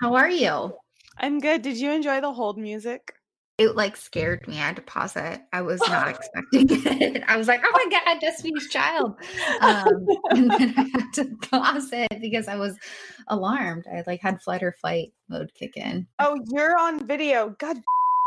How 0.00 0.14
are 0.14 0.30
you? 0.30 0.76
I'm 1.18 1.40
good. 1.40 1.62
Did 1.62 1.76
you 1.76 1.90
enjoy 1.90 2.20
the 2.20 2.32
hold 2.32 2.56
music? 2.56 3.14
It 3.58 3.74
like 3.74 3.96
scared 3.96 4.46
me. 4.46 4.54
I 4.54 4.66
had 4.66 4.76
to 4.76 4.82
pause 4.82 5.16
it. 5.16 5.40
I 5.52 5.62
was 5.62 5.80
not 5.88 6.08
expecting 6.14 6.68
it. 6.70 7.24
I 7.26 7.36
was 7.36 7.48
like, 7.48 7.60
"Oh 7.64 7.72
my 7.72 8.00
god, 8.04 8.20
Destiny's 8.20 8.68
Child," 8.68 9.16
um, 9.60 10.06
and 10.30 10.52
then 10.52 10.74
I 10.76 10.82
had 10.82 11.12
to 11.14 11.24
pause 11.50 11.88
it 11.92 12.20
because 12.20 12.46
I 12.46 12.54
was 12.54 12.76
alarmed. 13.26 13.86
I 13.92 14.04
like 14.06 14.20
had 14.20 14.40
flight 14.40 14.62
or 14.62 14.76
fight 14.80 15.12
mode 15.28 15.52
kick 15.54 15.76
in. 15.76 16.06
Oh, 16.20 16.38
you're 16.46 16.78
on 16.78 17.04
video. 17.04 17.56
God, 17.58 17.78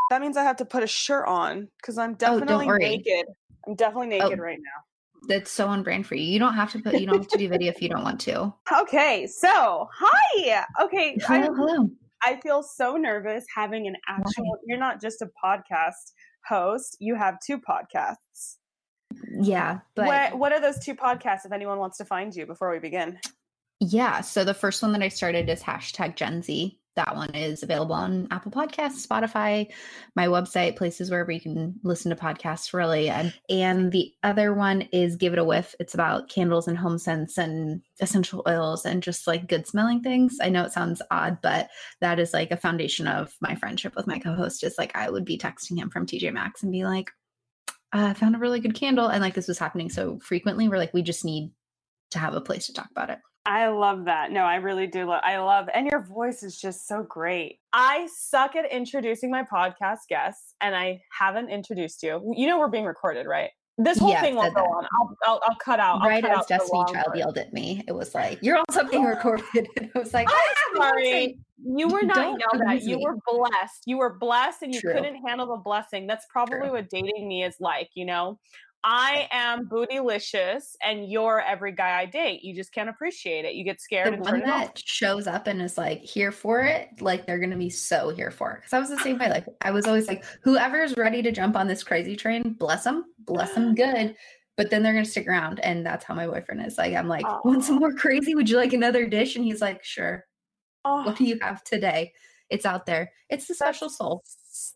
that 0.10 0.22
means 0.22 0.36
I 0.36 0.44
have 0.44 0.58
to 0.58 0.66
put 0.66 0.84
a 0.84 0.88
shirt 0.88 1.26
on 1.30 1.70
because 1.78 1.98
I'm 1.98 2.16
definitely 2.16 2.68
worry. 2.68 2.98
naked. 2.98 3.28
I'm 3.66 3.76
definitely 3.76 4.08
naked 4.08 4.40
right 4.40 4.60
now. 4.60 4.91
That's 5.28 5.52
so 5.52 5.68
on 5.68 5.84
brand 5.84 6.08
for 6.08 6.16
you. 6.16 6.24
You 6.24 6.40
don't 6.40 6.56
have 6.56 6.72
to 6.72 6.80
put. 6.80 7.00
You 7.00 7.06
don't 7.06 7.20
have 7.20 7.28
to 7.28 7.38
do 7.38 7.48
video 7.48 7.70
if 7.70 7.82
you 7.82 7.90
don't 7.90 8.04
want 8.04 8.20
to. 8.22 8.54
Okay, 8.82 9.28
so 9.28 9.88
hi. 9.94 10.66
Okay, 10.82 11.18
I, 11.28 11.42
Hello, 11.42 11.54
hello. 11.54 11.90
I 12.24 12.40
feel 12.42 12.64
so 12.64 12.96
nervous 12.96 13.46
having 13.54 13.88
an 13.88 13.96
actual. 14.08 14.58
You're 14.66 14.80
not 14.80 15.02
just 15.02 15.22
a 15.22 15.30
podcast 15.44 16.14
host. 16.48 16.98
You 17.00 17.16
have 17.16 17.38
two 17.46 17.60
podcasts. 17.60 18.58
Yeah, 19.40 19.80
but 19.96 20.06
what 20.06 20.38
What 20.38 20.52
are 20.54 20.62
those 20.62 20.80
two 20.80 20.96
podcasts? 20.96 21.46
If 21.46 21.52
anyone 21.52 21.80
wants 21.80 21.98
to 21.98 22.06
find 22.06 22.34
you 22.36 22.46
before 22.46 22.72
we 22.72 22.80
begin. 22.80 23.20
Yeah. 23.80 24.22
So 24.22 24.44
the 24.44 24.54
first 24.54 24.82
one 24.82 24.92
that 24.94 25.02
I 25.02 25.10
started 25.10 25.50
is 25.50 25.62
hashtag 25.62 26.16
Gen 26.16 26.42
Z. 26.42 26.80
That 26.96 27.16
one 27.16 27.34
is 27.36 27.64
available 27.64 27.96
on 27.96 28.28
Apple 28.32 28.52
Podcasts, 28.52 29.08
Spotify, 29.08 29.72
my 30.16 30.28
website, 30.28 30.76
places 30.76 31.10
wherever 31.10 31.32
you 31.32 31.40
can 31.40 31.80
listen 31.84 32.10
to 32.10 32.22
podcasts, 32.22 32.74
really. 32.74 33.10
And, 33.10 33.34
and 33.50 33.94
the 33.94 34.12
other 34.24 34.54
one 34.54 34.82
is 34.92 35.16
Give 35.16 35.32
It 35.32 35.40
a 35.40 35.44
Whiff. 35.44 35.74
It's 35.80 35.94
about 35.94 36.30
candles 36.30 36.68
and 36.68 36.78
home 36.78 36.98
scents 36.98 37.38
and 37.38 37.82
essential 38.02 38.44
oils 38.46 38.86
and 38.86 39.02
just 39.02 39.26
like 39.26 39.48
good 39.48 39.66
smelling 39.68 40.02
things. 40.02 40.38
I 40.42 40.50
know 40.50 40.66
it 40.66 40.74
sounds 40.74 41.02
odd, 41.10 41.38
but 41.42 41.70
that 42.02 42.20
is 42.20 42.34
like 42.34 42.52
a 42.52 42.58
foundation 42.58 43.08
of 43.08 43.34
my 43.40 43.56
friendship 43.56 43.96
with 43.96 44.08
my 44.08 44.20
co 44.20 44.34
host. 44.34 44.64
Is 44.64 44.78
like 44.78 44.96
I 44.96 45.10
would 45.10 45.24
be 45.26 45.38
texting 45.38 45.78
him 45.78 45.90
from 45.90 46.06
TJ 46.06 46.34
Maxx 46.34 46.62
and 46.62 46.74
be 46.74 46.84
like, 46.84 47.10
"Uh, 47.94 48.08
I 48.10 48.14
found 48.14 48.36
a 48.36 48.40
really 48.40 48.60
good 48.60 48.76
candle. 48.76 49.08
And 49.08 49.22
like 49.22 49.34
this 49.34 49.48
was 49.48 49.60
happening 49.60 49.90
so 49.90 50.20
frequently, 50.20 50.68
we're 50.68 50.78
like, 50.78 50.94
we 50.94 51.04
just 51.04 51.24
need 51.24 51.52
to 52.12 52.20
have 52.20 52.34
a 52.34 52.42
place 52.42 52.68
to 52.68 52.74
talk 52.74 52.90
about 52.92 53.10
it. 53.10 53.20
I 53.46 53.68
love 53.70 54.06
that. 54.06 54.32
No, 54.32 54.42
I 54.42 54.56
really 54.56 54.86
do. 54.88 55.06
Love, 55.06 55.22
I 55.24 55.38
love, 55.40 55.68
and 55.74 55.88
your 55.88 56.04
voice 56.04 56.44
is 56.44 56.60
just 56.60 56.88
so 56.88 57.04
great. 57.04 57.60
I 57.74 58.08
suck 58.16 58.56
at 58.56 58.72
introducing 58.72 59.32
my 59.32 59.44
podcast 59.44 60.08
guests, 60.10 60.54
and 60.62 60.76
I 60.76 61.02
haven't 61.18 61.50
introduced 61.50 62.04
you. 62.04 62.34
You 62.38 62.46
know, 62.48 62.60
we're 62.60 62.68
being 62.70 62.86
recorded, 62.86 63.26
right? 63.26 63.50
This 63.78 63.98
whole 63.98 64.12
Yeah, 64.12 64.22
thing 64.22 64.36
won't 64.36 64.54
go 64.54 64.62
on. 64.62 64.86
I'll, 65.00 65.16
I'll, 65.26 65.42
I'll 65.48 65.56
cut 65.56 65.80
out. 65.80 66.02
I'll 66.04 66.10
right 66.10 66.22
cut 66.22 66.32
as 66.32 66.38
out 66.40 66.48
Destiny 66.50 66.84
Child 66.92 67.06
part. 67.06 67.18
yelled 67.18 67.38
at 67.40 67.52
me, 67.52 67.84
it 67.88 67.94
was 67.94 68.14
like, 68.14 68.38
"You're 68.44 68.58
on 68.58 68.66
something 68.70 69.04
recorded." 69.16 69.46
I 69.96 69.98
was 69.98 70.14
like, 70.14 70.28
I'm 70.30 70.36
"I 70.36 70.54
have 70.56 70.76
a 70.76 70.80
website." 70.80 70.92
sorry. 70.92 71.40
You 71.64 71.88
were 71.90 72.04
not 72.04 72.16
Don't 72.16 72.40
yelled 72.40 72.62
at. 72.70 72.84
You 72.84 72.98
me. 72.98 73.04
were 73.04 73.18
blessed. 73.26 73.84
You 73.88 73.98
were 73.98 74.18
blessed, 74.20 74.62
and 74.62 74.74
you 74.76 74.82
True. 74.82 74.94
couldn't 74.94 75.16
handle 75.28 75.48
the 75.48 75.58
blessing. 75.64 76.06
That's 76.06 76.28
probably 76.30 76.60
True. 76.60 76.72
what 76.74 76.90
dating 76.92 77.28
me 77.28 77.44
is 77.44 77.56
like. 77.60 77.90
You 77.96 78.06
know, 78.06 78.40
I 78.84 79.28
am 79.32 79.68
bootylicious, 79.68 80.76
and 80.82 81.08
you're 81.10 81.40
every 81.42 81.72
guy 81.72 82.00
I 82.00 82.06
date. 82.06 82.44
You 82.44 82.56
just 82.56 82.74
can't 82.74 82.90
appreciate 82.90 83.46
it. 83.46 83.54
You 83.54 83.64
get 83.64 83.80
scared 83.80 84.08
The 84.08 84.14
and 84.14 84.22
one 84.22 84.32
turn 84.34 84.42
it 84.42 84.50
off. 84.50 84.60
that 84.74 84.82
shows 84.84 85.28
up 85.28 85.46
and 85.48 85.62
is 85.62 85.78
like 85.78 86.02
here 86.02 86.32
for 86.32 86.62
it, 86.62 86.90
like 87.00 87.26
they're 87.28 87.38
gonna 87.40 87.58
be 87.58 87.70
so 87.70 88.10
here 88.10 88.32
for 88.32 88.54
it. 88.54 88.58
Because 88.62 88.74
I 88.74 88.80
was 88.80 88.90
the 88.90 88.98
same 89.00 89.20
way. 89.20 89.30
Like 89.30 89.46
I 89.62 89.72
was 89.72 89.86
always 89.86 90.08
like, 90.08 90.24
whoever's 90.44 90.98
ready 90.98 91.22
to 91.22 91.32
jump 91.32 91.56
on 91.56 91.68
this 91.68 91.84
crazy 91.84 92.16
train, 92.16 92.54
bless 92.58 92.84
them, 92.84 93.06
bless 93.20 93.54
them 93.54 93.76
good. 93.76 94.16
But 94.58 94.70
then 94.70 94.82
they're 94.84 94.94
gonna 94.94 95.06
stick 95.06 95.28
around, 95.28 95.60
and 95.60 95.86
that's 95.86 96.04
how 96.04 96.16
my 96.16 96.26
boyfriend 96.26 96.66
is. 96.66 96.78
Like 96.78 96.96
I'm 96.96 97.08
like, 97.08 97.26
want 97.46 97.64
some 97.64 97.76
more 97.78 97.94
crazy? 97.94 98.34
Would 98.36 98.50
you 98.50 98.58
like 98.58 98.74
another 98.74 99.06
dish? 99.08 99.36
And 99.36 99.46
he's 99.46 99.62
like, 99.62 99.84
sure. 99.84 100.26
Oh, 100.86 101.04
What 101.06 101.18
do 101.18 101.24
oh. 101.24 101.28
you 101.28 101.38
have 101.42 101.64
today? 101.64 102.14
It's 102.50 102.66
out 102.66 102.86
there. 102.88 103.12
It's 103.30 103.48
the 103.48 103.54
special 103.54 103.90
soul. 103.90 104.24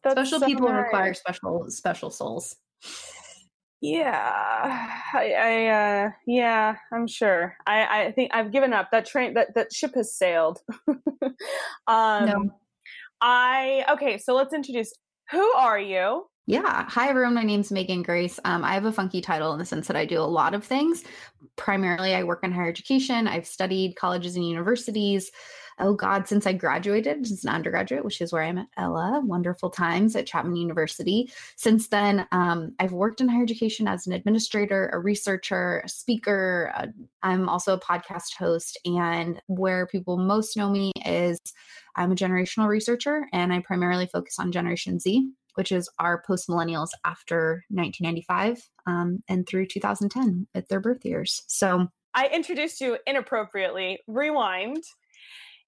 that's 0.03 0.13
Special 0.13 0.39
so 0.39 0.45
people 0.45 0.69
require 0.69 1.13
special 1.13 1.65
special 1.69 2.09
souls. 2.11 2.55
Yeah, 3.81 4.89
I, 5.13 5.31
I 5.31 5.67
uh, 5.67 6.09
yeah, 6.25 6.75
I'm 6.91 7.07
sure. 7.07 7.55
I, 7.67 8.05
I 8.05 8.11
think 8.11 8.31
I've 8.33 8.51
given 8.51 8.73
up. 8.73 8.89
That 8.91 9.05
train, 9.05 9.33
that 9.35 9.53
that 9.55 9.73
ship 9.73 9.93
has 9.95 10.15
sailed. 10.15 10.59
um, 10.87 12.25
No. 12.25 12.49
I 13.21 13.85
okay. 13.91 14.17
So 14.17 14.33
let's 14.33 14.53
introduce. 14.53 14.93
Who 15.31 15.43
are 15.53 15.79
you? 15.79 16.25
Yeah. 16.47 16.85
Hi, 16.89 17.09
everyone. 17.09 17.33
My 17.33 17.43
name's 17.43 17.71
Megan 17.71 18.03
Grace. 18.03 18.39
Um, 18.45 18.63
I 18.63 18.75
have 18.75 18.85
a 18.85 18.91
funky 18.91 19.19
title 19.19 19.51
in 19.53 19.59
the 19.59 19.65
sense 19.65 19.87
that 19.87 19.97
I 19.97 20.05
do 20.05 20.19
a 20.19 20.21
lot 20.21 20.53
of 20.53 20.63
things. 20.63 21.03
Primarily, 21.55 22.13
I 22.13 22.23
work 22.23 22.41
in 22.43 22.51
higher 22.51 22.69
education. 22.69 23.27
I've 23.27 23.47
studied 23.47 23.95
colleges 23.95 24.35
and 24.35 24.47
universities. 24.47 25.31
Oh, 25.79 25.93
God, 25.93 26.27
since 26.27 26.47
I 26.47 26.53
graduated 26.53 27.23
as 27.23 27.43
an 27.43 27.49
undergraduate, 27.49 28.05
which 28.05 28.21
is 28.21 28.31
where 28.31 28.43
I 28.43 28.51
met 28.51 28.67
Ella, 28.77 29.21
wonderful 29.23 29.69
times 29.69 30.15
at 30.15 30.25
Chapman 30.25 30.55
University. 30.55 31.29
Since 31.57 31.89
then, 31.89 32.25
um, 32.31 32.73
I've 32.79 32.93
worked 32.93 33.19
in 33.19 33.27
higher 33.27 33.43
education 33.43 33.87
as 33.87 34.07
an 34.07 34.13
administrator, 34.13 34.89
a 34.93 34.99
researcher, 34.99 35.81
a 35.83 35.89
speaker. 35.89 36.71
Uh, 36.75 36.87
I'm 37.23 37.49
also 37.49 37.73
a 37.73 37.79
podcast 37.79 38.35
host. 38.37 38.79
And 38.85 39.41
where 39.47 39.85
people 39.87 40.17
most 40.17 40.55
know 40.55 40.69
me 40.69 40.91
is 41.05 41.39
I'm 41.95 42.11
a 42.11 42.15
generational 42.15 42.67
researcher 42.67 43.27
and 43.33 43.51
I 43.51 43.59
primarily 43.59 44.07
focus 44.07 44.39
on 44.39 44.51
Generation 44.51 44.99
Z 44.99 45.29
which 45.55 45.71
is 45.71 45.89
our 45.99 46.21
post 46.21 46.47
millennials 46.47 46.89
after 47.05 47.63
1995 47.69 48.69
um, 48.85 49.23
and 49.27 49.47
through 49.47 49.65
2010 49.65 50.47
at 50.53 50.67
their 50.69 50.79
birth 50.79 51.03
years. 51.05 51.43
So, 51.47 51.87
I 52.13 52.27
introduced 52.27 52.79
you 52.79 52.97
inappropriately. 53.05 53.99
Rewind. 54.07 54.83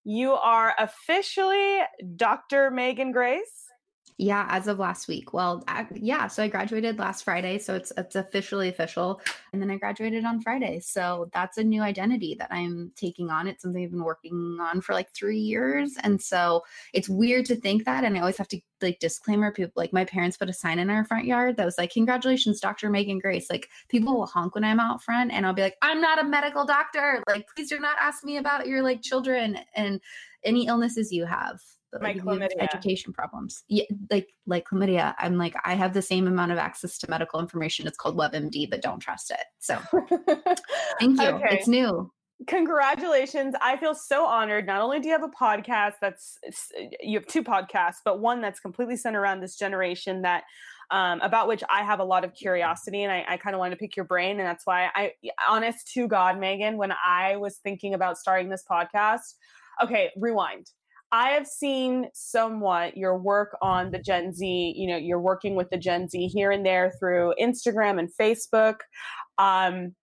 You 0.10 0.36
are 0.36 0.74
officially 0.80 1.82
Dr. 2.16 2.72
Megan 2.72 3.12
Grace. 3.12 3.67
Yeah, 4.20 4.48
as 4.50 4.68
of 4.68 4.80
last 4.80 5.08
week. 5.08 5.32
Well, 5.32 5.64
I, 5.68 5.86
yeah, 5.94 6.26
so 6.28 6.42
I 6.42 6.48
graduated 6.48 6.98
last 6.98 7.24
Friday, 7.24 7.60
so 7.60 7.76
it's 7.76 7.92
it's 7.98 8.16
officially 8.16 8.68
official, 8.68 9.22
and 9.54 9.62
then 9.62 9.70
I 9.70 9.78
graduated 9.78 10.26
on 10.26 10.42
Friday. 10.42 10.80
So 10.80 11.30
that's 11.34 11.60
a 11.60 11.64
new 11.64 11.84
identity 11.84 12.36
that 12.40 12.52
I'm 12.52 12.92
taking 12.96 13.30
on. 13.30 13.48
It's 13.48 13.62
something 13.62 13.84
I've 13.84 13.92
been 13.92 14.04
working 14.04 14.58
on 14.60 14.82
for 14.82 14.94
like 14.94 15.14
three 15.14 15.38
years, 15.38 15.98
and 16.02 16.20
so 16.20 16.64
it's 16.94 17.08
weird 17.08 17.46
to 17.46 17.56
think 17.56 17.86
that. 17.86 18.04
And 18.04 18.18
I 18.18 18.22
always 18.22 18.38
have 18.38 18.48
to 18.50 18.62
like 18.82 18.98
disclaimer 19.00 19.52
people 19.52 19.74
like 19.76 19.94
my 19.94 20.06
parents 20.06 20.38
put 20.38 20.50
a 20.50 20.54
sign 20.54 20.80
in 20.80 20.90
our 20.90 21.06
front 21.06 21.26
yard 21.26 21.58
that 21.58 21.66
was 21.66 21.78
like, 21.78 21.92
"Congratulations, 21.92 22.60
Dr. 22.60 22.90
Megan 22.90 23.20
Grace." 23.20 23.52
Like 23.52 23.70
people 23.88 24.18
will 24.18 24.26
honk 24.26 24.56
when 24.56 24.64
I'm 24.64 24.80
out 24.80 25.04
front, 25.04 25.32
and 25.32 25.46
I'll 25.46 25.54
be 25.54 25.62
like, 25.62 25.78
"I'm 25.84 26.02
not 26.02 26.20
a 26.20 26.24
medical 26.24 26.66
doctor. 26.66 27.22
Like, 27.28 27.46
please 27.56 27.70
do 27.70 27.80
not 27.80 27.98
ask 28.02 28.24
me 28.24 28.38
about 28.38 28.66
your 28.66 28.82
like 28.82 29.04
children 29.04 29.60
and 29.76 30.02
any 30.44 30.66
illnesses 30.66 31.12
you 31.12 31.26
have." 31.26 31.60
Like, 32.02 32.18
if 32.18 32.24
you 32.24 32.30
have 32.30 32.40
chlamydia. 32.40 32.64
education 32.64 33.14
problems. 33.14 33.64
Yeah, 33.68 33.86
like 34.10 34.28
like 34.46 34.66
chlamydia. 34.66 35.16
I'm 35.20 35.38
like, 35.38 35.56
I 35.64 35.76
have 35.76 35.94
the 35.94 36.02
same 36.02 36.28
amount 36.28 36.52
of 36.52 36.58
access 36.58 36.98
to 37.00 37.10
medical 37.10 37.40
information. 37.40 37.88
It's 37.88 37.98
called 37.98 38.18
WebMD, 38.18 38.70
but 38.70 38.82
don't 38.82 39.00
trust 39.00 39.32
it. 39.32 39.44
So 39.60 39.78
thank 41.00 41.22
you. 41.22 41.28
Okay. 41.28 41.48
It's 41.52 41.68
new. 41.68 42.12
Congratulations. 42.46 43.56
I 43.62 43.78
feel 43.78 43.96
so 43.96 44.26
honored. 44.26 44.68
Not 44.68 44.82
only 44.82 45.00
do 45.00 45.08
you 45.08 45.14
have 45.14 45.24
a 45.24 45.30
podcast 45.30 45.94
that's 46.00 46.38
you 47.02 47.18
have 47.18 47.26
two 47.26 47.44
podcasts, 47.44 47.98
but 48.06 48.20
one 48.20 48.42
that's 48.42 48.60
completely 48.60 48.96
centered 48.96 49.22
around 49.22 49.42
this 49.42 49.56
generation 49.56 50.22
that 50.22 50.44
um, 50.92 51.20
about 51.22 51.48
which 51.48 51.64
I 51.70 51.84
have 51.84 52.00
a 52.00 52.04
lot 52.04 52.24
of 52.24 52.34
curiosity 52.34 53.04
and 53.04 53.12
I, 53.12 53.26
I 53.28 53.38
kind 53.38 53.56
of 53.56 53.60
wanted 53.60 53.72
to 53.72 53.78
pick 53.78 53.96
your 53.96 54.06
brain. 54.06 54.40
And 54.40 54.48
that's 54.48 54.66
why 54.66 54.90
I 54.96 55.14
honest 55.50 55.92
to 55.94 56.08
God, 56.08 56.40
Megan, 56.40 56.78
when 56.78 56.94
I 57.04 57.36
was 57.38 57.58
thinking 57.58 57.94
about 57.94 58.18
starting 58.18 58.50
this 58.50 58.64
podcast, 58.70 59.34
okay, 59.84 60.12
rewind. 60.16 60.68
I 61.12 61.30
have 61.30 61.48
seen 61.48 62.10
somewhat 62.14 62.98
your 62.98 63.18
work 63.18 63.58
on 63.62 63.92
the 63.92 64.00
Gen 64.00 64.34
Z, 64.34 64.74
you 64.76 64.88
know, 64.88 64.98
you're 64.98 65.22
working 65.22 65.56
with 65.56 65.70
the 65.70 65.78
Gen 65.78 66.10
Z 66.10 66.28
here 66.28 66.52
and 66.52 66.66
there 66.66 66.92
through 67.00 67.34
Instagram 67.42 68.00
and 68.00 68.10
Facebook. 68.20 68.80
Um, 69.38 69.96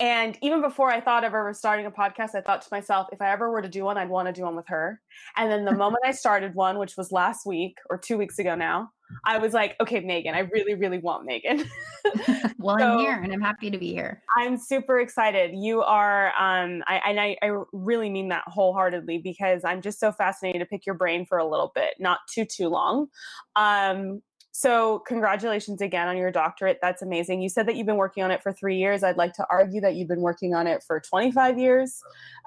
and 0.00 0.36
even 0.42 0.60
before 0.62 0.90
I 0.90 1.00
thought 1.00 1.22
of 1.22 1.28
ever 1.28 1.54
starting 1.54 1.86
a 1.86 1.90
podcast, 1.92 2.34
I 2.34 2.40
thought 2.40 2.62
to 2.62 2.68
myself, 2.72 3.06
if 3.12 3.22
I 3.22 3.30
ever 3.30 3.52
were 3.52 3.62
to 3.62 3.68
do 3.68 3.84
one, 3.84 3.96
I'd 3.96 4.08
want 4.08 4.26
to 4.26 4.32
do 4.32 4.42
one 4.42 4.56
with 4.56 4.66
her. 4.66 5.00
And 5.36 5.50
then 5.50 5.64
the 5.64 5.72
moment 5.76 6.02
I 6.04 6.10
started 6.10 6.56
one, 6.56 6.78
which 6.78 6.96
was 6.96 7.12
last 7.12 7.46
week 7.46 7.76
or 7.88 7.98
two 7.98 8.18
weeks 8.18 8.40
ago 8.40 8.56
now, 8.56 8.90
I 9.24 9.38
was 9.38 9.52
like, 9.52 9.76
okay, 9.80 10.00
Megan, 10.00 10.34
I 10.34 10.40
really, 10.40 10.74
really 10.74 10.98
want 10.98 11.24
Megan. 11.24 11.64
well, 12.58 12.78
So- 12.78 12.84
I'm 12.84 12.98
here 12.98 13.20
and 13.22 13.32
I'm 13.32 13.40
happy 13.40 13.70
to 13.70 13.78
be 13.78 13.92
here. 13.92 14.22
I'm 14.36 14.56
super 14.56 15.00
excited. 15.00 15.52
You 15.54 15.82
are, 15.82 16.28
um, 16.38 16.82
I, 16.86 17.00
and 17.06 17.20
I, 17.20 17.36
I 17.42 17.56
really 17.72 18.10
mean 18.10 18.28
that 18.28 18.44
wholeheartedly 18.46 19.18
because 19.18 19.64
I'm 19.64 19.82
just 19.82 20.00
so 20.00 20.12
fascinated 20.12 20.60
to 20.60 20.66
pick 20.66 20.86
your 20.86 20.94
brain 20.94 21.26
for 21.26 21.38
a 21.38 21.48
little 21.48 21.72
bit, 21.74 21.94
not 21.98 22.20
too, 22.32 22.44
too 22.44 22.68
long. 22.68 23.08
Um, 23.56 24.22
so, 24.54 24.98
congratulations 24.98 25.80
again 25.80 26.08
on 26.08 26.16
your 26.18 26.30
doctorate. 26.30 26.78
That's 26.82 27.00
amazing. 27.00 27.40
You 27.40 27.48
said 27.48 27.66
that 27.66 27.76
you've 27.76 27.86
been 27.86 27.96
working 27.96 28.22
on 28.22 28.30
it 28.30 28.42
for 28.42 28.52
three 28.52 28.76
years. 28.76 29.02
I'd 29.02 29.16
like 29.16 29.32
to 29.34 29.46
argue 29.50 29.80
that 29.80 29.94
you've 29.94 30.08
been 30.08 30.20
working 30.20 30.54
on 30.54 30.66
it 30.66 30.82
for 30.86 31.00
25 31.00 31.58
years. 31.58 32.02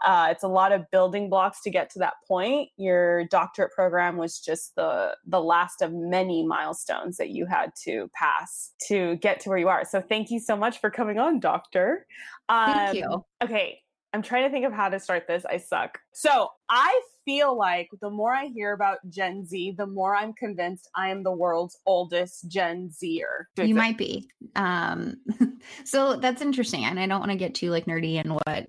Uh, 0.05 0.27
it's 0.29 0.43
a 0.43 0.47
lot 0.47 0.71
of 0.71 0.89
building 0.91 1.31
blocks 1.31 1.61
to 1.63 1.71
get 1.71 1.89
to 1.89 1.99
that 1.99 2.13
point. 2.27 2.69
Your 2.77 3.25
doctorate 3.25 3.71
program 3.71 4.17
was 4.17 4.39
just 4.39 4.75
the 4.75 5.15
the 5.25 5.41
last 5.41 5.81
of 5.81 5.93
many 5.93 6.45
milestones 6.45 7.17
that 7.17 7.31
you 7.31 7.47
had 7.47 7.71
to 7.85 8.07
pass 8.13 8.73
to 8.87 9.15
get 9.15 9.39
to 9.39 9.49
where 9.49 9.57
you 9.57 9.67
are. 9.67 9.83
So, 9.83 9.99
thank 9.99 10.29
you 10.29 10.39
so 10.39 10.55
much 10.55 10.79
for 10.79 10.91
coming 10.91 11.17
on, 11.17 11.39
Doctor. 11.39 12.05
Thank 12.47 12.89
Um, 12.89 12.95
you. 12.95 13.25
Okay. 13.43 13.79
I'm 14.15 14.21
trying 14.21 14.45
to 14.45 14.49
think 14.49 14.65
of 14.65 14.71
how 14.71 14.87
to 14.87 14.97
start 14.97 15.27
this. 15.27 15.43
I 15.43 15.57
suck. 15.57 15.99
So 16.13 16.47
I 16.69 17.01
feel 17.25 17.57
like 17.57 17.89
the 18.01 18.09
more 18.09 18.33
I 18.33 18.45
hear 18.45 18.71
about 18.71 18.99
Gen 19.09 19.45
Z, 19.45 19.75
the 19.77 19.87
more 19.87 20.15
I'm 20.15 20.31
convinced 20.31 20.89
I 20.95 21.09
am 21.09 21.21
the 21.21 21.33
world's 21.33 21.77
oldest 21.85 22.47
Gen 22.47 22.89
Zer. 22.89 23.49
You 23.57 23.75
might 23.75 23.97
be. 23.97 24.29
Um, 24.55 25.17
so 25.83 26.15
that's 26.15 26.41
interesting. 26.41 26.85
And 26.85 26.97
I 26.97 27.07
don't 27.07 27.19
want 27.19 27.33
to 27.33 27.37
get 27.37 27.55
too 27.55 27.71
like 27.71 27.87
nerdy 27.87 28.23
in 28.23 28.33
what 28.35 28.67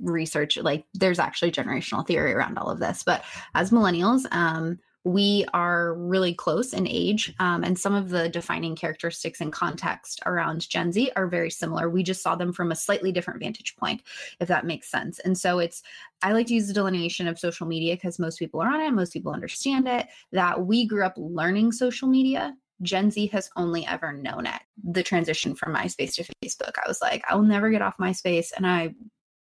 research 0.00 0.56
like 0.56 0.86
there's 0.94 1.18
actually 1.18 1.50
generational 1.50 2.06
theory 2.06 2.34
around 2.34 2.58
all 2.58 2.68
of 2.68 2.78
this 2.78 3.02
but 3.02 3.24
as 3.54 3.70
millennials 3.70 4.26
um 4.32 4.78
we 5.04 5.44
are 5.52 5.94
really 5.94 6.32
close 6.32 6.72
in 6.72 6.88
age, 6.88 7.34
um, 7.38 7.62
and 7.62 7.78
some 7.78 7.94
of 7.94 8.08
the 8.08 8.28
defining 8.30 8.74
characteristics 8.74 9.40
and 9.42 9.52
context 9.52 10.20
around 10.24 10.68
Gen 10.68 10.92
Z 10.92 11.10
are 11.14 11.26
very 11.26 11.50
similar. 11.50 11.90
We 11.90 12.02
just 12.02 12.22
saw 12.22 12.34
them 12.34 12.54
from 12.54 12.72
a 12.72 12.76
slightly 12.76 13.12
different 13.12 13.40
vantage 13.40 13.76
point, 13.76 14.02
if 14.40 14.48
that 14.48 14.64
makes 14.64 14.90
sense. 14.90 15.18
And 15.18 15.36
so 15.36 15.58
it's, 15.58 15.82
I 16.22 16.32
like 16.32 16.46
to 16.46 16.54
use 16.54 16.68
the 16.68 16.74
delineation 16.74 17.28
of 17.28 17.38
social 17.38 17.66
media 17.66 17.96
because 17.96 18.18
most 18.18 18.38
people 18.38 18.62
are 18.62 18.68
on 18.68 18.80
it, 18.80 18.90
most 18.92 19.12
people 19.12 19.32
understand 19.32 19.86
it, 19.86 20.08
that 20.32 20.64
we 20.64 20.86
grew 20.86 21.04
up 21.04 21.14
learning 21.18 21.72
social 21.72 22.08
media. 22.08 22.56
Gen 22.82 23.10
Z 23.10 23.26
has 23.28 23.50
only 23.56 23.86
ever 23.86 24.12
known 24.12 24.46
it. 24.46 24.60
The 24.82 25.02
transition 25.02 25.54
from 25.54 25.74
MySpace 25.74 26.14
to 26.14 26.24
Facebook, 26.42 26.72
I 26.82 26.88
was 26.88 27.00
like, 27.00 27.22
I 27.28 27.34
will 27.34 27.44
never 27.44 27.70
get 27.70 27.82
off 27.82 27.98
MySpace. 27.98 28.48
And 28.56 28.66
I 28.66 28.94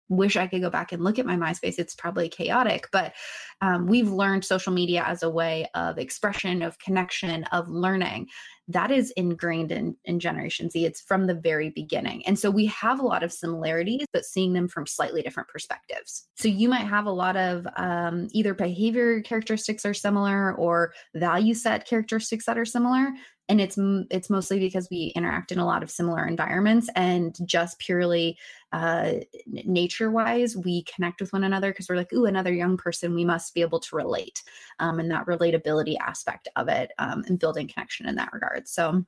wish 0.10 0.36
I 0.36 0.48
could 0.48 0.62
go 0.62 0.70
back 0.70 0.92
and 0.92 1.04
look 1.04 1.20
at 1.20 1.26
my 1.26 1.36
MySpace. 1.36 1.80
It's 1.80 1.96
probably 1.96 2.30
chaotic, 2.30 2.88
but 2.92 3.14
um, 3.62 3.88
we've 3.88 4.12
learned 4.12 4.46
social 4.46 4.74
media 4.74 5.04
as 5.06 5.24
a 5.24 5.30
way 5.30 5.68
of 5.74 5.98
expression, 5.98 6.62
of 6.62 6.80
connection, 6.80 7.46
of 7.46 7.70
learning. 7.70 8.28
That 8.70 8.92
is 8.92 9.12
ingrained 9.12 9.74
in, 9.74 9.98
in 10.06 10.20
Generation 10.20 10.70
Z. 10.70 10.86
It's 10.86 11.02
from 11.02 11.28
the 11.28 11.34
very 11.34 11.70
beginning. 11.70 12.26
And 12.26 12.40
so 12.40 12.50
we 12.50 12.68
have 12.68 13.00
a 13.00 13.06
lot 13.06 13.22
of 13.22 13.34
similarities, 13.34 14.06
but 14.14 14.24
seeing 14.24 14.54
them 14.54 14.70
from 14.70 14.88
slightly 14.88 15.22
different 15.22 15.50
perspectives. 15.50 16.28
So 16.36 16.48
you 16.48 16.70
might 16.70 16.88
have 16.88 17.06
a 17.06 17.12
lot 17.12 17.36
of 17.36 17.68
um, 17.76 18.30
either 18.32 18.54
behavior 18.54 19.22
characteristics 19.22 19.86
are 19.86 19.94
similar 19.94 20.54
or 20.56 20.94
value 21.14 21.54
set 21.54 21.86
characteristics 21.86 22.46
that 22.46 22.58
are 22.58 22.66
similar 22.66 23.10
and 23.50 23.60
it's 23.60 23.78
it's 24.10 24.30
mostly 24.30 24.60
because 24.60 24.88
we 24.90 25.12
interact 25.16 25.52
in 25.52 25.60
a 25.60 25.66
lot 25.66 25.84
of 25.84 25.92
similar 25.92 26.26
environments 26.26 26.90
and 26.96 27.36
just 27.46 27.78
purely 27.80 28.38
uh, 28.72 29.14
nature 29.46 30.10
wise 30.10 30.56
we 30.56 30.84
connect 30.84 31.20
with 31.20 31.34
one 31.34 31.44
another 31.44 31.72
because 31.72 31.90
we're 31.90 31.98
like 31.98 32.14
ooh 32.14 32.26
another 32.26 32.54
young 32.54 32.78
person. 32.78 33.14
We 33.14 33.26
must 33.26 33.54
be 33.54 33.62
able 33.62 33.80
to 33.82 33.96
relate 33.96 34.44
um, 34.80 35.00
and 35.00 35.12
that 35.12 35.26
relatability 35.26 35.98
aspect 36.00 36.48
of 36.56 36.70
it 36.70 36.92
um, 37.00 37.24
and 37.28 37.40
building 37.40 37.68
connection 37.68 38.08
in 38.08 38.16
that 38.16 38.34
regard. 38.34 38.68
So 38.68 39.06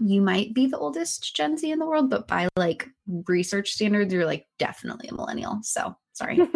you 0.00 0.20
might 0.20 0.54
be 0.54 0.66
the 0.66 0.78
oldest 0.78 1.34
gen 1.34 1.56
z 1.56 1.70
in 1.70 1.78
the 1.78 1.86
world 1.86 2.10
but 2.10 2.28
by 2.28 2.48
like 2.56 2.88
research 3.26 3.70
standards 3.72 4.12
you're 4.12 4.26
like 4.26 4.46
definitely 4.58 5.08
a 5.08 5.14
millennial 5.14 5.58
so 5.62 5.94
sorry 6.12 6.38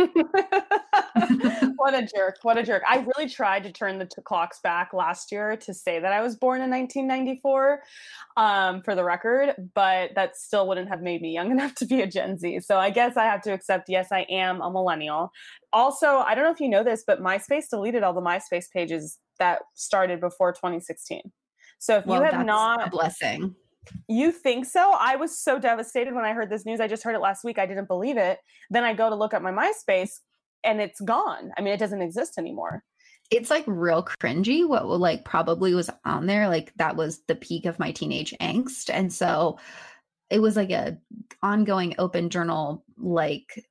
what 1.77 1.95
a 1.95 2.07
jerk. 2.07 2.39
What 2.43 2.59
a 2.59 2.63
jerk. 2.63 2.83
I 2.89 3.07
really 3.15 3.29
tried 3.29 3.65
to 3.65 3.73
turn 3.73 3.99
the 3.99 4.07
t- 4.07 4.23
clocks 4.25 4.61
back 4.61 4.93
last 4.93 5.31
year 5.31 5.57
to 5.59 5.75
say 5.75 6.01
that 6.01 6.13
I 6.13 6.23
was 6.23 6.37
born 6.37 6.61
in 6.61 6.71
1994 6.71 7.83
um, 8.37 8.83
for 8.83 8.95
the 8.95 9.05
record, 9.05 9.55
but 9.75 10.11
that 10.15 10.37
still 10.37 10.67
wouldn't 10.67 10.89
have 10.89 11.03
made 11.03 11.23
me 11.23 11.33
young 11.33 11.51
enough 11.53 11.75
to 11.77 11.87
be 11.87 12.01
a 12.01 12.07
Gen 12.07 12.39
Z. 12.39 12.61
So 12.61 12.79
I 12.79 12.91
guess 12.91 13.17
I 13.17 13.25
have 13.25 13.43
to 13.43 13.53
accept, 13.53 13.89
yes, 13.89 14.09
I 14.11 14.21
am 14.31 14.61
a 14.61 14.71
millennial. 14.71 15.31
Also, 15.73 16.19
I 16.19 16.35
don't 16.35 16.45
know 16.45 16.53
if 16.53 16.61
you 16.61 16.69
know 16.69 16.85
this, 16.85 17.05
but 17.07 17.21
MySpace 17.21 17.69
deleted 17.71 18.03
all 18.03 18.15
the 18.15 18.21
MySpace 18.21 18.71
pages 18.73 19.19
that 19.39 19.63
started 19.75 20.21
before 20.21 20.53
2016. 20.53 21.33
So 21.79 21.99
if 21.99 22.07
well, 22.07 22.21
you 22.21 22.31
have 22.31 22.47
not 22.47 22.87
a 22.87 22.91
blessing. 22.91 23.55
You 24.09 24.33
think 24.33 24.65
so? 24.65 24.95
I 24.99 25.17
was 25.17 25.39
so 25.39 25.59
devastated 25.59 26.15
when 26.15 26.25
I 26.25 26.33
heard 26.33 26.51
this 26.51 26.65
news. 26.65 26.81
I 26.81 26.89
just 26.89 27.03
heard 27.03 27.15
it 27.15 27.21
last 27.21 27.45
week. 27.45 27.59
I 27.59 27.67
didn't 27.67 27.89
believe 27.89 28.17
it. 28.17 28.39
Then 28.71 28.85
I 28.85 28.95
go 28.95 29.11
to 29.11 29.15
look 29.15 29.35
at 29.35 29.43
my 29.43 29.53
MySpace 29.53 30.21
and 30.63 30.81
it's 30.81 31.01
gone. 31.01 31.53
I 31.57 31.61
mean, 31.61 31.75
it 31.75 31.79
doesn't 31.79 32.03
exist 32.03 32.39
anymore. 32.39 32.83
It's 33.31 33.51
like 33.51 33.65
real 33.67 34.05
cringy 34.21 34.67
what 34.67 34.87
like 34.87 35.25
probably 35.25 35.75
was 35.75 35.91
on 36.05 36.27
there. 36.27 36.49
Like 36.49 36.73
that 36.77 36.97
was 36.97 37.23
the 37.27 37.35
peak 37.35 37.67
of 37.67 37.79
my 37.79 37.91
teenage 37.93 38.35
angst. 38.41 38.91
And 38.93 39.13
so 39.13 39.59
it 40.31 40.41
was 40.41 40.57
like 40.57 40.71
a 40.71 40.99
ongoing 41.43 41.95
open 41.99 42.31
journal 42.31 42.85
like 42.99 43.63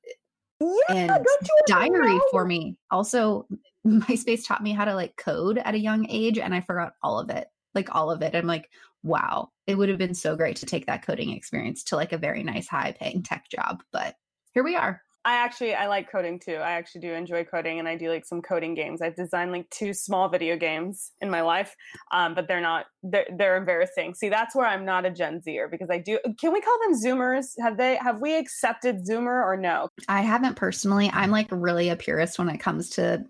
yeah, 0.60 0.78
and 0.88 1.26
diary 1.66 2.18
for 2.30 2.44
me. 2.44 2.76
Also, 2.90 3.46
MySpace 3.86 4.46
taught 4.46 4.62
me 4.62 4.72
how 4.72 4.84
to 4.84 4.94
like 4.94 5.16
code 5.16 5.58
at 5.58 5.74
a 5.74 5.78
young 5.78 6.08
age 6.08 6.38
and 6.38 6.54
I 6.54 6.60
forgot 6.60 6.94
all 7.02 7.18
of 7.18 7.30
it. 7.30 7.48
Like 7.74 7.94
all 7.94 8.10
of 8.10 8.22
it. 8.22 8.34
I'm 8.34 8.46
like, 8.46 8.70
wow, 9.02 9.50
it 9.66 9.76
would 9.76 9.88
have 9.88 9.98
been 9.98 10.14
so 10.14 10.36
great 10.36 10.56
to 10.56 10.66
take 10.66 10.86
that 10.86 11.06
coding 11.06 11.30
experience 11.30 11.84
to 11.84 11.96
like 11.96 12.12
a 12.12 12.18
very 12.18 12.42
nice 12.42 12.68
high 12.68 12.94
paying 12.98 13.22
tech 13.22 13.48
job. 13.50 13.82
But 13.92 14.16
here 14.52 14.64
we 14.64 14.76
are. 14.76 15.02
I 15.26 15.36
actually 15.36 15.74
I 15.74 15.86
like 15.86 16.10
coding 16.12 16.38
too. 16.38 16.56
I 16.56 16.72
actually 16.72 17.00
do 17.00 17.12
enjoy 17.14 17.44
coding, 17.44 17.78
and 17.78 17.88
I 17.88 17.96
do 17.96 18.10
like 18.10 18.26
some 18.26 18.42
coding 18.42 18.74
games. 18.74 19.00
I've 19.00 19.16
designed 19.16 19.52
like 19.52 19.68
two 19.70 19.94
small 19.94 20.28
video 20.28 20.56
games 20.56 21.12
in 21.22 21.30
my 21.30 21.40
life, 21.40 21.74
um, 22.12 22.34
but 22.34 22.46
they're 22.46 22.60
not 22.60 22.86
they're 23.02 23.26
they're 23.38 23.56
embarrassing. 23.56 24.14
See, 24.14 24.28
that's 24.28 24.54
where 24.54 24.66
I'm 24.66 24.84
not 24.84 25.06
a 25.06 25.10
Gen 25.10 25.40
Zer 25.40 25.68
because 25.68 25.88
I 25.90 25.98
do. 25.98 26.18
Can 26.38 26.52
we 26.52 26.60
call 26.60 26.78
them 26.82 26.92
Zoomers? 27.02 27.54
Have 27.58 27.78
they 27.78 27.96
have 27.96 28.20
we 28.20 28.36
accepted 28.36 29.06
Zoomer 29.08 29.42
or 29.42 29.56
no? 29.56 29.88
I 30.08 30.20
haven't 30.20 30.56
personally. 30.56 31.10
I'm 31.10 31.30
like 31.30 31.48
really 31.50 31.88
a 31.88 31.96
purist 31.96 32.38
when 32.38 32.50
it 32.50 32.58
comes 32.58 32.90
to 32.90 33.24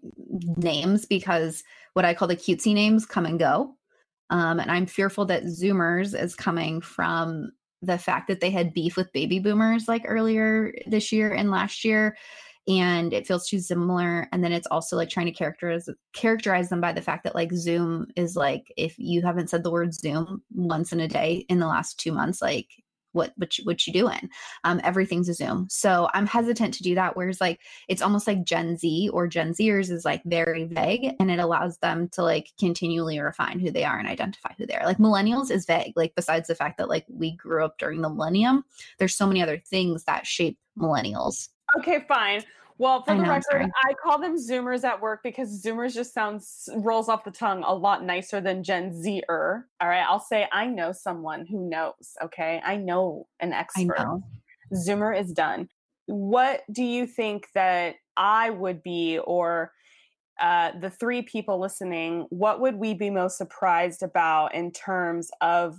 names 0.56 1.06
because 1.06 1.62
what 1.92 2.04
I 2.04 2.14
call 2.14 2.26
the 2.26 2.36
cutesy 2.36 2.74
names 2.74 3.06
come 3.06 3.24
and 3.24 3.38
go. 3.38 3.76
Um, 4.30 4.58
and 4.58 4.70
I'm 4.70 4.86
fearful 4.86 5.24
that 5.26 5.44
Zoomers 5.44 6.18
is 6.18 6.34
coming 6.34 6.80
from 6.80 7.52
the 7.82 7.98
fact 7.98 8.28
that 8.28 8.40
they 8.40 8.50
had 8.50 8.72
beef 8.72 8.96
with 8.96 9.12
baby 9.12 9.38
boomers 9.38 9.88
like 9.88 10.04
earlier 10.06 10.72
this 10.86 11.12
year 11.12 11.32
and 11.32 11.50
last 11.50 11.84
year 11.84 12.16
and 12.66 13.12
it 13.12 13.26
feels 13.26 13.46
too 13.46 13.58
similar. 13.58 14.26
And 14.32 14.42
then 14.42 14.52
it's 14.52 14.66
also 14.70 14.96
like 14.96 15.10
trying 15.10 15.26
to 15.26 15.32
characterize 15.32 15.88
characterize 16.14 16.70
them 16.70 16.80
by 16.80 16.92
the 16.92 17.02
fact 17.02 17.24
that 17.24 17.34
like 17.34 17.52
zoom 17.52 18.06
is 18.16 18.36
like 18.36 18.72
if 18.76 18.94
you 18.98 19.22
haven't 19.22 19.50
said 19.50 19.62
the 19.62 19.70
word 19.70 19.94
zoom 19.94 20.42
once 20.54 20.92
in 20.92 21.00
a 21.00 21.08
day 21.08 21.44
in 21.48 21.58
the 21.58 21.66
last 21.66 21.98
two 21.98 22.12
months 22.12 22.40
like 22.40 22.68
what 23.14 23.32
what 23.36 23.58
you, 23.58 23.64
what 23.64 23.86
you 23.86 23.92
doing? 23.92 24.30
Um 24.64 24.80
everything's 24.84 25.28
a 25.28 25.34
zoom. 25.34 25.66
So 25.70 26.08
i'm 26.12 26.26
hesitant 26.26 26.74
to 26.74 26.82
do 26.82 26.94
that 26.96 27.16
whereas 27.16 27.40
like 27.40 27.60
it's 27.88 28.02
almost 28.02 28.26
like 28.26 28.44
gen 28.44 28.76
z 28.76 29.08
or 29.12 29.26
gen 29.26 29.52
zers 29.52 29.90
is 29.90 30.04
like 30.04 30.22
very 30.24 30.64
vague 30.64 31.14
and 31.18 31.30
it 31.30 31.38
allows 31.38 31.78
them 31.78 32.08
to 32.10 32.22
like 32.22 32.50
continually 32.58 33.18
refine 33.18 33.58
who 33.58 33.70
they 33.70 33.84
are 33.84 33.98
and 33.98 34.08
identify 34.08 34.52
who 34.58 34.66
they 34.66 34.74
are. 34.74 34.84
Like 34.84 34.98
millennials 34.98 35.50
is 35.50 35.66
vague 35.66 35.94
like 35.96 36.14
besides 36.14 36.48
the 36.48 36.54
fact 36.54 36.78
that 36.78 36.88
like 36.88 37.06
we 37.08 37.36
grew 37.36 37.64
up 37.64 37.78
during 37.78 38.02
the 38.02 38.10
millennium 38.10 38.64
there's 38.98 39.16
so 39.16 39.26
many 39.26 39.42
other 39.42 39.58
things 39.58 40.04
that 40.04 40.26
shape 40.26 40.58
millennials. 40.78 41.48
Okay 41.78 42.04
fine 42.06 42.42
well, 42.78 43.02
for 43.02 43.12
I 43.12 43.16
the 43.16 43.22
know, 43.22 43.28
record, 43.28 43.70
I 43.84 43.94
call 43.94 44.18
them 44.18 44.36
Zoomers 44.36 44.82
at 44.82 45.00
work 45.00 45.20
because 45.22 45.62
Zoomers 45.62 45.94
just 45.94 46.12
sounds 46.12 46.68
rolls 46.76 47.08
off 47.08 47.24
the 47.24 47.30
tongue 47.30 47.62
a 47.64 47.72
lot 47.72 48.04
nicer 48.04 48.40
than 48.40 48.64
Gen 48.64 49.00
Zer. 49.00 49.68
All 49.80 49.88
right, 49.88 50.04
I'll 50.08 50.20
say 50.20 50.48
I 50.52 50.66
know 50.66 50.92
someone 50.92 51.46
who 51.46 51.68
knows. 51.68 52.16
Okay, 52.22 52.60
I 52.64 52.76
know 52.76 53.28
an 53.40 53.52
expert. 53.52 53.98
Know. 53.98 54.24
Zoomer 54.72 55.18
is 55.18 55.32
done. 55.32 55.68
What 56.06 56.62
do 56.72 56.82
you 56.82 57.06
think 57.06 57.46
that 57.54 57.96
I 58.16 58.50
would 58.50 58.82
be, 58.82 59.18
or 59.18 59.70
uh, 60.40 60.72
the 60.80 60.90
three 60.90 61.22
people 61.22 61.60
listening? 61.60 62.26
What 62.30 62.60
would 62.60 62.74
we 62.74 62.94
be 62.94 63.08
most 63.08 63.38
surprised 63.38 64.02
about 64.02 64.54
in 64.54 64.72
terms 64.72 65.30
of 65.40 65.78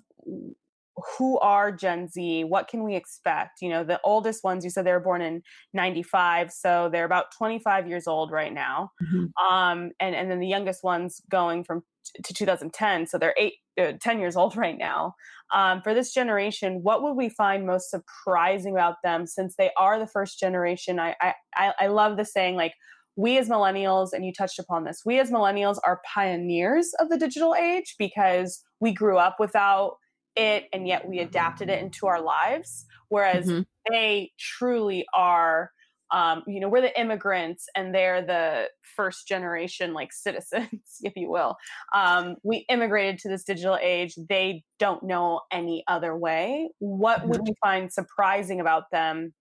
who 1.18 1.38
are 1.40 1.72
Gen 1.72 2.08
Z? 2.08 2.46
What 2.46 2.68
can 2.68 2.84
we 2.84 2.96
expect? 2.96 3.62
You 3.62 3.70
know, 3.70 3.84
the 3.84 4.00
oldest 4.04 4.44
ones, 4.44 4.64
you 4.64 4.70
said 4.70 4.86
they 4.86 4.92
were 4.92 5.00
born 5.00 5.22
in 5.22 5.42
95, 5.74 6.52
so 6.52 6.90
they're 6.92 7.06
about 7.06 7.26
25 7.38 7.88
years 7.88 8.08
old 8.08 8.32
right 8.32 8.54
now. 8.54 8.92
Mm-hmm. 9.04 9.54
Um, 9.54 9.92
and, 10.00 10.16
and 10.16 10.32
then 10.32 10.40
the 10.40 10.48
youngest 10.48 10.84
ones 10.84 11.22
going 11.30 11.64
from 11.64 11.84
t- 12.06 12.22
to 12.24 12.34
2010, 12.34 13.08
so 13.08 13.18
they're 13.18 13.36
eight, 13.38 13.56
uh, 13.80 13.94
10 14.00 14.20
years 14.20 14.36
old 14.36 14.56
right 14.58 14.78
now. 14.78 15.16
Um, 15.54 15.82
for 15.82 15.94
this 15.94 16.14
generation, 16.14 16.80
what 16.82 17.04
would 17.04 17.14
we 17.14 17.30
find 17.30 17.68
most 17.68 17.90
surprising 17.90 18.74
about 18.74 18.96
them 19.04 19.28
since 19.28 19.56
they 19.58 19.72
are 19.78 20.00
the 20.00 20.08
first 20.08 20.40
generation? 20.40 21.00
I, 21.00 21.16
I, 21.22 21.74
I 21.80 21.88
love 21.88 22.18
the 22.18 22.26
saying, 22.26 22.56
like, 22.56 22.74
we 23.18 23.38
as 23.38 23.48
millennials, 23.48 24.10
and 24.12 24.26
you 24.26 24.34
touched 24.34 24.60
upon 24.60 24.84
this, 24.84 25.04
we 25.06 25.20
as 25.20 25.32
millennials 25.32 25.78
are 25.86 26.02
pioneers 26.14 26.94
of 27.00 27.10
the 27.10 27.18
digital 27.18 27.56
age 27.56 27.96
because 27.98 28.62
we 28.82 28.94
grew 28.94 29.18
up 29.18 29.38
without 29.40 29.96
it 30.36 30.66
and 30.74 30.88
yet 30.88 31.08
we 31.08 31.20
adapted 31.20 31.70
it 31.70 31.82
into 31.82 32.08
our 32.08 32.22
lives. 32.22 32.86
Whereas 33.10 33.48
mm-hmm. 33.48 33.62
they 33.90 34.32
truly 34.40 35.06
are 35.14 35.72
um, 36.12 36.44
you 36.48 36.60
know 36.60 36.70
we're 36.70 36.82
the 36.82 37.00
immigrants 37.00 37.66
and 37.76 37.94
they're 37.94 38.22
the 38.22 38.70
first 38.96 39.28
generation 39.28 39.94
like 39.94 40.14
citizens 40.14 41.00
if 41.02 41.14
you 41.16 41.30
will. 41.30 41.56
Um, 41.94 42.36
we 42.44 42.66
immigrated 42.70 43.20
to 43.20 43.30
this 43.30 43.44
digital 43.44 43.78
age. 43.82 44.16
They 44.30 44.64
don't 44.80 45.04
know 45.04 45.42
any 45.52 45.84
other 45.88 46.16
way. 46.16 46.70
What 46.80 47.20
mm-hmm. 47.20 47.30
would 47.30 47.42
you 47.46 47.56
find 47.64 47.92
surprising 47.92 48.60
about 48.60 48.92
them? 48.92 49.34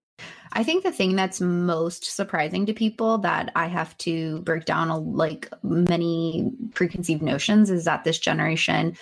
I 0.52 0.62
think 0.62 0.84
the 0.84 0.92
thing 0.92 1.16
that's 1.16 1.40
most 1.40 2.04
surprising 2.04 2.66
to 2.66 2.72
people 2.72 3.18
that 3.18 3.50
I 3.56 3.66
have 3.66 3.96
to 3.98 4.40
break 4.42 4.64
down 4.64 5.14
like 5.14 5.50
many 5.64 6.50
preconceived 6.74 7.22
notions 7.22 7.70
is 7.70 7.84
that 7.84 8.04
this 8.04 8.18
generation 8.20 8.96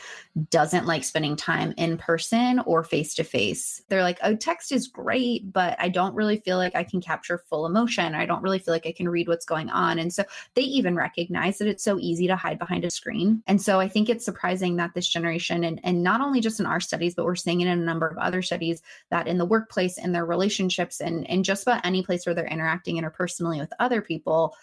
doesn't 0.49 0.87
like 0.87 1.05
spending 1.05 1.37
time 1.37 1.75
in 1.77 1.99
person 1.99 2.59
or 2.61 2.83
face 2.83 3.15
to 3.15 3.25
face. 3.25 3.83
They're 3.89 4.03
like, 4.03 4.19
oh, 4.23 4.35
text 4.35 4.73
is 4.73 4.89
great, 4.89 5.53
but 5.53 5.77
I 5.79 5.91
don't 5.91 6.15
really 6.15 6.39
feel 6.39 6.57
like 6.57 6.75
I 6.75 6.85
can 6.85 7.03
capture 7.03 7.45
full 7.51 7.67
emotion. 7.67 8.15
I 8.15 8.25
don't 8.25 8.43
really 8.43 8.59
feel 8.59 8.73
like 8.73 8.87
I 8.87 8.93
can 8.93 9.11
read 9.11 9.29
what's 9.29 9.45
going 9.45 9.69
on. 9.69 9.99
And 9.99 10.13
so 10.13 10.25
they 10.55 10.63
even 10.63 10.97
recognize 10.97 11.59
that 11.59 11.69
it's 11.69 11.85
so 11.85 11.99
easy 11.99 12.27
to 12.29 12.37
hide 12.37 12.59
behind 12.59 12.85
a 12.85 12.91
screen. 12.91 13.43
And 13.47 13.61
so 13.61 13.79
I 13.79 13.89
think 13.89 14.09
it's 14.09 14.25
surprising 14.25 14.77
that 14.77 14.95
this 14.95 15.09
generation, 15.09 15.65
and, 15.65 15.81
and 15.85 16.03
not 16.03 16.23
only 16.23 16.41
just 16.41 16.61
in 16.61 16.67
our 16.67 16.81
studies, 16.81 17.15
but 17.15 17.27
we're 17.27 17.35
seeing 17.35 17.61
it 17.61 17.69
in 17.69 17.79
a 17.79 17.85
number 17.85 18.09
of 18.09 18.17
other 18.17 18.41
studies, 18.41 18.81
that 19.11 19.27
in 19.27 19.37
the 19.37 19.45
workplace, 19.45 19.99
in 19.99 20.13
their 20.13 20.25
relationships, 20.25 21.01
and, 21.01 21.29
and 21.29 21.45
just 21.45 21.65
about 21.65 21.85
any 21.85 22.03
place 22.03 22.25
where 22.25 22.35
they're 22.35 22.47
interacting 22.47 22.97
interpersonally 22.97 23.59
with 23.59 23.73
other 23.81 24.01
people, 24.01 24.55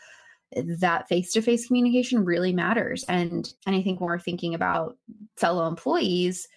that 0.80 1.08
face-to-face 1.08 1.68
communication 1.68 2.26
really 2.26 2.54
matters. 2.54 3.04
And 3.08 3.52
and 3.66 3.76
i 3.76 3.82
think 3.82 4.00
when 4.00 4.08
we're 4.08 4.20
thinking 4.20 4.54
about 4.54 4.98
fellow 5.38 5.68
employees 5.68 6.48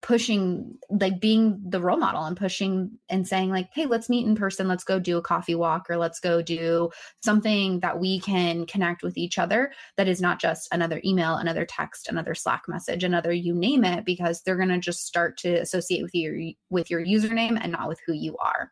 pushing 0.00 0.78
like 0.90 1.20
being 1.20 1.60
the 1.68 1.80
role 1.80 1.96
model 1.96 2.22
and 2.24 2.36
pushing 2.36 2.88
and 3.08 3.26
saying 3.26 3.50
like 3.50 3.68
hey 3.74 3.84
let's 3.84 4.08
meet 4.08 4.26
in 4.26 4.36
person. 4.36 4.68
Let's 4.68 4.84
go 4.84 5.00
do 5.00 5.18
a 5.18 5.22
coffee 5.22 5.56
walk 5.56 5.86
or 5.90 5.96
let's 5.96 6.20
go 6.20 6.40
do 6.40 6.90
something 7.24 7.80
that 7.80 7.98
we 7.98 8.20
can 8.20 8.64
connect 8.66 9.02
with 9.02 9.18
each 9.18 9.38
other 9.38 9.72
that 9.96 10.06
is 10.06 10.20
not 10.20 10.40
just 10.40 10.68
another 10.70 11.00
email 11.04 11.34
another 11.34 11.66
text 11.66 12.08
another 12.08 12.34
slack 12.34 12.62
message 12.68 13.02
another 13.02 13.32
you 13.32 13.54
name 13.54 13.84
it 13.84 14.04
because 14.04 14.42
they're 14.42 14.56
going 14.56 14.68
to 14.68 14.78
just 14.78 15.04
start 15.04 15.36
to 15.38 15.54
associate 15.54 16.02
with 16.02 16.14
you 16.14 16.54
with 16.70 16.90
your 16.90 17.04
username 17.04 17.58
and 17.60 17.72
not 17.72 17.88
with 17.88 17.98
who 18.06 18.12
you 18.12 18.36
are 18.38 18.70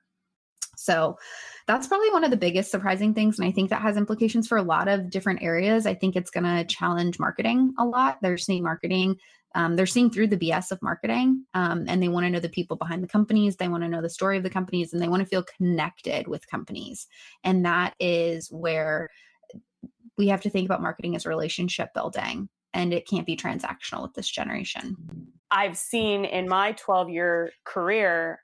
so 0.87 1.19
that's 1.67 1.89
probably 1.89 2.11
one 2.11 2.23
of 2.23 2.31
the 2.31 2.37
biggest 2.37 2.71
surprising 2.71 3.13
things. 3.13 3.39
And 3.39 3.47
I 3.47 3.51
think 3.51 3.71
that 3.71 3.83
has 3.83 3.97
implications 3.97 4.47
for 4.47 4.57
a 4.57 4.63
lot 4.63 4.87
of 4.87 5.11
different 5.11 5.43
areas. 5.43 5.85
I 5.85 5.95
think 5.95 6.15
it's 6.15 6.31
going 6.31 6.45
to 6.45 6.65
challenge 6.65 7.19
marketing 7.19 7.75
a 7.79 7.85
lot. 7.85 8.19
They're 8.23 8.39
seeing 8.39 8.63
marketing, 8.63 9.17
um, 9.57 9.75
they're 9.75 9.87
seeing 9.87 10.11
through 10.11 10.29
the 10.29 10.37
BS 10.37 10.71
of 10.71 10.81
marketing 10.83 11.45
um, 11.55 11.87
and 11.89 12.01
they 12.01 12.09
want 12.09 12.25
to 12.25 12.31
know 12.31 12.41
the 12.41 12.49
people 12.49 12.77
behind 12.77 13.03
the 13.03 13.09
companies. 13.09 13.57
They 13.57 13.69
want 13.69 13.83
to 13.83 13.89
know 13.89 14.03
the 14.03 14.11
story 14.11 14.37
of 14.37 14.45
the 14.45 14.51
companies 14.51 14.93
and 14.93 15.03
they 15.03 15.09
want 15.09 15.23
to 15.23 15.29
feel 15.29 15.45
connected 15.57 16.29
with 16.29 16.47
companies. 16.47 17.07
And 17.43 17.65
that 17.65 17.95
is 17.99 18.49
where 18.53 19.09
we 20.17 20.29
have 20.29 20.43
to 20.43 20.51
think 20.51 20.67
about 20.67 20.83
marketing 20.83 21.17
as 21.17 21.27
relationship 21.27 21.93
building 21.95 22.49
and 22.75 22.93
it 22.93 23.09
can't 23.09 23.27
be 23.27 23.37
transactional 23.37 24.03
with 24.03 24.15
this 24.15 24.29
generation. 24.29 24.97
I've 25.51 25.77
seen 25.77 26.25
in 26.27 26.49
my 26.49 26.73
12 26.73 27.09
year 27.09 27.53
career 27.65 28.41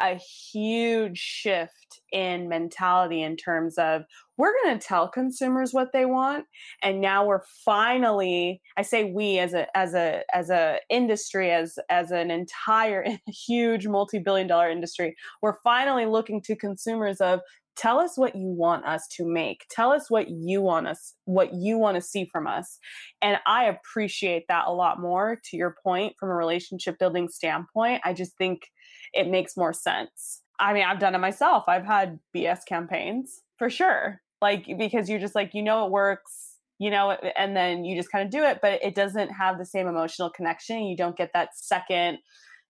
a 0.00 0.14
huge 0.16 1.18
shift 1.18 2.00
in 2.12 2.48
mentality 2.48 3.22
in 3.22 3.36
terms 3.36 3.78
of 3.78 4.02
we're 4.36 4.52
going 4.62 4.78
to 4.78 4.86
tell 4.86 5.08
consumers 5.08 5.72
what 5.72 5.92
they 5.92 6.04
want 6.04 6.44
and 6.82 7.00
now 7.00 7.24
we're 7.24 7.42
finally 7.64 8.60
i 8.76 8.82
say 8.82 9.04
we 9.04 9.38
as 9.38 9.54
a 9.54 9.74
as 9.76 9.94
a 9.94 10.22
as 10.34 10.50
a 10.50 10.78
industry 10.90 11.50
as 11.50 11.78
as 11.88 12.10
an 12.10 12.30
entire 12.30 13.04
huge 13.26 13.86
multi-billion 13.86 14.46
dollar 14.46 14.70
industry 14.70 15.16
we're 15.42 15.58
finally 15.64 16.06
looking 16.06 16.40
to 16.42 16.54
consumers 16.54 17.20
of 17.20 17.40
tell 17.76 17.98
us 17.98 18.16
what 18.16 18.34
you 18.34 18.48
want 18.48 18.84
us 18.84 19.06
to 19.08 19.24
make 19.26 19.66
tell 19.70 19.92
us 19.92 20.10
what 20.10 20.28
you 20.30 20.60
want 20.60 20.86
us 20.86 21.14
what 21.24 21.52
you 21.54 21.78
want 21.78 21.94
to 21.94 22.00
see 22.00 22.28
from 22.32 22.46
us 22.46 22.78
and 23.22 23.38
i 23.46 23.64
appreciate 23.64 24.44
that 24.48 24.66
a 24.66 24.72
lot 24.72 25.00
more 25.00 25.38
to 25.44 25.56
your 25.56 25.74
point 25.82 26.14
from 26.18 26.30
a 26.30 26.34
relationship 26.34 26.98
building 26.98 27.28
standpoint 27.28 28.00
i 28.04 28.12
just 28.12 28.36
think 28.38 28.62
it 29.12 29.28
makes 29.28 29.56
more 29.56 29.72
sense. 29.72 30.42
I 30.58 30.72
mean, 30.72 30.84
I've 30.84 30.98
done 30.98 31.14
it 31.14 31.18
myself. 31.18 31.64
I've 31.68 31.84
had 31.84 32.18
BS 32.34 32.60
campaigns 32.66 33.40
for 33.58 33.68
sure. 33.70 34.20
Like, 34.40 34.66
because 34.78 35.08
you're 35.08 35.18
just 35.18 35.34
like, 35.34 35.50
you 35.54 35.62
know, 35.62 35.86
it 35.86 35.90
works, 35.90 36.56
you 36.78 36.90
know, 36.90 37.16
and 37.36 37.56
then 37.56 37.84
you 37.84 37.96
just 37.96 38.12
kind 38.12 38.24
of 38.24 38.30
do 38.30 38.44
it, 38.44 38.58
but 38.60 38.82
it 38.82 38.94
doesn't 38.94 39.30
have 39.30 39.58
the 39.58 39.64
same 39.64 39.86
emotional 39.86 40.30
connection. 40.30 40.84
You 40.84 40.96
don't 40.96 41.16
get 41.16 41.30
that 41.32 41.50
second, 41.54 42.18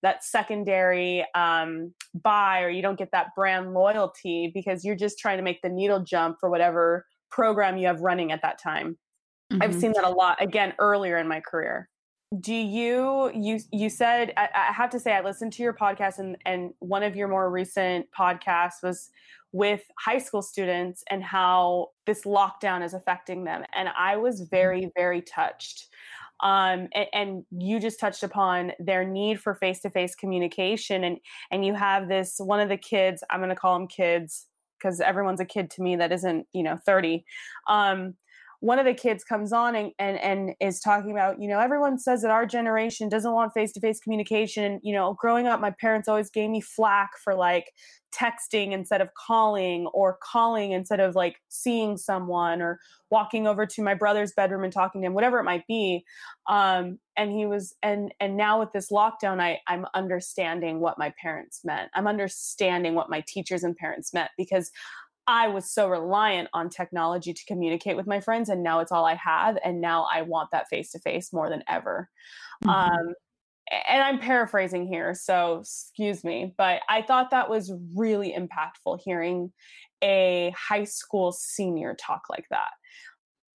that 0.07 0.23
secondary 0.23 1.27
um, 1.35 1.93
buy, 2.15 2.63
or 2.63 2.71
you 2.71 2.81
don't 2.81 2.97
get 2.97 3.11
that 3.11 3.35
brand 3.35 3.75
loyalty 3.75 4.53
because 4.55 4.85
you're 4.85 4.95
just 4.95 5.19
trying 5.19 5.37
to 5.37 5.43
make 5.43 5.61
the 5.63 5.69
needle 5.69 5.99
jump 5.99 6.37
for 6.39 6.49
whatever 6.49 7.05
program 7.29 7.77
you 7.77 7.89
have 7.89 8.01
running 8.01 8.31
at 8.31 8.41
that 8.43 8.57
time. 8.63 8.97
Mm-hmm. 9.53 9.63
I've 9.63 9.75
seen 9.75 9.93
that 9.95 10.05
a 10.05 10.11
lot 10.11 10.41
again 10.41 10.75
earlier 10.79 11.19
in 11.19 11.27
my 11.27 11.41
career 11.41 11.89
do 12.41 12.55
you 12.55 13.31
you 13.35 13.61
you 13.73 13.89
said 13.89 14.33
I, 14.37 14.49
I, 14.53 14.73
have 14.73 14.91
to 14.91 14.99
say 14.99 15.13
i 15.13 15.21
listened 15.21 15.53
to 15.55 15.63
your 15.63 15.73
podcast 15.73 16.19
and 16.19 16.37
and 16.45 16.73
one 16.81 17.05
of 17.05 17.15
your 17.15 17.29
more 17.29 17.49
recent 17.49 18.07
podcasts 18.19 18.83
was 18.83 19.11
with 19.53 19.83
high 19.97 20.19
school 20.19 20.43
students 20.43 21.05
and 21.09 21.23
how 21.23 21.91
this 22.05 22.23
lockdown 22.23 22.85
is 22.85 22.95
affecting 22.95 23.45
them 23.45 23.63
and 23.77 23.89
i 23.97 24.17
was 24.17 24.41
very 24.51 24.91
very 24.97 25.23
touched 25.23 25.87
um, 26.41 26.89
and, 26.95 27.07
and, 27.13 27.45
you 27.51 27.81
just 27.81 27.99
touched 27.99 28.23
upon 28.23 28.73
their 28.79 29.05
need 29.05 29.41
for 29.41 29.55
face-to-face 29.55 30.15
communication 30.15 31.05
and 31.05 31.19
and 31.51 31.65
you 31.65 31.75
have 31.75 32.09
this 32.09 32.37
one 32.39 32.61
of 32.61 32.69
the 32.69 32.77
kids 32.77 33.23
i'm 33.31 33.41
going 33.41 33.49
to 33.49 33.57
call 33.57 33.79
them 33.79 33.89
kids 33.89 34.47
because 34.79 35.01
everyone's 35.01 35.41
a 35.41 35.45
kid 35.45 35.71
to 35.71 35.83
me 35.83 35.97
that 35.97 36.13
isn't 36.13 36.47
you 36.53 36.63
know 36.63 36.77
30 36.85 37.25
um, 37.69 38.15
one 38.61 38.79
of 38.79 38.85
the 38.85 38.95
kids 38.95 39.25
comes 39.25 39.53
on 39.53 39.75
and, 39.75 39.93
and 39.99 40.19
and 40.19 40.55
is 40.61 40.81
talking 40.81 41.11
about 41.11 41.41
you 41.41 41.49
know 41.49 41.61
everyone 41.61 41.99
says 41.99 42.23
that 42.23 42.31
our 42.31 42.47
generation 42.47 43.09
doesn't 43.09 43.33
want 43.33 43.53
face-to-face 43.53 44.01
communication. 44.01 44.81
You 44.83 44.95
know 44.95 45.15
growing 45.15 45.47
up 45.47 45.61
my 45.61 45.73
parents 45.81 46.09
always 46.09 46.31
gave 46.31 46.51
me 46.51 46.61
flack 46.61 47.11
for 47.23 47.35
like 47.35 47.73
texting 48.15 48.73
instead 48.73 49.01
of 49.01 49.11
calling 49.15 49.87
or 49.89 50.19
calling 50.23 50.73
instead 50.73 51.01
of 51.01 51.15
like 51.15 51.37
seeing 51.49 51.97
someone 51.97 52.63
or 52.63 52.79
walking 53.11 53.47
over 53.47 53.67
to 53.67 53.83
my 53.83 53.95
brother's 53.95 54.33
bedroom 54.33 54.65
and 54.65 54.73
talking 54.73 55.01
to 55.01 55.07
him 55.07 55.15
whatever 55.15 55.39
it 55.39 55.45
might 55.45 55.67
be. 55.67 56.05
Um, 56.49 56.99
and 57.17 57.31
he 57.31 57.47
was 57.47 57.75
and 57.83 58.13
and 58.21 58.37
now 58.37 58.61
with 58.61 58.73
this 58.73 58.91
lockdown 58.91 59.41
i 59.41 59.59
i'm 59.67 59.87
understanding 59.95 60.81
what 60.81 60.99
my 60.99 61.13
parents 61.21 61.61
meant. 61.65 61.91
I'm 61.95 62.07
understanding 62.07 62.95
what 62.95 63.11
my 63.11 63.23
teachers 63.27 63.65
and 63.65 63.77
parents 63.77 64.13
meant 64.13 64.31
because 64.37 64.71
I 65.27 65.49
was 65.49 65.71
so 65.71 65.89
reliant 65.89 66.49
on 66.53 66.71
technology 66.71 67.33
to 67.33 67.45
communicate 67.47 67.97
with 67.97 68.07
my 68.07 68.21
friends, 68.21 68.49
and 68.49 68.63
now 68.63 68.81
it's 68.81 68.93
all 68.93 69.05
I 69.05 69.15
have. 69.15 69.59
And 69.65 69.81
now 69.81 70.07
I 70.13 70.23
want 70.23 70.51
that 70.53 70.69
face 70.69 70.91
to 70.93 71.01
face 71.01 71.33
more 71.33 71.51
than 71.51 71.63
ever. 71.69 72.09
Mm-hmm. 72.65 72.71
Um, 72.71 73.15
and 73.89 74.03
I'm 74.03 74.21
paraphrasing 74.21 74.87
here, 74.87 75.13
so 75.15 75.59
excuse 75.59 76.23
me, 76.23 76.55
but 76.57 76.83
I 76.89 77.03
thought 77.03 77.31
that 77.31 77.51
was 77.51 77.73
really 77.97 78.33
impactful 78.33 79.01
hearing 79.05 79.53
a 80.03 80.55
high 80.57 80.85
school 80.85 81.33
senior 81.33 81.97
talk 81.99 82.23
like 82.31 82.47
that. 82.51 82.71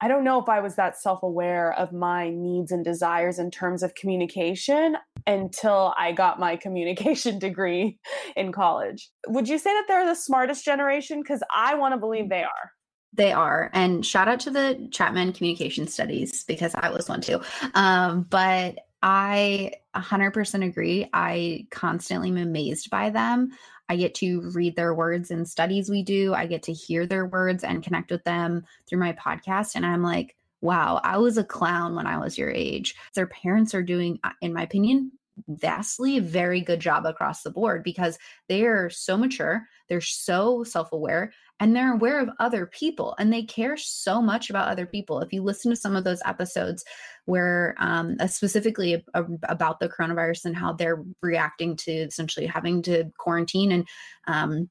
I 0.02 0.08
don't 0.08 0.24
know 0.24 0.42
if 0.42 0.50
I 0.50 0.60
was 0.60 0.76
that 0.76 1.00
self 1.00 1.22
aware 1.22 1.74
of 1.74 1.94
my 1.94 2.30
needs 2.30 2.72
and 2.72 2.84
desires 2.84 3.38
in 3.38 3.52
terms 3.52 3.84
of 3.84 3.94
communication 3.96 4.98
until 5.28 5.94
I 5.98 6.12
got 6.12 6.40
my 6.40 6.56
communication 6.58 7.40
degree 7.40 8.00
in 8.36 8.52
college. 8.52 9.10
Would 9.28 9.48
you 9.48 9.58
say 9.58 9.72
that 9.72 9.86
they're 9.88 10.06
the 10.06 10.16
smartest 10.16 10.66
generation? 10.66 11.22
Because 11.22 11.44
I 11.56 11.76
want 11.76 11.94
to 11.94 12.00
believe 12.00 12.30
they 12.30 12.44
are. 12.44 12.72
They 13.14 13.34
are. 13.34 13.70
And 13.74 14.06
shout 14.06 14.28
out 14.28 14.40
to 14.42 14.52
the 14.52 14.88
Chapman 14.92 15.34
Communication 15.34 15.86
Studies 15.86 16.46
because 16.46 16.74
I 16.76 16.90
was 16.90 17.10
one 17.10 17.22
too. 17.22 17.42
Um, 17.74 18.26
but 18.30 18.80
I 19.04 19.74
100% 19.96 20.66
agree. 20.66 21.10
I 21.14 21.68
constantly 21.72 22.30
am 22.30 22.38
amazed 22.38 22.90
by 22.90 23.10
them. 23.10 23.52
I 23.92 23.98
get 23.98 24.16
to 24.16 24.40
read 24.52 24.78
their 24.78 24.96
words 24.96 25.32
in 25.32 25.46
studies 25.46 25.90
we 25.90 26.02
do. 26.02 26.34
I 26.34 26.46
get 26.46 26.64
to 26.64 26.72
hear 26.72 27.06
their 27.06 27.26
words 27.26 27.66
and 27.66 27.84
connect 27.84 28.10
with 28.10 28.24
them 28.24 28.64
through 28.88 29.00
my 29.00 29.12
podcast. 29.12 29.76
And 29.76 29.86
I'm 29.86 30.02
like, 30.02 30.38
wow, 30.62 31.02
I 31.04 31.18
was 31.18 31.38
a 31.38 31.44
clown 31.44 31.94
when 31.94 32.08
I 32.08 32.18
was 32.18 32.38
your 32.38 32.52
age. 32.52 32.96
Their 33.16 33.28
parents 33.28 33.74
are 33.74 33.84
doing, 33.84 34.18
uh, 34.24 34.30
in 34.42 34.54
my 34.54 34.64
opinion, 34.64 35.12
vastly 35.50 36.20
very 36.20 36.62
good 36.62 36.80
job 36.80 37.06
across 37.06 37.44
the 37.44 37.52
board 37.52 37.84
because 37.84 38.18
they 38.48 38.64
are 38.64 38.90
so 38.90 39.18
mature, 39.18 39.68
they're 39.90 40.00
so 40.00 40.64
self 40.64 40.94
aware, 40.94 41.34
and 41.62 41.76
they're 41.76 41.94
aware 41.94 42.20
of 42.20 42.30
other 42.40 42.66
people 42.66 43.16
and 43.20 43.32
they 43.32 43.44
care 43.44 43.78
so 43.78 44.20
much 44.20 44.50
about 44.50 44.68
other 44.68 44.88
people. 44.88 45.22
If 45.22 45.32
you 45.32 45.44
listen 45.44 45.70
to 45.70 45.76
some 45.76 45.96
of 45.96 46.04
those 46.04 46.22
episodes 46.26 46.84
where 47.26 47.76
um, 47.80 48.18
uh, 48.20 48.26
specifically 48.26 48.96
a, 48.96 49.04
a, 49.14 49.26
about 49.44 49.80
the 49.80 49.88
coronavirus 49.88 50.46
and 50.46 50.58
how 50.58 50.74
they're 50.74 51.04
reacting 51.22 51.78
to 51.78 51.92
essentially 51.92 52.48
having 52.48 52.82
to 52.84 53.06
quarantine 53.20 53.72
and 53.72 53.88
um, 54.28 54.70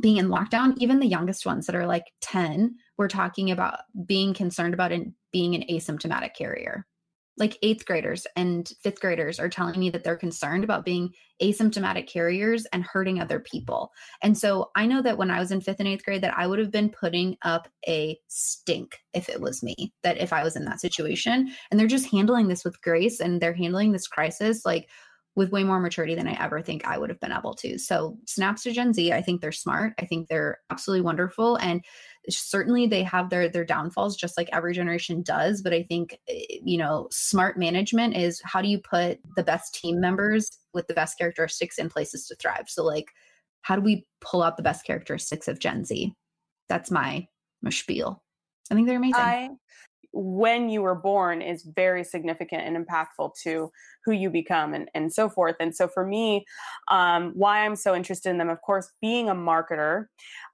being 0.00 0.16
in 0.16 0.28
lockdown, 0.28 0.74
even 0.78 0.98
the 0.98 1.06
youngest 1.06 1.46
ones 1.46 1.66
that 1.66 1.76
are 1.76 1.86
like 1.86 2.06
10, 2.20 2.74
we're 2.98 3.06
talking 3.06 3.52
about 3.52 3.78
being 4.04 4.34
concerned 4.34 4.74
about 4.74 4.90
in, 4.90 5.14
being 5.30 5.54
an 5.54 5.62
asymptomatic 5.70 6.34
carrier 6.34 6.84
like 7.36 7.58
eighth 7.62 7.84
graders 7.84 8.26
and 8.36 8.70
fifth 8.82 9.00
graders 9.00 9.40
are 9.40 9.48
telling 9.48 9.78
me 9.78 9.90
that 9.90 10.04
they're 10.04 10.16
concerned 10.16 10.62
about 10.62 10.84
being 10.84 11.10
asymptomatic 11.42 12.06
carriers 12.06 12.64
and 12.66 12.84
hurting 12.84 13.20
other 13.20 13.40
people. 13.40 13.90
And 14.22 14.38
so 14.38 14.70
I 14.76 14.86
know 14.86 15.02
that 15.02 15.18
when 15.18 15.30
I 15.30 15.40
was 15.40 15.50
in 15.50 15.60
fifth 15.60 15.80
and 15.80 15.88
eighth 15.88 16.04
grade, 16.04 16.22
that 16.22 16.38
I 16.38 16.46
would 16.46 16.60
have 16.60 16.70
been 16.70 16.90
putting 16.90 17.36
up 17.42 17.68
a 17.88 18.16
stink 18.28 18.98
if 19.12 19.28
it 19.28 19.40
was 19.40 19.62
me, 19.62 19.92
that 20.04 20.18
if 20.18 20.32
I 20.32 20.44
was 20.44 20.54
in 20.54 20.64
that 20.66 20.80
situation. 20.80 21.50
And 21.70 21.80
they're 21.80 21.88
just 21.88 22.10
handling 22.10 22.48
this 22.48 22.64
with 22.64 22.80
grace 22.82 23.20
and 23.20 23.40
they're 23.40 23.52
handling 23.52 23.92
this 23.92 24.06
crisis 24.06 24.64
like 24.64 24.88
with 25.36 25.50
way 25.50 25.64
more 25.64 25.80
maturity 25.80 26.14
than 26.14 26.28
I 26.28 26.40
ever 26.40 26.62
think 26.62 26.86
I 26.86 26.96
would 26.98 27.10
have 27.10 27.20
been 27.20 27.32
able 27.32 27.54
to. 27.54 27.78
So, 27.78 28.16
snaps 28.26 28.62
to 28.62 28.72
Gen 28.72 28.92
Z, 28.92 29.12
I 29.12 29.20
think 29.20 29.40
they're 29.40 29.50
smart. 29.50 29.94
I 29.98 30.06
think 30.06 30.28
they're 30.28 30.58
absolutely 30.70 31.02
wonderful. 31.02 31.56
And 31.56 31.84
certainly 32.28 32.86
they 32.86 33.02
have 33.02 33.28
their 33.30 33.48
their 33.48 33.64
downfalls 33.64 34.16
just 34.16 34.36
like 34.36 34.48
every 34.52 34.72
generation 34.72 35.22
does 35.22 35.60
but 35.60 35.74
i 35.74 35.82
think 35.82 36.18
eh, 36.28 36.58
you 36.64 36.78
know 36.78 37.06
smart 37.10 37.58
management 37.58 38.16
is 38.16 38.40
how 38.44 38.62
do 38.62 38.68
you 38.68 38.78
put 38.78 39.18
the 39.36 39.42
best 39.42 39.74
team 39.74 40.00
members 40.00 40.58
with 40.74 40.88
the 40.88 40.94
best 40.94 41.16
characteristics 41.16 41.78
in 41.78 41.88
places 41.88 42.26
to 42.26 42.34
thrive? 42.34 42.68
So 42.68 42.84
like 42.84 43.06
how 43.62 43.76
do 43.76 43.82
we 43.82 44.06
pull 44.20 44.42
out 44.42 44.58
the 44.58 44.62
best 44.62 44.84
characteristics 44.84 45.48
of 45.48 45.60
gen 45.60 45.84
z? 45.84 46.12
That's 46.68 46.90
my 46.90 47.26
my 47.62 47.70
spiel. 47.70 48.22
I 48.70 48.74
think 48.74 48.86
they're 48.86 48.98
amazing. 48.98 49.14
I, 49.16 49.50
when 50.14 50.68
you 50.68 50.80
were 50.80 50.94
born 50.94 51.42
is 51.42 51.64
very 51.64 52.04
significant 52.04 52.62
and 52.62 52.76
impactful 52.76 53.32
to 53.42 53.70
who 54.04 54.12
you 54.12 54.30
become 54.30 54.72
and, 54.72 54.88
and 54.94 55.12
so 55.12 55.28
forth. 55.28 55.56
And 55.58 55.74
so 55.74 55.88
for 55.88 56.06
me, 56.06 56.46
um, 56.88 57.32
why 57.34 57.64
I'm 57.64 57.74
so 57.74 57.94
interested 57.94 58.30
in 58.30 58.38
them, 58.38 58.48
of 58.48 58.62
course, 58.62 58.92
being 59.00 59.28
a 59.28 59.34
marketer, 59.34 60.06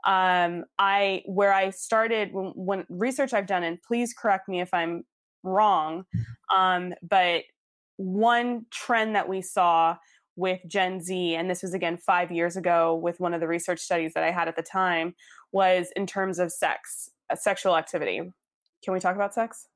um, 0.06 0.64
I 0.78 1.22
where 1.26 1.52
I 1.52 1.70
started 1.70 2.32
when, 2.32 2.52
when, 2.56 2.86
research 2.88 3.34
I've 3.34 3.46
done, 3.46 3.62
and 3.62 3.80
please 3.82 4.14
correct 4.14 4.48
me 4.48 4.60
if 4.60 4.72
I'm 4.72 5.04
wrong, 5.42 6.04
um, 6.54 6.94
but 7.02 7.42
one 7.96 8.64
trend 8.70 9.14
that 9.14 9.28
we 9.28 9.42
saw 9.42 9.96
with 10.36 10.60
Gen 10.66 11.02
Z, 11.02 11.34
and 11.34 11.50
this 11.50 11.62
was 11.62 11.74
again 11.74 11.98
five 11.98 12.32
years 12.32 12.56
ago 12.56 12.94
with 12.94 13.20
one 13.20 13.34
of 13.34 13.40
the 13.40 13.48
research 13.48 13.80
studies 13.80 14.14
that 14.14 14.24
I 14.24 14.30
had 14.30 14.48
at 14.48 14.56
the 14.56 14.62
time, 14.62 15.14
was 15.52 15.88
in 15.96 16.06
terms 16.06 16.38
of 16.38 16.50
sex, 16.50 17.10
uh, 17.28 17.36
sexual 17.36 17.76
activity 17.76 18.32
can 18.82 18.92
we 18.94 19.00
talk 19.00 19.14
about 19.14 19.34
sex? 19.34 19.68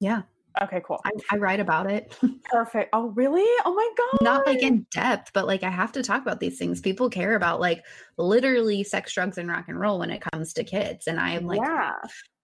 Yeah. 0.00 0.22
Okay, 0.60 0.82
cool. 0.84 1.00
I, 1.04 1.10
I 1.30 1.36
write 1.38 1.60
about 1.60 1.90
it. 1.90 2.14
Perfect. 2.44 2.90
Oh, 2.92 3.08
really? 3.10 3.46
Oh 3.64 3.74
my 3.74 3.88
god. 3.96 4.24
Not 4.24 4.46
like 4.46 4.62
in 4.62 4.86
depth, 4.90 5.32
but 5.32 5.46
like 5.46 5.62
I 5.62 5.70
have 5.70 5.92
to 5.92 6.02
talk 6.02 6.20
about 6.20 6.40
these 6.40 6.58
things. 6.58 6.80
People 6.80 7.08
care 7.08 7.36
about 7.36 7.60
like 7.60 7.84
literally 8.18 8.84
sex, 8.84 9.14
drugs, 9.14 9.38
and 9.38 9.48
rock 9.48 9.66
and 9.68 9.80
roll 9.80 9.98
when 9.98 10.10
it 10.10 10.22
comes 10.32 10.52
to 10.54 10.64
kids. 10.64 11.06
And 11.06 11.18
I'm 11.18 11.46
like, 11.46 11.60
yeah. 11.62 11.92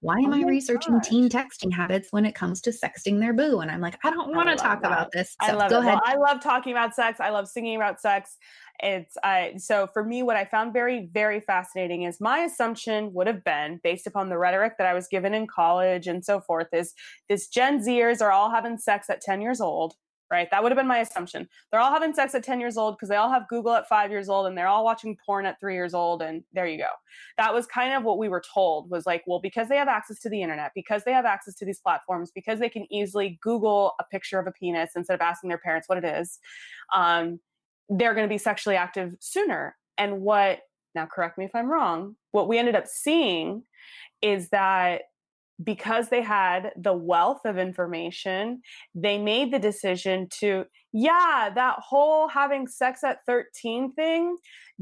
Why 0.00 0.18
am 0.18 0.32
oh 0.32 0.36
I 0.36 0.42
researching 0.42 0.94
gosh. 0.94 1.08
teen 1.08 1.28
texting 1.28 1.72
habits 1.72 2.08
when 2.10 2.24
it 2.24 2.34
comes 2.34 2.60
to 2.62 2.70
sexting 2.70 3.18
their 3.20 3.32
boo? 3.32 3.60
And 3.60 3.70
I'm 3.70 3.80
like, 3.80 3.98
I 4.04 4.10
don't 4.10 4.34
want 4.34 4.48
to 4.48 4.56
talk 4.56 4.82
that. 4.82 4.92
about 4.92 5.12
this. 5.12 5.36
So 5.42 5.52
I 5.52 5.52
love 5.52 5.70
go 5.70 5.78
it. 5.78 5.86
ahead. 5.86 5.94
Well, 5.94 6.02
I 6.04 6.16
love 6.16 6.40
talking 6.40 6.72
about 6.72 6.94
sex. 6.94 7.20
I 7.20 7.30
love 7.30 7.48
singing 7.48 7.76
about 7.76 8.00
sex 8.00 8.36
it's 8.80 9.16
uh, 9.24 9.48
so 9.56 9.86
for 9.88 10.04
me 10.04 10.22
what 10.22 10.36
i 10.36 10.44
found 10.44 10.72
very 10.72 11.08
very 11.12 11.40
fascinating 11.40 12.02
is 12.02 12.20
my 12.20 12.40
assumption 12.40 13.12
would 13.12 13.26
have 13.26 13.42
been 13.44 13.80
based 13.82 14.06
upon 14.06 14.28
the 14.28 14.38
rhetoric 14.38 14.74
that 14.78 14.86
i 14.86 14.94
was 14.94 15.08
given 15.08 15.34
in 15.34 15.46
college 15.46 16.06
and 16.06 16.24
so 16.24 16.40
forth 16.40 16.68
is 16.72 16.94
this 17.28 17.48
gen 17.48 17.80
zers 17.80 18.22
are 18.22 18.30
all 18.30 18.50
having 18.50 18.78
sex 18.78 19.10
at 19.10 19.20
10 19.20 19.40
years 19.40 19.60
old 19.60 19.94
right? 20.30 20.48
That 20.50 20.62
would 20.62 20.72
have 20.72 20.76
been 20.76 20.86
my 20.86 20.98
assumption. 20.98 21.48
They're 21.70 21.80
all 21.80 21.92
having 21.92 22.14
sex 22.14 22.34
at 22.34 22.44
10 22.44 22.60
years 22.60 22.76
old 22.76 22.96
because 22.96 23.08
they 23.08 23.16
all 23.16 23.30
have 23.30 23.48
google 23.48 23.72
at 23.74 23.88
five 23.88 24.10
years 24.10 24.28
old 24.28 24.46
and 24.46 24.56
they're 24.56 24.68
all 24.68 24.84
watching 24.84 25.16
porn 25.24 25.46
at 25.46 25.58
three 25.58 25.74
years 25.74 25.94
old 25.94 26.22
and 26.22 26.44
there 26.52 26.66
you 26.66 26.78
go. 26.78 26.90
That 27.36 27.54
was 27.54 27.66
kind 27.66 27.94
of 27.94 28.04
what 28.04 28.18
we 28.18 28.28
were 28.28 28.42
told 28.54 28.90
was 28.90 29.06
like 29.06 29.24
well 29.26 29.40
because 29.40 29.68
they 29.68 29.76
have 29.76 29.88
access 29.88 30.20
to 30.20 30.28
the 30.28 30.42
internet 30.42 30.72
because 30.74 31.04
they 31.04 31.12
have 31.12 31.24
access 31.24 31.54
to 31.56 31.64
these 31.64 31.80
platforms 31.80 32.30
because 32.34 32.58
they 32.58 32.68
can 32.68 32.86
easily 32.92 33.38
google 33.42 33.94
a 34.00 34.04
picture 34.04 34.38
of 34.38 34.46
a 34.46 34.52
penis 34.52 34.90
instead 34.96 35.14
of 35.14 35.20
asking 35.20 35.48
their 35.48 35.58
parents 35.58 35.88
what 35.88 35.98
it 35.98 36.04
is 36.04 36.38
um, 36.94 37.40
they're 37.88 38.14
going 38.14 38.26
to 38.26 38.32
be 38.32 38.38
sexually 38.38 38.76
active 38.76 39.14
sooner. 39.20 39.76
And 39.96 40.20
what, 40.20 40.60
now 40.94 41.06
correct 41.06 41.38
me 41.38 41.44
if 41.44 41.54
I'm 41.54 41.70
wrong, 41.70 42.16
what 42.32 42.48
we 42.48 42.58
ended 42.58 42.76
up 42.76 42.86
seeing 42.86 43.62
is 44.22 44.48
that 44.50 45.02
because 45.62 46.08
they 46.08 46.22
had 46.22 46.72
the 46.76 46.92
wealth 46.92 47.40
of 47.44 47.58
information, 47.58 48.62
they 48.94 49.18
made 49.18 49.52
the 49.52 49.58
decision 49.58 50.28
to, 50.40 50.64
yeah, 50.92 51.50
that 51.54 51.80
whole 51.80 52.28
having 52.28 52.66
sex 52.68 53.02
at 53.02 53.18
13 53.26 53.92
thing, 53.94 54.36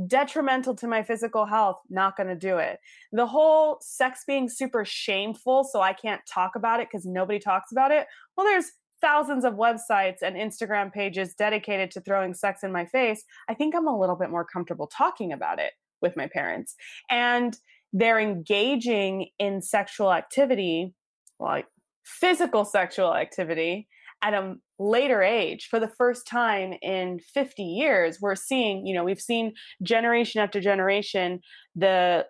detrimental 0.06 0.74
to 0.76 0.86
my 0.86 1.02
physical 1.02 1.46
health, 1.46 1.80
not 1.88 2.16
going 2.16 2.28
to 2.28 2.34
do 2.34 2.58
it. 2.58 2.78
The 3.12 3.26
whole 3.26 3.78
sex 3.80 4.24
being 4.26 4.48
super 4.48 4.84
shameful, 4.84 5.64
so 5.64 5.80
I 5.80 5.94
can't 5.94 6.20
talk 6.26 6.56
about 6.56 6.80
it 6.80 6.88
because 6.90 7.06
nobody 7.06 7.38
talks 7.38 7.72
about 7.72 7.90
it. 7.90 8.06
Well, 8.36 8.46
there's 8.46 8.72
thousands 9.00 9.44
of 9.44 9.54
websites 9.54 10.22
and 10.22 10.36
Instagram 10.36 10.92
pages 10.92 11.34
dedicated 11.34 11.90
to 11.92 12.00
throwing 12.00 12.34
sex 12.34 12.62
in 12.62 12.72
my 12.72 12.86
face, 12.86 13.24
I 13.48 13.54
think 13.54 13.74
I'm 13.74 13.86
a 13.86 13.98
little 13.98 14.16
bit 14.16 14.30
more 14.30 14.44
comfortable 14.44 14.86
talking 14.86 15.32
about 15.32 15.58
it 15.58 15.72
with 16.02 16.16
my 16.16 16.26
parents. 16.26 16.74
And 17.10 17.56
they're 17.96 18.20
engaging 18.20 19.28
in 19.38 19.62
sexual 19.62 20.12
activity, 20.12 20.94
like 21.40 21.66
physical 22.04 22.64
sexual 22.64 23.14
activity, 23.14 23.88
at 24.22 24.34
a 24.34 24.54
later 24.78 25.22
age 25.22 25.68
for 25.70 25.78
the 25.78 25.88
first 25.88 26.26
time 26.26 26.74
in 26.82 27.18
50 27.18 27.62
years 27.62 28.18
we're 28.20 28.34
seeing 28.34 28.86
you 28.86 28.94
know 28.94 29.04
we've 29.04 29.20
seen 29.20 29.52
generation 29.82 30.40
after 30.40 30.60
generation 30.60 31.40
the 31.74 32.26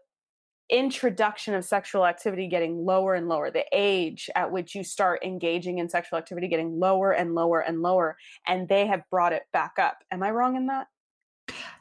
introduction 0.70 1.55
of 1.55 1.64
sexual 1.64 2.05
activity 2.05 2.48
getting 2.48 2.85
lower 2.85 3.14
and 3.14 3.29
lower, 3.29 3.50
the 3.50 3.64
age 3.72 4.29
at 4.35 4.50
which 4.50 4.74
you 4.74 4.83
start 4.83 5.22
engaging 5.24 5.79
in 5.79 5.88
sexual 5.88 6.18
activity 6.18 6.48
getting 6.48 6.79
lower 6.79 7.12
and 7.12 7.35
lower 7.35 7.61
and 7.61 7.83
lower, 7.83 8.16
and 8.46 8.68
they 8.68 8.87
have 8.87 9.02
brought 9.11 9.33
it 9.33 9.42
back 9.52 9.74
up. 9.79 9.98
Am 10.11 10.22
I 10.22 10.31
wrong 10.31 10.57
in 10.57 10.66
that? 10.66 10.88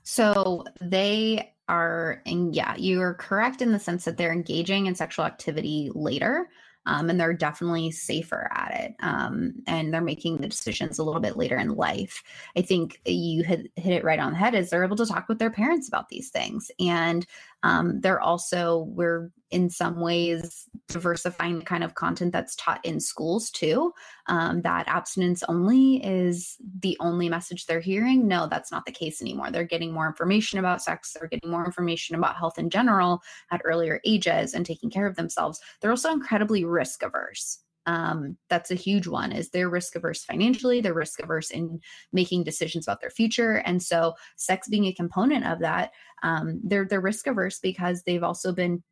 So 0.03 0.63
they 0.81 1.54
are, 1.67 2.21
and 2.25 2.55
yeah, 2.55 2.75
you 2.75 3.01
are 3.01 3.13
correct 3.13 3.61
in 3.61 3.71
the 3.71 3.79
sense 3.79 4.05
that 4.05 4.17
they're 4.17 4.33
engaging 4.33 4.85
in 4.85 4.95
sexual 4.95 5.25
activity 5.25 5.91
later 5.93 6.49
um, 6.85 7.09
and 7.09 7.19
they're 7.19 7.33
definitely 7.33 7.91
safer 7.91 8.49
at 8.53 8.71
it. 8.79 8.95
Um, 8.99 9.53
and 9.67 9.93
they're 9.93 10.01
making 10.01 10.37
the 10.37 10.47
decisions 10.47 10.99
a 10.99 11.03
little 11.03 11.21
bit 11.21 11.37
later 11.37 11.57
in 11.57 11.75
life. 11.75 12.23
I 12.55 12.61
think 12.61 13.01
you 13.05 13.43
hit, 13.43 13.71
hit 13.75 13.93
it 13.93 14.03
right 14.03 14.19
on 14.19 14.33
the 14.33 14.37
head 14.37 14.53
is 14.53 14.69
they're 14.69 14.83
able 14.83 14.95
to 14.97 15.05
talk 15.05 15.27
with 15.27 15.39
their 15.39 15.49
parents 15.49 15.87
about 15.87 16.09
these 16.09 16.29
things. 16.29 16.69
And 16.79 17.25
um, 17.65 17.99
they're 17.99 18.21
also, 18.21 18.85
we're 18.89 19.31
in 19.49 19.71
some 19.71 19.99
ways 19.99 20.69
diversifying 20.87 21.57
the 21.57 21.65
kind 21.65 21.83
of 21.83 21.95
content 21.95 22.31
that's 22.31 22.55
taught 22.55 22.79
in 22.85 22.99
schools 22.99 23.49
too. 23.49 23.91
Um, 24.27 24.61
that 24.61 24.87
abstinence 24.87 25.41
only 25.49 25.95
is 26.05 26.57
the 26.79 26.95
only 26.99 27.27
message 27.27 27.65
they're 27.65 27.79
hearing. 27.79 28.27
No, 28.27 28.45
that's 28.47 28.71
not 28.71 28.85
the 28.85 28.91
case 28.91 29.19
anymore. 29.19 29.49
They're 29.49 29.63
getting 29.63 29.91
more 29.91 30.05
information 30.05 30.59
about 30.59 30.83
sex, 30.83 31.13
they're 31.13 31.27
getting 31.27 31.49
more 31.49 31.65
information 31.65 32.15
about 32.15 32.35
health 32.35 32.59
in 32.59 32.69
general 32.69 33.19
at 33.49 33.61
earlier 33.65 33.99
ages 34.05 34.53
and 34.53 34.63
taking 34.63 34.91
care 34.91 35.07
of 35.07 35.15
themselves. 35.15 35.59
They're 35.81 35.89
also 35.89 36.11
incredibly 36.11 36.65
risk 36.65 37.01
averse 37.01 37.61
um, 37.85 38.37
that's 38.49 38.71
a 38.71 38.75
huge 38.75 39.07
one 39.07 39.31
is 39.31 39.49
they're 39.49 39.69
risk 39.69 39.95
averse 39.95 40.23
financially 40.23 40.81
they're 40.81 40.93
risk 40.93 41.21
averse 41.21 41.51
in 41.51 41.79
making 42.11 42.43
decisions 42.43 42.87
about 42.87 43.01
their 43.01 43.09
future 43.09 43.57
and 43.65 43.81
so 43.81 44.13
sex 44.35 44.67
being 44.67 44.85
a 44.85 44.93
component 44.93 45.45
of 45.45 45.59
that 45.59 45.91
um, 46.23 46.59
they're 46.63 46.85
they're 46.85 47.01
risk 47.01 47.27
averse 47.27 47.59
because 47.59 48.03
they've 48.03 48.23
also 48.23 48.51
been 48.51 48.83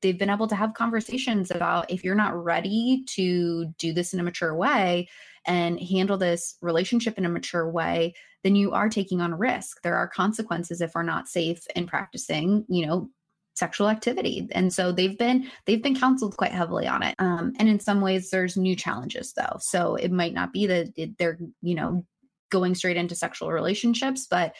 they've 0.00 0.18
been 0.18 0.30
able 0.30 0.48
to 0.48 0.56
have 0.56 0.74
conversations 0.74 1.50
about 1.50 1.90
if 1.90 2.02
you're 2.02 2.14
not 2.14 2.42
ready 2.42 3.04
to 3.06 3.66
do 3.78 3.92
this 3.92 4.12
in 4.12 4.20
a 4.20 4.22
mature 4.22 4.54
way 4.54 5.08
and 5.46 5.80
handle 5.80 6.16
this 6.18 6.56
relationship 6.60 7.18
in 7.18 7.24
a 7.24 7.28
mature 7.28 7.70
way 7.70 8.12
then 8.42 8.54
you 8.54 8.70
are 8.70 8.88
taking 8.88 9.20
on 9.20 9.34
risk. 9.34 9.82
There 9.82 9.96
are 9.96 10.06
consequences 10.06 10.80
if 10.80 10.92
we're 10.94 11.02
not 11.02 11.26
safe 11.26 11.66
in 11.74 11.86
practicing 11.86 12.64
you 12.68 12.86
know 12.86 13.10
sexual 13.56 13.88
activity. 13.88 14.46
And 14.52 14.72
so 14.72 14.92
they've 14.92 15.18
been 15.18 15.50
they've 15.64 15.82
been 15.82 15.96
counseled 15.96 16.36
quite 16.36 16.52
heavily 16.52 16.86
on 16.86 17.02
it. 17.02 17.14
Um, 17.18 17.52
and 17.58 17.68
in 17.68 17.80
some 17.80 18.00
ways 18.00 18.30
there's 18.30 18.56
new 18.56 18.76
challenges 18.76 19.32
though. 19.32 19.58
So 19.60 19.96
it 19.96 20.12
might 20.12 20.34
not 20.34 20.52
be 20.52 20.66
that 20.66 21.14
they're 21.18 21.38
you 21.62 21.74
know 21.74 22.06
going 22.50 22.74
straight 22.74 22.96
into 22.96 23.16
sexual 23.16 23.50
relationships 23.50 24.28
but 24.30 24.54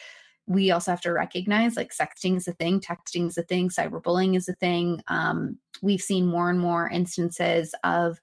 we 0.47 0.71
also 0.71 0.91
have 0.91 1.01
to 1.01 1.11
recognize 1.11 1.75
like 1.75 1.93
sexting 1.93 2.37
is 2.37 2.47
a 2.47 2.53
thing 2.53 2.79
texting 2.79 3.27
is 3.27 3.37
a 3.37 3.43
thing 3.43 3.69
cyberbullying 3.69 4.35
is 4.35 4.47
a 4.47 4.53
thing. 4.53 5.01
Um, 5.09 5.57
we've 5.81 6.01
seen 6.01 6.25
more 6.25 6.49
and 6.49 6.59
more 6.59 6.89
instances 6.89 7.75
of 7.83 8.19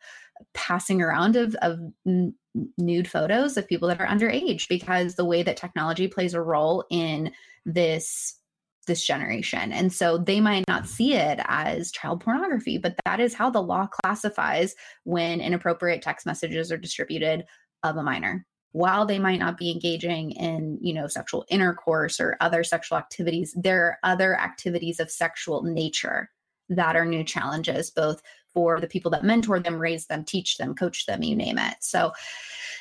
passing 0.55 1.03
around 1.03 1.37
of, 1.37 1.55
of 1.57 1.79
n- 2.07 2.35
nude 2.79 3.09
photos 3.09 3.57
of 3.57 3.69
people 3.69 3.89
that 3.89 4.01
are 4.01 4.07
underage 4.07 4.69
because 4.69 5.15
the 5.15 5.25
way 5.25 5.43
that 5.43 5.57
technology 5.57 6.09
plays 6.09 6.35
a 6.35 6.41
role 6.41 6.85
in 6.91 7.31
this 7.67 8.37
this 8.85 9.05
generation. 9.05 9.73
And 9.73 9.93
so 9.93 10.19
they 10.19 10.41
might 10.41 10.65
not 10.69 10.83
mm-hmm. 10.83 10.93
see 10.93 11.15
it 11.15 11.41
as 11.45 11.93
child 11.93 12.21
pornography, 12.21 12.79
but 12.79 12.97
that 13.05 13.21
is 13.21 13.35
how 13.35 13.51
the 13.51 13.63
law 13.63 13.87
classifies 13.87 14.75
when 15.05 15.41
inappropriate 15.41 16.03
text 16.03 16.27
messages 16.27 16.71
are 16.71 16.79
distributed 16.79 17.45
of 17.83 17.97
a 17.97 18.03
minor. 18.03 18.47
While 18.73 19.07
they 19.07 19.21
might 19.21 19.39
not 19.39 19.57
be 19.57 19.71
engaging 19.71 20.33
in, 20.33 20.79
you 20.81 20.93
know, 20.93 21.07
sexual 21.07 21.45
intercourse 21.49 22.19
or 22.19 22.37
other 22.41 22.65
sexual 22.65 22.99
activities, 22.99 23.55
there 23.57 23.85
are 23.85 23.99
other 24.03 24.39
activities 24.39 24.99
of 24.99 25.11
sexual 25.11 25.63
nature 25.63 26.31
that 26.71 26.97
are 26.97 27.05
new 27.05 27.23
challenges, 27.23 27.91
both 27.91 28.21
for 28.55 28.81
the 28.81 28.87
people 28.87 29.11
that 29.11 29.25
mentor 29.25 29.61
them, 29.61 29.79
raise 29.79 30.07
them, 30.07 30.25
teach 30.25 30.57
them, 30.57 30.75
coach 30.75 31.05
them, 31.07 31.23
you 31.23 31.37
name 31.37 31.59
it. 31.59 31.77
So 31.81 32.13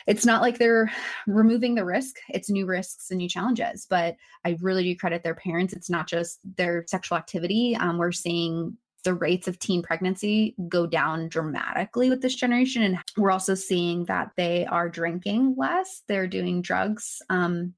it's 0.08 0.26
not 0.26 0.42
like 0.42 0.58
they're 0.58 0.92
removing 1.28 1.76
the 1.76 1.86
risk 1.86 2.18
it's 2.30 2.50
new 2.50 2.66
risks 2.66 3.10
and 3.10 3.18
new 3.18 3.30
challenges 3.30 3.88
but 3.90 4.16
i 4.46 4.58
really 4.62 4.84
do 4.84 4.96
credit 4.96 5.24
their 5.24 5.36
parents 5.36 5.74
it's 5.74 5.90
not 5.90 6.08
just 6.08 6.40
their 6.58 6.84
sexual 6.88 7.18
activity 7.18 7.76
um, 7.80 7.98
we're 7.98 8.12
seeing 8.12 8.76
the 9.04 9.14
rates 9.14 9.48
of 9.48 9.60
teen 9.60 9.82
pregnancy 9.82 10.56
go 10.68 10.86
down 10.86 11.28
dramatically 11.28 12.10
with 12.10 12.22
this 12.22 12.36
generation 12.36 12.84
and 12.84 12.98
we're 13.18 13.32
also 13.32 13.56
seeing 13.56 14.06
that 14.06 14.32
they 14.38 14.66
are 14.66 14.90
drinking 14.90 15.56
less 15.58 16.02
they're 16.08 16.28
doing 16.28 16.62
drugs 16.62 17.22
um, 17.30 17.74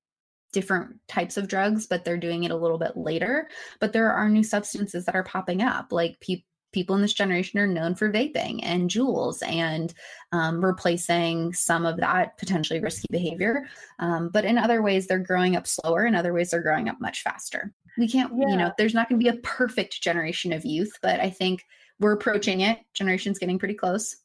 different 0.51 0.95
types 1.09 1.35
of 1.35 1.49
drugs, 1.49 1.85
but 1.85 2.05
they're 2.05 2.15
doing 2.15 2.45
it 2.45 2.51
a 2.51 2.55
little 2.55 2.77
bit 2.77 2.95
later. 2.95 3.49
But 3.81 3.91
there 3.91 4.13
are 4.13 4.29
new 4.29 4.41
substances 4.41 5.03
that 5.03 5.13
are 5.13 5.23
popping 5.23 5.61
up, 5.61 5.91
like 5.91 6.17
people 6.21 6.45
people 6.75 6.93
in 6.93 7.01
this 7.01 7.13
generation 7.13 7.57
are 7.57 7.65
known 7.65 7.95
for 7.95 8.11
vaping 8.11 8.59
and 8.61 8.89
Juuls 8.89 9.41
and 9.47 9.93
um, 10.33 10.63
replacing 10.63 11.53
some 11.53 11.85
of 11.85 11.95
that 11.97 12.37
potentially 12.37 12.81
risky 12.81 13.07
behavior. 13.09 13.65
Um, 13.99 14.27
but 14.27 14.43
in 14.43 14.57
other 14.57 14.81
ways, 14.81 15.07
they're 15.07 15.17
growing 15.17 15.55
up 15.55 15.65
slower. 15.65 16.05
In 16.05 16.15
other 16.15 16.33
ways, 16.33 16.49
they're 16.51 16.61
growing 16.61 16.89
up 16.89 16.99
much 16.99 17.23
faster. 17.23 17.73
We 17.97 18.09
can't, 18.09 18.33
yeah. 18.37 18.49
you 18.49 18.57
know, 18.57 18.73
there's 18.77 18.93
not 18.93 19.07
going 19.07 19.21
to 19.21 19.23
be 19.23 19.35
a 19.35 19.41
perfect 19.41 20.01
generation 20.01 20.51
of 20.51 20.65
youth, 20.65 20.91
but 21.01 21.21
I 21.21 21.29
think 21.29 21.63
we're 22.01 22.11
approaching 22.11 22.59
it. 22.59 22.79
Generation's 22.93 23.39
getting 23.39 23.57
pretty 23.57 23.75
close. 23.75 24.17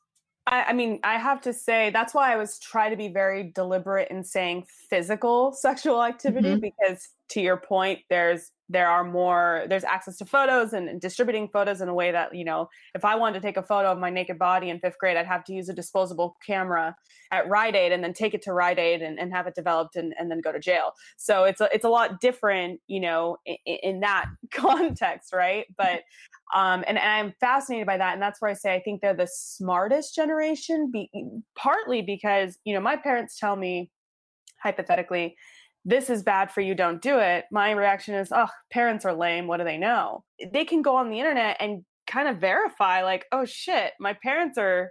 I, 0.48 0.64
I, 0.64 0.72
mean, 0.72 0.98
I 1.04 1.18
have 1.18 1.40
to 1.42 1.52
say 1.52 1.90
that's 1.90 2.12
why 2.12 2.32
I 2.32 2.36
was 2.36 2.58
trying 2.58 2.90
to 2.90 2.96
be 2.96 3.08
very 3.08 3.52
deliberate 3.54 4.10
in 4.10 4.24
saying 4.24 4.66
physical 4.88 5.52
sexual 5.56 6.02
activity 6.02 6.48
mm-hmm. 6.48 6.60
because 6.60 7.10
to 7.28 7.40
your 7.40 7.58
point, 7.58 8.00
there's 8.10 8.50
there 8.70 8.88
are 8.88 9.02
more 9.02 9.64
there's 9.68 9.84
access 9.84 10.16
to 10.16 10.24
photos 10.24 10.72
and, 10.72 11.00
distributing 11.00 11.48
photos 11.48 11.80
in 11.80 11.88
a 11.88 11.94
way 11.94 12.12
that 12.12 12.34
you 12.34 12.44
know 12.44 12.68
if 12.94 13.04
i 13.04 13.14
wanted 13.14 13.40
to 13.40 13.46
take 13.46 13.56
a 13.56 13.62
photo 13.62 13.90
of 13.90 13.98
my 13.98 14.10
naked 14.10 14.38
body 14.38 14.70
in 14.70 14.78
fifth 14.78 14.98
grade 14.98 15.16
i'd 15.16 15.26
have 15.26 15.44
to 15.44 15.52
use 15.52 15.68
a 15.68 15.74
disposable 15.74 16.36
camera 16.46 16.94
at 17.32 17.48
rite 17.48 17.74
aid 17.74 17.92
and 17.92 18.02
then 18.02 18.12
take 18.12 18.32
it 18.32 18.42
to 18.42 18.52
rite 18.52 18.78
aid 18.78 19.02
and, 19.02 19.18
and 19.18 19.32
have 19.32 19.46
it 19.46 19.54
developed 19.54 19.96
and, 19.96 20.14
and 20.18 20.30
then 20.30 20.40
go 20.40 20.52
to 20.52 20.60
jail 20.60 20.92
so 21.16 21.44
it's 21.44 21.60
a, 21.60 21.68
it's 21.74 21.84
a 21.84 21.88
lot 21.88 22.20
different 22.20 22.80
you 22.86 23.00
know 23.00 23.36
in, 23.44 23.56
in 23.82 24.00
that 24.00 24.26
context 24.52 25.32
right 25.32 25.66
but 25.76 26.02
um, 26.52 26.82
and, 26.88 26.98
and, 26.98 27.08
I'm 27.08 27.34
fascinated 27.38 27.86
by 27.86 27.96
that, 27.98 28.14
and 28.14 28.20
that's 28.20 28.42
where 28.42 28.50
I 28.50 28.54
say 28.54 28.74
I 28.74 28.80
think 28.80 29.00
they're 29.00 29.14
the 29.14 29.28
smartest 29.30 30.16
generation. 30.16 30.90
Be, 30.92 31.08
partly 31.56 32.02
because 32.02 32.58
you 32.64 32.74
know 32.74 32.80
my 32.80 32.96
parents 32.96 33.38
tell 33.38 33.54
me, 33.54 33.88
hypothetically, 34.60 35.36
this 35.84 36.10
is 36.10 36.22
bad 36.22 36.50
for 36.50 36.60
you, 36.60 36.74
don't 36.74 37.00
do 37.00 37.18
it. 37.18 37.44
My 37.50 37.70
reaction 37.70 38.14
is, 38.14 38.30
oh, 38.32 38.48
parents 38.70 39.04
are 39.04 39.14
lame. 39.14 39.46
What 39.46 39.58
do 39.58 39.64
they 39.64 39.78
know? 39.78 40.24
They 40.52 40.64
can 40.64 40.82
go 40.82 40.96
on 40.96 41.10
the 41.10 41.18
internet 41.18 41.56
and 41.60 41.84
kind 42.06 42.28
of 42.28 42.38
verify, 42.38 43.02
like, 43.02 43.26
oh 43.32 43.44
shit, 43.44 43.92
my 43.98 44.12
parents 44.22 44.58
are 44.58 44.90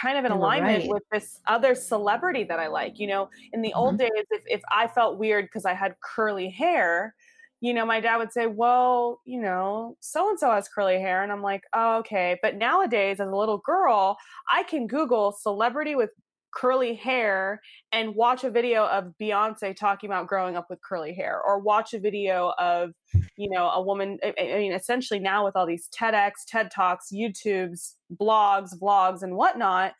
kind 0.00 0.18
of 0.18 0.24
in 0.24 0.32
alignment 0.32 0.80
right. 0.80 0.88
with 0.88 1.02
this 1.12 1.40
other 1.46 1.74
celebrity 1.74 2.44
that 2.44 2.58
I 2.58 2.68
like. 2.68 2.98
You 2.98 3.08
know, 3.08 3.28
in 3.52 3.62
the 3.62 3.70
mm-hmm. 3.70 3.78
old 3.78 3.98
days, 3.98 4.10
if, 4.30 4.42
if 4.46 4.62
I 4.70 4.86
felt 4.86 5.18
weird 5.18 5.46
because 5.46 5.64
I 5.64 5.74
had 5.74 5.96
curly 6.02 6.48
hair, 6.48 7.14
you 7.60 7.72
know, 7.72 7.86
my 7.86 8.00
dad 8.00 8.18
would 8.18 8.32
say, 8.32 8.46
well, 8.46 9.20
you 9.24 9.40
know, 9.40 9.96
so 10.00 10.28
and 10.28 10.38
so 10.38 10.50
has 10.50 10.68
curly 10.68 11.00
hair. 11.00 11.22
And 11.22 11.32
I'm 11.32 11.42
like, 11.42 11.62
oh, 11.72 11.98
okay. 11.98 12.38
But 12.42 12.56
nowadays, 12.56 13.20
as 13.20 13.28
a 13.28 13.36
little 13.36 13.58
girl, 13.58 14.16
I 14.52 14.64
can 14.64 14.86
Google 14.86 15.32
celebrity 15.32 15.94
with 15.94 16.10
curly 16.54 16.94
hair 16.94 17.60
and 17.92 18.14
watch 18.14 18.44
a 18.44 18.50
video 18.50 18.86
of 18.86 19.12
Beyonce 19.20 19.74
talking 19.76 20.08
about 20.08 20.26
growing 20.26 20.56
up 20.56 20.66
with 20.70 20.80
curly 20.82 21.14
hair, 21.14 21.40
or 21.44 21.58
watch 21.58 21.94
a 21.94 21.98
video 21.98 22.52
of, 22.58 22.92
you 23.36 23.50
know, 23.50 23.68
a 23.70 23.82
woman. 23.82 24.18
I, 24.24 24.32
mean, 24.58 24.72
essentially 24.72 25.20
now 25.20 25.44
with 25.44 25.56
all 25.56 25.66
these 25.66 25.88
TEDx, 25.88 26.32
TED 26.46 26.70
Talks, 26.70 27.08
YouTubes, 27.12 27.94
blogs, 28.20 28.70
vlogs, 28.80 29.22
and 29.22 29.36
whatnot, 29.36 29.92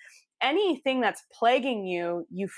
anything 0.42 1.00
that's 1.00 1.22
plaguing 1.32 1.86
you, 1.86 2.26
you 2.30 2.48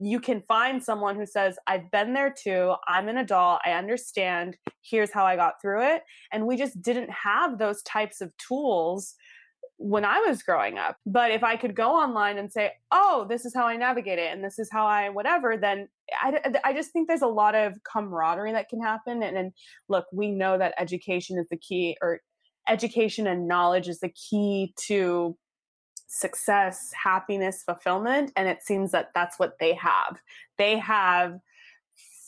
you 0.00 0.20
can 0.20 0.42
find 0.42 0.82
someone 0.82 1.14
who 1.16 1.24
says, 1.24 1.56
I've 1.66 1.90
been 1.90 2.14
there 2.14 2.34
too. 2.36 2.74
I'm 2.88 3.08
an 3.08 3.16
adult. 3.16 3.60
I 3.64 3.72
understand. 3.72 4.56
Here's 4.82 5.12
how 5.12 5.24
I 5.24 5.36
got 5.36 5.60
through 5.62 5.82
it. 5.82 6.02
And 6.32 6.46
we 6.46 6.56
just 6.56 6.82
didn't 6.82 7.10
have 7.10 7.58
those 7.58 7.80
types 7.82 8.20
of 8.20 8.36
tools 8.36 9.14
when 9.84 10.02
I 10.02 10.18
was 10.20 10.42
growing 10.42 10.78
up. 10.78 10.96
But 11.04 11.30
if 11.30 11.44
I 11.44 11.56
could 11.56 11.76
go 11.76 11.90
online 11.90 12.38
and 12.38 12.50
say, 12.50 12.72
oh, 12.90 13.26
this 13.28 13.44
is 13.44 13.54
how 13.54 13.66
I 13.66 13.76
navigate 13.76 14.18
it 14.18 14.32
and 14.32 14.42
this 14.42 14.58
is 14.58 14.70
how 14.72 14.86
I 14.86 15.10
whatever, 15.10 15.58
then 15.58 15.88
I, 16.22 16.40
I 16.64 16.72
just 16.72 16.90
think 16.90 17.06
there's 17.06 17.20
a 17.20 17.26
lot 17.26 17.54
of 17.54 17.74
camaraderie 17.84 18.52
that 18.52 18.70
can 18.70 18.80
happen. 18.80 19.22
And, 19.22 19.36
and 19.36 19.52
look, 19.90 20.06
we 20.10 20.30
know 20.30 20.56
that 20.56 20.72
education 20.78 21.38
is 21.38 21.46
the 21.50 21.58
key, 21.58 21.98
or 22.00 22.20
education 22.66 23.26
and 23.26 23.46
knowledge 23.46 23.86
is 23.86 24.00
the 24.00 24.08
key 24.08 24.72
to 24.86 25.36
success, 26.06 26.90
happiness, 26.94 27.62
fulfillment. 27.62 28.32
And 28.36 28.48
it 28.48 28.62
seems 28.62 28.90
that 28.92 29.10
that's 29.14 29.38
what 29.38 29.58
they 29.60 29.74
have. 29.74 30.18
They 30.56 30.78
have 30.78 31.40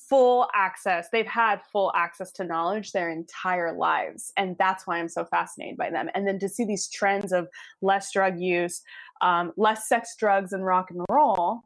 full 0.08 0.48
access. 0.54 1.08
They've 1.10 1.26
had 1.26 1.60
full 1.72 1.92
access 1.94 2.32
to 2.32 2.44
knowledge 2.44 2.92
their 2.92 3.10
entire 3.10 3.72
lives. 3.76 4.32
And 4.36 4.56
that's 4.58 4.86
why 4.86 4.98
I'm 4.98 5.08
so 5.08 5.24
fascinated 5.24 5.76
by 5.76 5.90
them. 5.90 6.08
And 6.14 6.26
then 6.26 6.38
to 6.40 6.48
see 6.48 6.64
these 6.64 6.88
trends 6.88 7.32
of 7.32 7.48
less 7.82 8.12
drug 8.12 8.40
use, 8.40 8.82
um, 9.20 9.52
less 9.56 9.88
sex, 9.88 10.14
drugs, 10.18 10.52
and 10.52 10.64
rock 10.64 10.90
and 10.90 11.04
roll. 11.10 11.62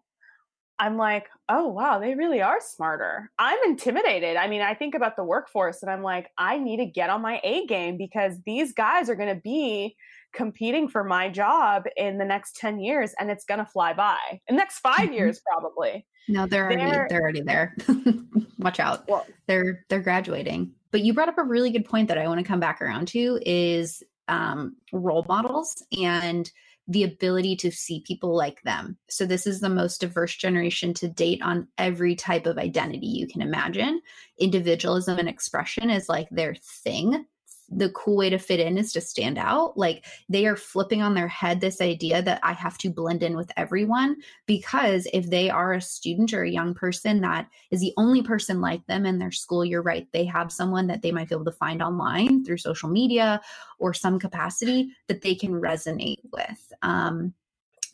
I'm 0.78 0.96
like, 0.96 1.28
oh, 1.50 1.68
wow, 1.68 1.98
they 1.98 2.14
really 2.14 2.40
are 2.40 2.58
smarter. 2.58 3.30
I'm 3.38 3.58
intimidated. 3.66 4.36
I 4.36 4.48
mean, 4.48 4.62
I 4.62 4.72
think 4.72 4.94
about 4.94 5.14
the 5.14 5.22
workforce 5.22 5.82
and 5.82 5.90
I'm 5.90 6.02
like, 6.02 6.30
I 6.38 6.56
need 6.56 6.78
to 6.78 6.86
get 6.86 7.10
on 7.10 7.20
my 7.20 7.38
A 7.44 7.66
game 7.66 7.98
because 7.98 8.38
these 8.46 8.72
guys 8.72 9.10
are 9.10 9.14
going 9.14 9.34
to 9.34 9.42
be 9.42 9.94
competing 10.32 10.88
for 10.88 11.04
my 11.04 11.28
job 11.28 11.84
in 11.98 12.16
the 12.16 12.24
next 12.24 12.56
10 12.56 12.80
years 12.80 13.12
and 13.20 13.30
it's 13.30 13.44
going 13.44 13.58
to 13.58 13.66
fly 13.66 13.92
by. 13.92 14.40
In 14.48 14.56
the 14.56 14.60
next 14.60 14.78
5 14.78 14.96
mm-hmm. 14.96 15.12
years 15.12 15.42
probably. 15.46 16.06
No, 16.30 16.46
they're, 16.46 16.68
they're 16.68 16.80
already 16.80 17.08
they're 17.08 17.20
already 17.20 17.40
there. 17.40 17.76
Watch 18.58 18.78
out. 18.78 19.08
Well, 19.08 19.26
they're 19.46 19.84
they're 19.88 20.00
graduating. 20.00 20.72
But 20.92 21.02
you 21.02 21.12
brought 21.12 21.28
up 21.28 21.38
a 21.38 21.44
really 21.44 21.70
good 21.70 21.84
point 21.84 22.08
that 22.08 22.18
I 22.18 22.28
want 22.28 22.38
to 22.38 22.46
come 22.46 22.60
back 22.60 22.80
around 22.80 23.08
to 23.08 23.40
is 23.44 24.02
um, 24.28 24.76
role 24.92 25.24
models 25.28 25.82
and 26.00 26.50
the 26.88 27.04
ability 27.04 27.54
to 27.54 27.70
see 27.70 28.02
people 28.06 28.34
like 28.34 28.62
them. 28.62 28.96
So, 29.08 29.26
this 29.26 29.46
is 29.46 29.60
the 29.60 29.68
most 29.68 30.00
diverse 30.00 30.36
generation 30.36 30.94
to 30.94 31.08
date 31.08 31.42
on 31.42 31.68
every 31.78 32.14
type 32.14 32.46
of 32.46 32.58
identity 32.58 33.06
you 33.06 33.26
can 33.26 33.42
imagine. 33.42 34.00
Individualism 34.38 35.18
and 35.18 35.28
expression 35.28 35.90
is 35.90 36.08
like 36.08 36.28
their 36.30 36.54
thing 36.84 37.26
the 37.70 37.90
cool 37.90 38.16
way 38.16 38.30
to 38.30 38.38
fit 38.38 38.60
in 38.60 38.76
is 38.76 38.92
to 38.92 39.00
stand 39.00 39.38
out. 39.38 39.76
Like 39.76 40.04
they 40.28 40.46
are 40.46 40.56
flipping 40.56 41.02
on 41.02 41.14
their 41.14 41.28
head 41.28 41.60
this 41.60 41.80
idea 41.80 42.20
that 42.22 42.40
I 42.42 42.52
have 42.52 42.76
to 42.78 42.90
blend 42.90 43.22
in 43.22 43.36
with 43.36 43.52
everyone 43.56 44.16
because 44.46 45.06
if 45.12 45.30
they 45.30 45.50
are 45.50 45.72
a 45.72 45.80
student 45.80 46.34
or 46.34 46.42
a 46.42 46.50
young 46.50 46.74
person 46.74 47.20
that 47.20 47.48
is 47.70 47.80
the 47.80 47.94
only 47.96 48.22
person 48.22 48.60
like 48.60 48.84
them 48.86 49.06
in 49.06 49.18
their 49.18 49.30
school, 49.30 49.64
you're 49.64 49.82
right. 49.82 50.08
They 50.12 50.24
have 50.24 50.52
someone 50.52 50.88
that 50.88 51.02
they 51.02 51.12
might 51.12 51.28
be 51.28 51.34
able 51.34 51.44
to 51.44 51.52
find 51.52 51.82
online 51.82 52.44
through 52.44 52.58
social 52.58 52.88
media 52.88 53.40
or 53.78 53.94
some 53.94 54.18
capacity 54.18 54.90
that 55.06 55.22
they 55.22 55.34
can 55.34 55.52
resonate 55.52 56.20
with. 56.32 56.72
Um, 56.82 57.34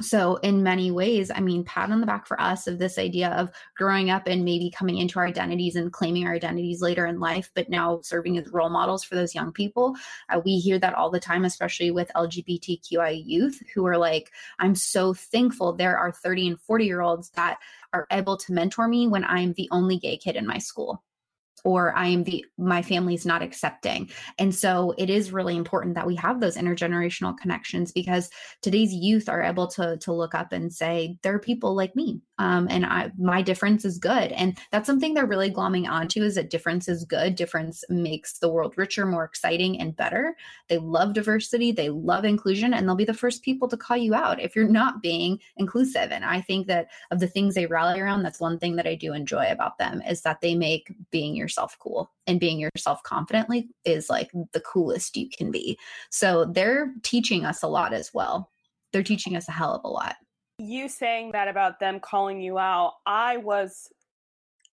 so 0.00 0.36
in 0.36 0.62
many 0.62 0.90
ways 0.90 1.30
i 1.34 1.40
mean 1.40 1.64
pat 1.64 1.90
on 1.90 2.00
the 2.00 2.06
back 2.06 2.26
for 2.26 2.38
us 2.40 2.66
of 2.66 2.78
this 2.78 2.98
idea 2.98 3.30
of 3.30 3.50
growing 3.76 4.10
up 4.10 4.26
and 4.26 4.44
maybe 4.44 4.70
coming 4.70 4.98
into 4.98 5.18
our 5.18 5.26
identities 5.26 5.76
and 5.76 5.92
claiming 5.92 6.26
our 6.26 6.34
identities 6.34 6.82
later 6.82 7.06
in 7.06 7.18
life 7.18 7.50
but 7.54 7.70
now 7.70 7.98
serving 8.02 8.36
as 8.36 8.48
role 8.48 8.68
models 8.68 9.02
for 9.04 9.14
those 9.14 9.34
young 9.34 9.52
people. 9.52 9.94
Uh, 10.28 10.40
we 10.44 10.58
hear 10.58 10.78
that 10.78 10.94
all 10.94 11.10
the 11.10 11.20
time 11.20 11.44
especially 11.44 11.90
with 11.90 12.10
lgbtqi 12.14 13.22
youth 13.24 13.62
who 13.74 13.86
are 13.86 13.96
like 13.96 14.30
i'm 14.58 14.74
so 14.74 15.14
thankful 15.14 15.72
there 15.72 15.96
are 15.96 16.12
30 16.12 16.48
and 16.48 16.60
40 16.60 16.84
year 16.84 17.00
olds 17.00 17.30
that 17.30 17.58
are 17.92 18.06
able 18.10 18.36
to 18.36 18.52
mentor 18.52 18.88
me 18.88 19.08
when 19.08 19.24
i'm 19.24 19.54
the 19.54 19.68
only 19.70 19.98
gay 19.98 20.16
kid 20.16 20.36
in 20.36 20.46
my 20.46 20.58
school 20.58 21.02
or 21.64 21.96
I 21.96 22.06
am 22.08 22.24
the 22.24 22.44
my 22.58 22.82
family's 22.82 23.26
not 23.26 23.42
accepting. 23.42 24.10
And 24.38 24.54
so 24.54 24.94
it 24.98 25.10
is 25.10 25.32
really 25.32 25.56
important 25.56 25.94
that 25.94 26.06
we 26.06 26.14
have 26.16 26.40
those 26.40 26.56
intergenerational 26.56 27.36
connections 27.36 27.92
because 27.92 28.30
today's 28.62 28.92
youth 28.92 29.28
are 29.28 29.42
able 29.42 29.66
to 29.68 29.96
to 29.98 30.12
look 30.12 30.34
up 30.34 30.52
and 30.52 30.72
say 30.72 31.18
there 31.22 31.34
are 31.34 31.40
people 31.40 31.74
like 31.74 31.96
me 31.96 32.20
um, 32.38 32.66
and 32.70 32.84
I, 32.84 33.10
my 33.18 33.40
difference 33.40 33.84
is 33.84 33.98
good. 33.98 34.32
And 34.32 34.58
that's 34.70 34.86
something 34.86 35.14
they're 35.14 35.26
really 35.26 35.50
glomming 35.50 35.88
onto 35.88 36.22
is 36.22 36.34
that 36.34 36.50
difference 36.50 36.88
is 36.88 37.04
good. 37.04 37.34
Difference 37.34 37.82
makes 37.88 38.38
the 38.38 38.50
world 38.50 38.74
richer, 38.76 39.06
more 39.06 39.24
exciting, 39.24 39.80
and 39.80 39.96
better. 39.96 40.36
They 40.68 40.78
love 40.78 41.14
diversity, 41.14 41.72
they 41.72 41.88
love 41.88 42.24
inclusion, 42.24 42.74
and 42.74 42.86
they'll 42.86 42.94
be 42.94 43.04
the 43.04 43.14
first 43.14 43.42
people 43.42 43.68
to 43.68 43.76
call 43.76 43.96
you 43.96 44.14
out 44.14 44.40
if 44.40 44.54
you're 44.54 44.68
not 44.68 45.02
being 45.02 45.38
inclusive. 45.56 46.10
And 46.12 46.24
I 46.24 46.40
think 46.42 46.66
that 46.66 46.88
of 47.10 47.20
the 47.20 47.28
things 47.28 47.54
they 47.54 47.66
rally 47.66 48.00
around, 48.00 48.22
that's 48.22 48.40
one 48.40 48.58
thing 48.58 48.76
that 48.76 48.86
I 48.86 48.94
do 48.96 49.14
enjoy 49.14 49.46
about 49.50 49.78
them 49.78 50.02
is 50.02 50.22
that 50.22 50.40
they 50.40 50.54
make 50.54 50.94
being 51.10 51.36
yourself 51.56 51.76
cool 51.80 52.10
and 52.26 52.40
being 52.40 52.58
yourself 52.58 53.02
confidently 53.02 53.68
is 53.84 54.10
like 54.10 54.30
the 54.52 54.60
coolest 54.60 55.16
you 55.16 55.28
can 55.36 55.50
be. 55.50 55.78
So 56.10 56.44
they're 56.44 56.92
teaching 57.02 57.44
us 57.44 57.62
a 57.62 57.68
lot 57.68 57.92
as 57.92 58.12
well. 58.12 58.50
They're 58.92 59.02
teaching 59.02 59.36
us 59.36 59.48
a 59.48 59.52
hell 59.52 59.74
of 59.74 59.84
a 59.84 59.88
lot 59.88 60.16
you 60.58 60.88
saying 60.88 61.32
that 61.32 61.48
about 61.48 61.80
them 61.80 62.00
calling 62.00 62.40
you 62.40 62.58
out, 62.58 62.94
I 63.04 63.36
was 63.36 63.88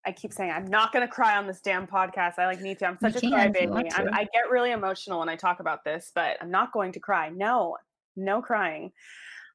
I 0.05 0.11
keep 0.11 0.33
saying 0.33 0.51
I'm 0.51 0.67
not 0.67 0.91
going 0.91 1.05
to 1.05 1.11
cry 1.11 1.37
on 1.37 1.47
this 1.47 1.61
damn 1.61 1.87
podcast. 1.87 2.33
I 2.37 2.45
like 2.45 2.61
need 2.61 2.79
to. 2.79 2.87
I'm 2.87 2.97
such 3.01 3.23
you 3.23 3.33
a 3.33 3.37
crybaby. 3.37 3.89
I 3.93 4.23
get 4.33 4.49
really 4.49 4.71
emotional 4.71 5.19
when 5.19 5.29
I 5.29 5.35
talk 5.35 5.59
about 5.59 5.83
this, 5.83 6.11
but 6.13 6.37
I'm 6.41 6.51
not 6.51 6.73
going 6.73 6.91
to 6.93 6.99
cry. 6.99 7.29
No, 7.29 7.77
no 8.15 8.41
crying. 8.41 8.91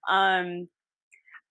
Um, 0.08 0.68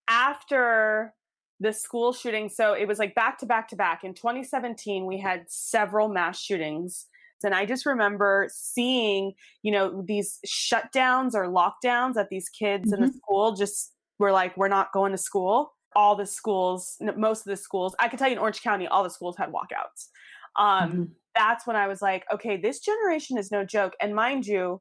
after 0.08 1.14
the 1.60 1.74
school 1.74 2.14
shooting, 2.14 2.50
so 2.50 2.74
it 2.74 2.88
was 2.88 3.00
like 3.00 3.16
back 3.16 3.40
to 3.40 3.46
back 3.46 3.68
to 3.70 3.76
back. 3.76 4.04
In 4.04 4.14
2017, 4.14 5.06
we 5.06 5.20
had 5.20 5.46
several 5.48 6.08
mass 6.08 6.40
shootings. 6.40 7.08
And 7.44 7.54
I 7.54 7.66
just 7.66 7.86
remember 7.86 8.48
seeing, 8.52 9.34
you 9.62 9.72
know, 9.72 10.04
these 10.06 10.40
shutdowns 10.46 11.36
or 11.36 11.48
lockdowns 11.48 12.16
that 12.16 12.30
these 12.30 12.50
kids 12.50 12.92
mm-hmm. 12.92 12.96
in 12.96 13.02
the 13.02 13.08
mm-hmm. 13.08 13.18
school 13.18 13.56
just 13.56 13.94
we're 14.20 14.32
like, 14.32 14.58
we're 14.58 14.68
not 14.68 14.92
going 14.94 15.12
to 15.12 15.18
school. 15.18 15.74
all 15.96 16.16
the 16.16 16.26
schools, 16.26 16.96
most 17.16 17.40
of 17.40 17.50
the 17.50 17.58
schools, 17.58 17.96
I 17.98 18.08
can 18.08 18.20
tell 18.20 18.28
you 18.28 18.34
in 18.34 18.40
Orange 18.40 18.62
County, 18.62 18.88
all 18.88 19.04
the 19.04 19.10
schools 19.10 19.36
had 19.36 19.50
walkouts. 19.50 20.10
Um, 20.58 20.92
mm-hmm. 20.92 21.04
That's 21.36 21.66
when 21.66 21.76
I 21.76 21.88
was 21.88 22.02
like, 22.04 22.24
okay, 22.32 22.58
this 22.58 22.80
generation 22.80 23.38
is 23.38 23.52
no 23.52 23.66
joke. 23.66 23.94
And 24.00 24.14
mind 24.14 24.46
you, 24.46 24.80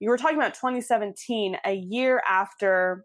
you 0.00 0.10
were 0.10 0.18
talking 0.18 0.36
about 0.36 0.54
2017, 0.54 1.56
a 1.64 1.72
year 1.72 2.22
after, 2.28 3.04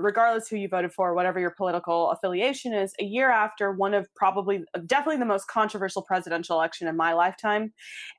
regardless 0.00 0.48
who 0.48 0.56
you 0.56 0.68
voted 0.68 0.92
for, 0.92 1.14
whatever 1.14 1.38
your 1.38 1.50
political 1.50 2.10
affiliation 2.10 2.72
is, 2.72 2.94
a 2.98 3.04
year 3.04 3.30
after 3.30 3.72
one 3.72 3.94
of 3.94 4.12
probably, 4.14 4.64
definitely 4.86 5.18
the 5.18 5.24
most 5.24 5.48
controversial 5.48 6.02
presidential 6.02 6.56
election 6.56 6.88
in 6.88 6.96
my 6.96 7.12
lifetime. 7.12 7.72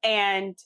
And 0.04 0.58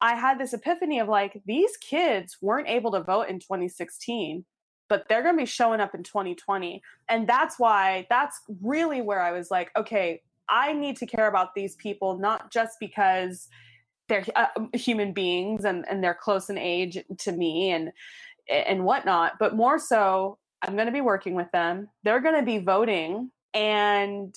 I 0.00 0.14
had 0.14 0.38
this 0.38 0.52
epiphany 0.52 0.98
of 1.00 1.08
like, 1.08 1.40
these 1.46 1.76
kids 1.76 2.36
weren't 2.40 2.68
able 2.68 2.92
to 2.92 3.02
vote 3.02 3.28
in 3.28 3.38
2016 3.38 4.44
but 4.90 5.08
they're 5.08 5.22
going 5.22 5.34
to 5.34 5.42
be 5.42 5.46
showing 5.46 5.80
up 5.80 5.94
in 5.94 6.02
2020. 6.02 6.82
And 7.08 7.26
that's 7.26 7.58
why, 7.58 8.06
that's 8.10 8.38
really 8.62 9.00
where 9.00 9.20
I 9.20 9.32
was 9.32 9.50
like, 9.50 9.70
okay, 9.76 10.20
I 10.48 10.72
need 10.72 10.98
to 10.98 11.06
care 11.06 11.26
about 11.26 11.54
these 11.54 11.74
people, 11.76 12.18
not 12.18 12.52
just 12.52 12.76
because 12.78 13.48
they're 14.08 14.24
uh, 14.36 14.46
human 14.74 15.12
beings 15.12 15.64
and, 15.64 15.84
and 15.88 16.04
they're 16.04 16.14
close 16.14 16.50
in 16.50 16.58
age 16.58 16.98
to 17.18 17.32
me 17.32 17.70
and 17.70 17.92
and 18.46 18.84
whatnot, 18.84 19.32
but 19.38 19.56
more 19.56 19.78
so, 19.78 20.36
I'm 20.66 20.74
going 20.74 20.86
to 20.86 20.92
be 20.92 21.00
working 21.00 21.34
with 21.34 21.50
them. 21.52 21.88
They're 22.02 22.20
going 22.20 22.36
to 22.36 22.42
be 22.42 22.58
voting, 22.58 23.30
and 23.52 24.34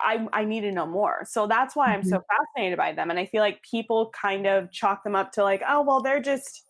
I 0.00 0.26
I 0.32 0.44
need 0.44 0.62
to 0.62 0.72
know 0.72 0.86
more. 0.86 1.26
So 1.28 1.46
that's 1.46 1.74
why 1.74 1.92
I'm 1.92 2.00
mm-hmm. 2.00 2.08
so 2.08 2.22
fascinated 2.28 2.78
by 2.78 2.92
them, 2.92 3.10
and 3.10 3.18
I 3.18 3.26
feel 3.26 3.42
like 3.42 3.62
people 3.62 4.12
kind 4.20 4.46
of 4.46 4.70
chalk 4.70 5.04
them 5.04 5.16
up 5.16 5.32
to 5.32 5.42
like, 5.42 5.62
oh 5.68 5.82
well, 5.82 6.02
they're 6.02 6.22
just 6.22 6.64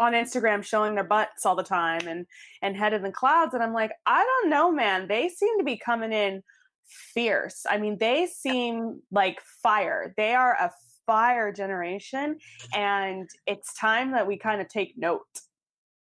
on 0.00 0.14
Instagram 0.14 0.64
showing 0.64 0.94
their 0.94 1.04
butts 1.04 1.44
all 1.44 1.54
the 1.54 1.62
time 1.62 2.08
and 2.08 2.26
and 2.62 2.76
head 2.76 2.94
in 2.94 3.02
the 3.02 3.12
clouds 3.12 3.54
and 3.54 3.62
I'm 3.62 3.74
like 3.74 3.92
I 4.06 4.24
don't 4.24 4.50
know 4.50 4.72
man 4.72 5.06
they 5.06 5.28
seem 5.28 5.58
to 5.58 5.64
be 5.64 5.76
coming 5.76 6.12
in 6.12 6.42
fierce 6.84 7.66
I 7.68 7.76
mean 7.76 7.98
they 7.98 8.26
seem 8.26 9.02
like 9.12 9.40
fire 9.62 10.14
they 10.16 10.34
are 10.34 10.54
a 10.54 10.72
fire 11.06 11.52
generation 11.52 12.38
and 12.74 13.28
it's 13.46 13.74
time 13.74 14.12
that 14.12 14.26
we 14.26 14.38
kind 14.38 14.60
of 14.60 14.68
take 14.68 14.94
note 14.96 15.26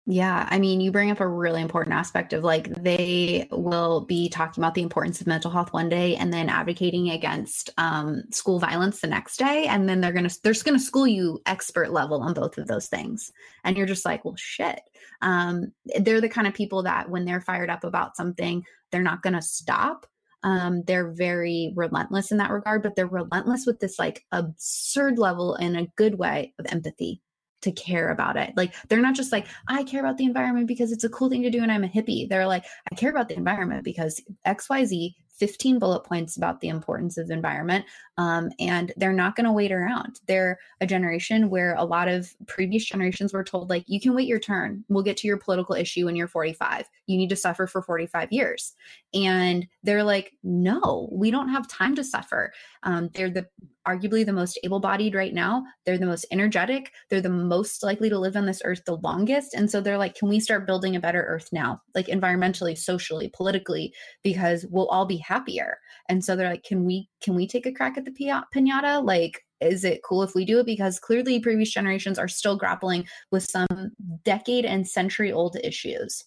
yeah, 0.09 0.47
I 0.49 0.57
mean, 0.57 0.79
you 0.79 0.89
bring 0.89 1.11
up 1.11 1.19
a 1.19 1.27
really 1.27 1.61
important 1.61 1.93
aspect 1.93 2.31
of 2.31 2.41
like 2.41 2.69
they 2.81 3.45
will 3.51 4.05
be 4.05 4.29
talking 4.29 4.63
about 4.63 4.73
the 4.73 4.81
importance 4.81 5.19
of 5.19 5.27
mental 5.27 5.51
health 5.51 5.73
one 5.73 5.89
day 5.89 6.15
and 6.15 6.31
then 6.31 6.47
advocating 6.47 7.09
against 7.09 7.71
um, 7.77 8.23
school 8.31 8.57
violence 8.57 9.01
the 9.01 9.07
next 9.07 9.35
day, 9.35 9.65
and 9.67 9.89
then 9.89 9.99
they're 9.99 10.13
gonna 10.13 10.29
they're 10.41 10.53
just 10.53 10.63
gonna 10.63 10.79
school 10.79 11.07
you 11.07 11.41
expert 11.45 11.91
level 11.91 12.21
on 12.21 12.33
both 12.33 12.57
of 12.57 12.67
those 12.67 12.87
things, 12.87 13.33
and 13.65 13.75
you're 13.75 13.85
just 13.85 14.05
like, 14.05 14.23
well, 14.23 14.37
shit. 14.37 14.79
Um, 15.21 15.73
they're 15.99 16.21
the 16.21 16.29
kind 16.29 16.47
of 16.47 16.53
people 16.53 16.83
that 16.83 17.09
when 17.09 17.25
they're 17.25 17.41
fired 17.41 17.69
up 17.69 17.83
about 17.83 18.15
something, 18.15 18.63
they're 18.93 19.03
not 19.03 19.23
gonna 19.23 19.41
stop. 19.41 20.05
Um, 20.41 20.83
they're 20.87 21.11
very 21.11 21.73
relentless 21.75 22.31
in 22.31 22.37
that 22.37 22.51
regard, 22.51 22.81
but 22.81 22.95
they're 22.95 23.07
relentless 23.07 23.65
with 23.65 23.81
this 23.81 23.99
like 23.99 24.23
absurd 24.31 25.19
level 25.19 25.55
in 25.55 25.75
a 25.75 25.87
good 25.97 26.17
way 26.17 26.53
of 26.59 26.65
empathy 26.69 27.21
to 27.61 27.71
care 27.71 28.09
about 28.09 28.37
it. 28.37 28.53
Like 28.55 28.73
they're 28.87 29.01
not 29.01 29.15
just 29.15 29.31
like, 29.31 29.47
I 29.67 29.83
care 29.83 29.99
about 29.99 30.17
the 30.17 30.25
environment 30.25 30.67
because 30.67 30.91
it's 30.91 31.03
a 31.03 31.09
cool 31.09 31.29
thing 31.29 31.43
to 31.43 31.49
do 31.49 31.61
and 31.61 31.71
I'm 31.71 31.83
a 31.83 31.87
hippie. 31.89 32.29
They're 32.29 32.47
like, 32.47 32.65
I 32.91 32.95
care 32.95 33.09
about 33.09 33.29
the 33.29 33.37
environment 33.37 33.83
because 33.83 34.21
XYZ 34.45 35.15
15 35.37 35.77
bullet 35.77 36.03
points 36.03 36.35
about 36.35 36.61
the 36.61 36.67
importance 36.67 37.17
of 37.17 37.27
the 37.27 37.33
environment. 37.33 37.85
Um, 38.17 38.49
and 38.59 38.91
they're 38.97 39.13
not 39.13 39.35
going 39.35 39.45
to 39.45 39.51
wait 39.51 39.71
around. 39.71 40.19
They're 40.27 40.57
a 40.81 40.87
generation 40.87 41.49
where 41.49 41.75
a 41.75 41.85
lot 41.85 42.07
of 42.07 42.33
previous 42.47 42.83
generations 42.83 43.33
were 43.33 43.43
told, 43.43 43.69
like, 43.69 43.83
you 43.87 43.99
can 43.99 44.15
wait 44.15 44.27
your 44.27 44.39
turn. 44.39 44.83
We'll 44.89 45.03
get 45.03 45.17
to 45.17 45.27
your 45.27 45.37
political 45.37 45.75
issue 45.75 46.05
when 46.05 46.15
you're 46.15 46.27
45. 46.27 46.89
You 47.05 47.17
need 47.17 47.29
to 47.29 47.35
suffer 47.35 47.67
for 47.67 47.83
45 47.83 48.31
years. 48.31 48.73
And 49.13 49.67
they're 49.83 50.03
like, 50.03 50.33
no, 50.43 51.07
we 51.11 51.29
don't 51.29 51.49
have 51.49 51.67
time 51.67 51.95
to 51.95 52.03
suffer. 52.03 52.51
Um, 52.81 53.09
they're 53.13 53.29
the 53.29 53.47
arguably 53.87 54.25
the 54.25 54.33
most 54.33 54.59
able 54.63 54.79
bodied 54.79 55.15
right 55.15 55.33
now. 55.33 55.63
They're 55.85 55.97
the 55.97 56.05
most 56.05 56.25
energetic. 56.31 56.91
They're 57.09 57.21
the 57.21 57.29
most 57.29 57.83
likely 57.83 58.09
to 58.09 58.19
live 58.19 58.35
on 58.35 58.45
this 58.45 58.61
earth 58.65 58.83
the 58.85 58.97
longest. 58.97 59.53
And 59.53 59.69
so 59.69 59.81
they're 59.81 59.97
like, 59.97 60.15
can 60.15 60.29
we 60.29 60.39
start 60.39 60.67
building 60.67 60.95
a 60.95 60.99
better 60.99 61.23
earth 61.23 61.49
now? 61.51 61.81
Like 61.95 62.07
environmentally, 62.07 62.77
socially, 62.77 63.31
politically, 63.35 63.93
because 64.23 64.65
we'll 64.69 64.87
all 64.87 65.05
be 65.05 65.17
happier. 65.17 65.77
And 66.09 66.23
so 66.23 66.35
they're 66.35 66.49
like, 66.49 66.63
can 66.63 66.85
we 66.85 67.09
can 67.21 67.35
we 67.35 67.47
take 67.47 67.65
a 67.65 67.71
crack 67.71 67.97
at 67.97 68.05
the 68.05 68.11
pinata? 68.11 69.03
Like, 69.03 69.43
is 69.61 69.83
it 69.83 70.03
cool 70.03 70.23
if 70.23 70.35
we 70.35 70.45
do 70.45 70.59
it? 70.59 70.65
Because 70.65 70.99
clearly 70.99 71.39
previous 71.39 71.71
generations 71.71 72.19
are 72.19 72.27
still 72.27 72.57
grappling 72.57 73.07
with 73.31 73.43
some 73.43 73.91
decade 74.23 74.65
and 74.65 74.87
century 74.87 75.31
old 75.31 75.57
issues. 75.63 76.23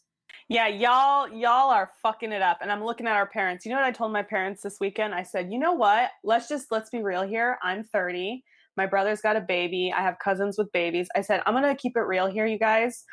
Yeah, 0.51 0.67
y'all 0.67 1.29
y'all 1.29 1.71
are 1.71 1.93
fucking 2.03 2.33
it 2.33 2.43
up. 2.43 2.59
And 2.61 2.73
I'm 2.73 2.85
looking 2.85 3.07
at 3.07 3.15
our 3.15 3.29
parents. 3.29 3.65
You 3.65 3.71
know 3.71 3.79
what 3.79 3.87
I 3.87 3.93
told 3.93 4.13
my 4.13 4.25
parents 4.25 4.63
this 4.63 4.79
weekend? 4.81 5.15
I 5.15 5.23
said, 5.23 5.53
"You 5.53 5.61
know 5.61 5.75
what? 5.75 6.11
Let's 6.25 6.49
just 6.49 6.73
let's 6.73 6.91
be 6.91 7.03
real 7.03 7.23
here. 7.23 7.57
I'm 7.63 7.85
30. 7.85 8.43
My 8.77 8.87
brother's 8.87 9.21
got 9.21 9.37
a 9.37 9.41
baby. 9.41 9.95
I 9.97 10.03
have 10.03 10.19
cousins 10.19 10.59
with 10.59 10.73
babies. 10.73 11.07
I 11.15 11.21
said, 11.21 11.41
"I'm 11.47 11.55
going 11.55 11.65
to 11.65 11.81
keep 11.81 11.97
it 11.97 12.01
real 12.01 12.27
here, 12.27 12.47
you 12.47 12.59
guys. 12.59 13.05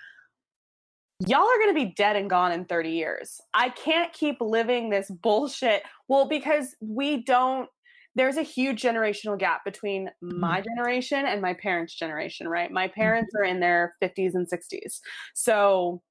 Y'all 1.27 1.41
are 1.41 1.59
going 1.59 1.75
to 1.75 1.85
be 1.85 1.93
dead 1.95 2.15
and 2.15 2.27
gone 2.27 2.51
in 2.51 2.65
30 2.65 2.89
years. 2.89 3.39
I 3.53 3.69
can't 3.69 4.11
keep 4.13 4.37
living 4.41 4.89
this 4.89 5.11
bullshit. 5.11 5.83
Well, 6.07 6.27
because 6.27 6.75
we 6.81 7.23
don't 7.23 7.69
there's 8.15 8.37
a 8.37 8.41
huge 8.41 8.81
generational 8.81 9.37
gap 9.37 9.63
between 9.63 10.09
my 10.23 10.59
mm-hmm. 10.59 10.69
generation 10.75 11.27
and 11.27 11.39
my 11.39 11.53
parents' 11.53 11.93
generation, 11.93 12.47
right? 12.47 12.71
My 12.71 12.87
parents 12.87 13.31
mm-hmm. 13.35 13.43
are 13.43 13.45
in 13.45 13.59
their 13.59 13.93
50s 14.01 14.33
and 14.33 14.49
60s. 14.49 15.01
So 15.35 16.01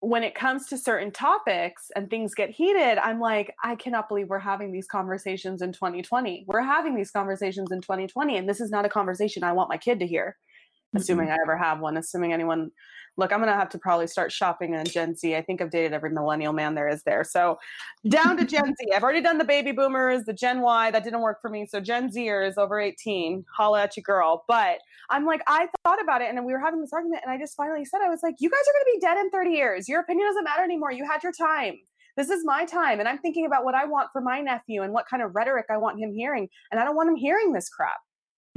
when 0.00 0.24
it 0.24 0.34
comes 0.34 0.66
to 0.66 0.78
certain 0.78 1.10
topics 1.10 1.90
and 1.94 2.08
things 2.08 2.34
get 2.34 2.50
heated, 2.50 2.98
I'm 2.98 3.20
like, 3.20 3.54
I 3.62 3.76
cannot 3.76 4.08
believe 4.08 4.28
we're 4.28 4.38
having 4.38 4.72
these 4.72 4.86
conversations 4.86 5.60
in 5.60 5.72
2020. 5.72 6.46
We're 6.48 6.62
having 6.62 6.96
these 6.96 7.10
conversations 7.10 7.70
in 7.70 7.82
2020, 7.82 8.38
and 8.38 8.48
this 8.48 8.60
is 8.60 8.70
not 8.70 8.86
a 8.86 8.88
conversation 8.88 9.44
I 9.44 9.52
want 9.52 9.68
my 9.68 9.76
kid 9.76 10.00
to 10.00 10.06
hear, 10.06 10.38
mm-hmm. 10.38 10.98
assuming 10.98 11.28
I 11.28 11.36
ever 11.42 11.56
have 11.56 11.80
one, 11.80 11.98
assuming 11.98 12.32
anyone 12.32 12.70
look, 13.16 13.32
I'm 13.32 13.40
going 13.40 13.52
to 13.52 13.58
have 13.58 13.68
to 13.70 13.78
probably 13.78 14.06
start 14.06 14.32
shopping 14.32 14.74
on 14.76 14.84
Gen 14.84 15.14
Z. 15.14 15.34
I 15.36 15.42
think 15.42 15.60
I've 15.60 15.70
dated 15.70 15.92
every 15.92 16.10
millennial 16.10 16.52
man 16.52 16.74
there 16.74 16.88
is 16.88 17.02
there. 17.02 17.24
So 17.24 17.58
down 18.08 18.36
to 18.38 18.44
Gen 18.44 18.74
Z. 18.74 18.92
I've 18.94 19.02
already 19.02 19.22
done 19.22 19.38
the 19.38 19.44
baby 19.44 19.72
boomers, 19.72 20.24
the 20.24 20.32
Gen 20.32 20.60
Y. 20.60 20.90
That 20.90 21.04
didn't 21.04 21.20
work 21.20 21.40
for 21.40 21.50
me. 21.50 21.66
So 21.66 21.80
Gen 21.80 22.10
Zers 22.10 22.56
over 22.56 22.80
18, 22.80 23.44
holla 23.54 23.82
at 23.82 23.96
your 23.96 24.02
girl. 24.02 24.44
But 24.48 24.78
I'm 25.10 25.26
like, 25.26 25.42
I 25.46 25.68
thought 25.84 26.02
about 26.02 26.22
it 26.22 26.28
and 26.28 26.44
we 26.44 26.52
were 26.52 26.60
having 26.60 26.80
this 26.80 26.92
argument 26.92 27.22
and 27.24 27.32
I 27.32 27.38
just 27.38 27.56
finally 27.56 27.84
said, 27.84 28.00
I 28.02 28.08
was 28.08 28.20
like, 28.22 28.36
you 28.38 28.50
guys 28.50 28.60
are 28.60 28.72
going 28.72 28.84
to 28.84 28.92
be 28.94 29.00
dead 29.00 29.18
in 29.18 29.30
30 29.30 29.50
years. 29.50 29.88
Your 29.88 30.00
opinion 30.00 30.28
doesn't 30.28 30.44
matter 30.44 30.62
anymore. 30.62 30.92
You 30.92 31.04
had 31.04 31.22
your 31.22 31.32
time. 31.32 31.74
This 32.16 32.30
is 32.30 32.44
my 32.44 32.64
time. 32.64 33.00
And 33.00 33.08
I'm 33.08 33.18
thinking 33.18 33.46
about 33.46 33.64
what 33.64 33.74
I 33.74 33.84
want 33.84 34.10
for 34.12 34.20
my 34.20 34.40
nephew 34.40 34.82
and 34.82 34.92
what 34.92 35.06
kind 35.08 35.22
of 35.22 35.34
rhetoric 35.34 35.66
I 35.70 35.76
want 35.76 36.00
him 36.00 36.12
hearing. 36.12 36.48
And 36.70 36.80
I 36.80 36.84
don't 36.84 36.96
want 36.96 37.08
him 37.08 37.16
hearing 37.16 37.52
this 37.52 37.68
crap. 37.68 37.98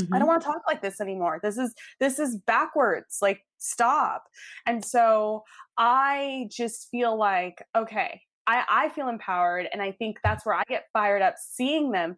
Mm-hmm. 0.01 0.13
I 0.13 0.19
don't 0.19 0.27
want 0.27 0.41
to 0.41 0.47
talk 0.47 0.61
like 0.67 0.81
this 0.81 0.99
anymore. 0.99 1.39
This 1.41 1.57
is 1.57 1.73
this 1.99 2.19
is 2.19 2.37
backwards. 2.37 3.17
Like 3.21 3.41
stop. 3.57 4.25
And 4.65 4.83
so 4.83 5.43
I 5.77 6.47
just 6.51 6.89
feel 6.89 7.17
like 7.17 7.63
okay, 7.75 8.21
I 8.47 8.63
I 8.69 8.89
feel 8.89 9.07
empowered 9.07 9.67
and 9.71 9.81
I 9.81 9.91
think 9.91 10.17
that's 10.23 10.45
where 10.45 10.55
I 10.55 10.63
get 10.67 10.85
fired 10.93 11.21
up 11.21 11.35
seeing 11.37 11.91
them 11.91 12.15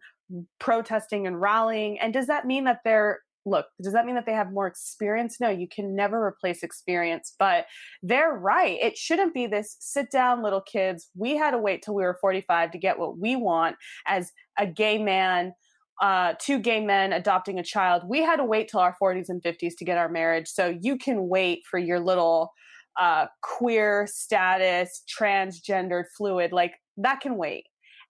protesting 0.58 1.26
and 1.26 1.40
rallying. 1.40 2.00
And 2.00 2.12
does 2.12 2.26
that 2.26 2.46
mean 2.46 2.64
that 2.64 2.80
they're 2.84 3.20
look, 3.46 3.66
does 3.80 3.92
that 3.92 4.04
mean 4.04 4.16
that 4.16 4.26
they 4.26 4.32
have 4.32 4.52
more 4.52 4.66
experience? 4.66 5.40
No, 5.40 5.48
you 5.48 5.68
can 5.68 5.94
never 5.94 6.24
replace 6.26 6.62
experience, 6.62 7.34
but 7.38 7.66
they're 8.02 8.32
right. 8.32 8.76
It 8.82 8.98
shouldn't 8.98 9.34
be 9.34 9.46
this 9.46 9.76
sit 9.78 10.10
down 10.10 10.42
little 10.42 10.60
kids. 10.60 11.08
We 11.14 11.36
had 11.36 11.52
to 11.52 11.58
wait 11.58 11.82
till 11.82 11.94
we 11.94 12.02
were 12.02 12.18
45 12.20 12.72
to 12.72 12.78
get 12.78 12.98
what 12.98 13.18
we 13.18 13.36
want 13.36 13.76
as 14.06 14.32
a 14.58 14.66
gay 14.66 14.98
man 14.98 15.52
uh, 16.00 16.34
two 16.38 16.58
gay 16.58 16.84
men 16.84 17.12
adopting 17.12 17.58
a 17.58 17.62
child. 17.62 18.02
We 18.06 18.22
had 18.22 18.36
to 18.36 18.44
wait 18.44 18.68
till 18.68 18.80
our 18.80 18.96
40s 19.00 19.28
and 19.28 19.42
50s 19.42 19.72
to 19.78 19.84
get 19.84 19.98
our 19.98 20.08
marriage. 20.08 20.48
So 20.48 20.76
you 20.80 20.98
can 20.98 21.28
wait 21.28 21.62
for 21.70 21.78
your 21.78 22.00
little 22.00 22.52
uh, 22.98 23.26
queer 23.42 24.06
status, 24.10 25.02
transgendered, 25.18 26.04
fluid, 26.16 26.52
like 26.52 26.74
that 26.98 27.20
can 27.20 27.36
wait. 27.36 27.66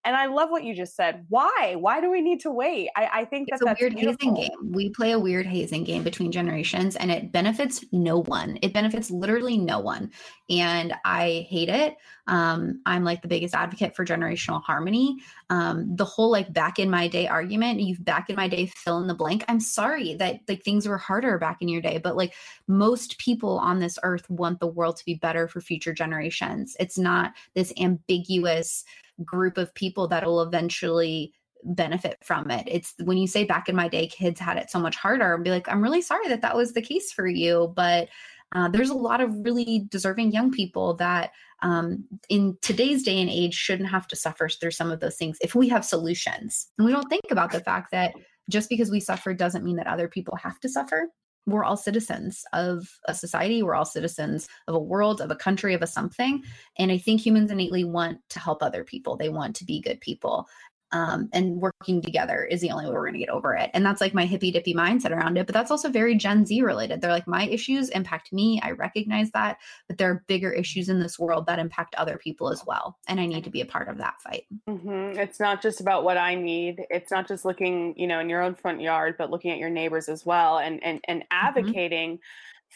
And 0.06 0.14
I 0.14 0.26
love 0.26 0.50
what 0.50 0.62
you 0.62 0.72
just 0.72 0.94
said. 0.94 1.26
Why? 1.28 1.74
Why 1.76 2.00
do 2.00 2.08
we 2.08 2.20
need 2.20 2.38
to 2.42 2.50
wait? 2.52 2.90
I, 2.94 3.10
I 3.12 3.24
think 3.24 3.48
it's 3.50 3.60
that 3.60 3.76
a 3.76 3.76
weird 3.80 3.96
beautiful. 3.96 4.16
hazing 4.20 4.34
game. 4.34 4.72
We 4.72 4.90
play 4.90 5.10
a 5.10 5.18
weird 5.18 5.46
hazing 5.46 5.82
game 5.82 6.04
between 6.04 6.30
generations, 6.30 6.94
and 6.94 7.10
it 7.10 7.32
benefits 7.32 7.84
no 7.90 8.22
one. 8.22 8.56
It 8.62 8.72
benefits 8.72 9.10
literally 9.10 9.58
no 9.58 9.80
one, 9.80 10.12
and 10.48 10.94
I 11.04 11.44
hate 11.50 11.68
it. 11.68 11.96
Um, 12.28 12.82
I'm 12.86 13.02
like 13.02 13.22
the 13.22 13.28
biggest 13.28 13.52
advocate 13.52 13.96
for 13.96 14.04
generational 14.04 14.62
harmony. 14.62 15.16
Um, 15.50 15.96
the 15.96 16.04
whole 16.04 16.30
like 16.30 16.52
back 16.52 16.78
in 16.78 16.88
my 16.88 17.08
day 17.08 17.26
argument, 17.26 17.80
you've 17.80 18.04
back 18.04 18.30
in 18.30 18.36
my 18.36 18.46
day 18.46 18.66
fill 18.66 18.98
in 18.98 19.08
the 19.08 19.14
blank. 19.14 19.44
I'm 19.48 19.60
sorry 19.60 20.14
that 20.14 20.40
like 20.48 20.62
things 20.62 20.86
were 20.86 20.98
harder 20.98 21.36
back 21.38 21.58
in 21.62 21.68
your 21.68 21.82
day, 21.82 21.98
but 21.98 22.16
like 22.16 22.34
most 22.68 23.18
people 23.18 23.58
on 23.58 23.80
this 23.80 23.98
earth 24.04 24.30
want 24.30 24.60
the 24.60 24.68
world 24.68 24.98
to 24.98 25.04
be 25.04 25.14
better 25.14 25.48
for 25.48 25.60
future 25.60 25.92
generations. 25.92 26.76
It's 26.78 26.96
not 26.96 27.32
this 27.54 27.72
ambiguous 27.76 28.84
group 29.24 29.58
of 29.58 29.74
people 29.74 30.08
that 30.08 30.24
will 30.24 30.42
eventually 30.42 31.32
benefit 31.64 32.18
from 32.22 32.50
it. 32.50 32.66
It's 32.70 32.94
when 33.02 33.18
you 33.18 33.26
say 33.26 33.44
back 33.44 33.68
in 33.68 33.76
my 33.76 33.88
day, 33.88 34.06
kids 34.06 34.38
had 34.38 34.56
it 34.56 34.70
so 34.70 34.78
much 34.78 34.96
harder 34.96 35.34
and 35.34 35.44
be 35.44 35.50
like, 35.50 35.68
I'm 35.68 35.82
really 35.82 36.02
sorry 36.02 36.28
that 36.28 36.42
that 36.42 36.56
was 36.56 36.72
the 36.72 36.82
case 36.82 37.12
for 37.12 37.26
you. 37.26 37.72
But 37.74 38.08
uh, 38.54 38.68
there's 38.68 38.90
a 38.90 38.94
lot 38.94 39.20
of 39.20 39.34
really 39.44 39.86
deserving 39.90 40.32
young 40.32 40.52
people 40.52 40.94
that 40.94 41.32
um, 41.62 42.04
in 42.28 42.56
today's 42.62 43.02
day 43.02 43.20
and 43.20 43.30
age 43.30 43.54
shouldn't 43.54 43.88
have 43.88 44.06
to 44.08 44.16
suffer 44.16 44.48
through 44.48 44.70
some 44.70 44.90
of 44.90 45.00
those 45.00 45.16
things 45.16 45.38
if 45.40 45.54
we 45.54 45.68
have 45.68 45.84
solutions 45.84 46.68
and 46.76 46.86
we 46.86 46.92
don't 46.92 47.08
think 47.08 47.24
about 47.30 47.50
the 47.50 47.60
fact 47.60 47.90
that 47.92 48.12
just 48.50 48.68
because 48.68 48.90
we 48.90 49.00
suffer 49.00 49.32
doesn't 49.32 49.64
mean 49.64 49.76
that 49.76 49.86
other 49.86 50.06
people 50.06 50.36
have 50.36 50.60
to 50.60 50.68
suffer 50.68 51.08
we're 51.46 51.64
all 51.64 51.76
citizens 51.76 52.44
of 52.52 52.88
a 53.06 53.14
society 53.14 53.62
we're 53.62 53.74
all 53.74 53.84
citizens 53.84 54.48
of 54.68 54.74
a 54.74 54.80
world 54.80 55.20
of 55.20 55.30
a 55.30 55.36
country 55.36 55.74
of 55.74 55.82
a 55.82 55.86
something. 55.86 56.42
And 56.78 56.90
i 56.90 56.98
think 56.98 57.20
humans 57.20 57.50
innately 57.50 57.84
want 57.84 58.18
to 58.30 58.40
help 58.40 58.62
other 58.62 58.84
people. 58.84 59.16
They 59.16 59.28
want 59.28 59.56
to 59.56 59.64
be 59.64 59.80
good 59.80 60.00
people 60.00 60.48
um, 60.92 61.28
and 61.32 61.60
working 61.60 62.00
together 62.00 62.44
is 62.44 62.60
the 62.60 62.70
only 62.70 62.86
way 62.86 62.92
we're 62.92 63.02
going 63.02 63.14
to 63.14 63.18
get 63.18 63.28
over 63.28 63.54
it. 63.54 63.70
And 63.74 63.84
that's 63.84 64.00
like 64.00 64.14
my 64.14 64.24
hippy 64.24 64.50
dippy 64.50 64.74
mindset 64.74 65.10
around 65.10 65.36
it. 65.36 65.46
But 65.46 65.54
that's 65.54 65.70
also 65.70 65.88
very 65.88 66.14
Gen 66.14 66.46
Z 66.46 66.62
related. 66.62 67.00
They're 67.00 67.10
like, 67.10 67.26
my 67.26 67.46
issues 67.48 67.88
impact 67.90 68.32
me. 68.32 68.60
I 68.62 68.70
recognize 68.72 69.30
that, 69.32 69.58
but 69.88 69.98
there 69.98 70.10
are 70.10 70.24
bigger 70.28 70.52
issues 70.52 70.88
in 70.88 71.00
this 71.00 71.18
world 71.18 71.46
that 71.46 71.58
impact 71.58 71.94
other 71.96 72.18
people 72.18 72.50
as 72.50 72.62
well. 72.66 72.98
And 73.08 73.20
I 73.20 73.26
need 73.26 73.44
to 73.44 73.50
be 73.50 73.60
a 73.60 73.66
part 73.66 73.88
of 73.88 73.98
that 73.98 74.20
fight. 74.22 74.44
Mm-hmm. 74.68 75.18
It's 75.18 75.40
not 75.40 75.60
just 75.60 75.80
about 75.80 76.04
what 76.04 76.16
I 76.16 76.34
need. 76.34 76.84
It's 76.90 77.10
not 77.10 77.26
just 77.26 77.44
looking, 77.44 77.94
you 77.96 78.06
know, 78.06 78.20
in 78.20 78.28
your 78.28 78.42
own 78.42 78.54
front 78.54 78.80
yard, 78.80 79.16
but 79.18 79.30
looking 79.30 79.50
at 79.50 79.58
your 79.58 79.70
neighbors 79.70 80.08
as 80.08 80.24
well 80.24 80.58
and 80.58 80.82
and 80.82 81.00
and 81.08 81.20
mm-hmm. 81.20 81.46
advocating. 81.46 82.12
Mm-hmm 82.12 82.22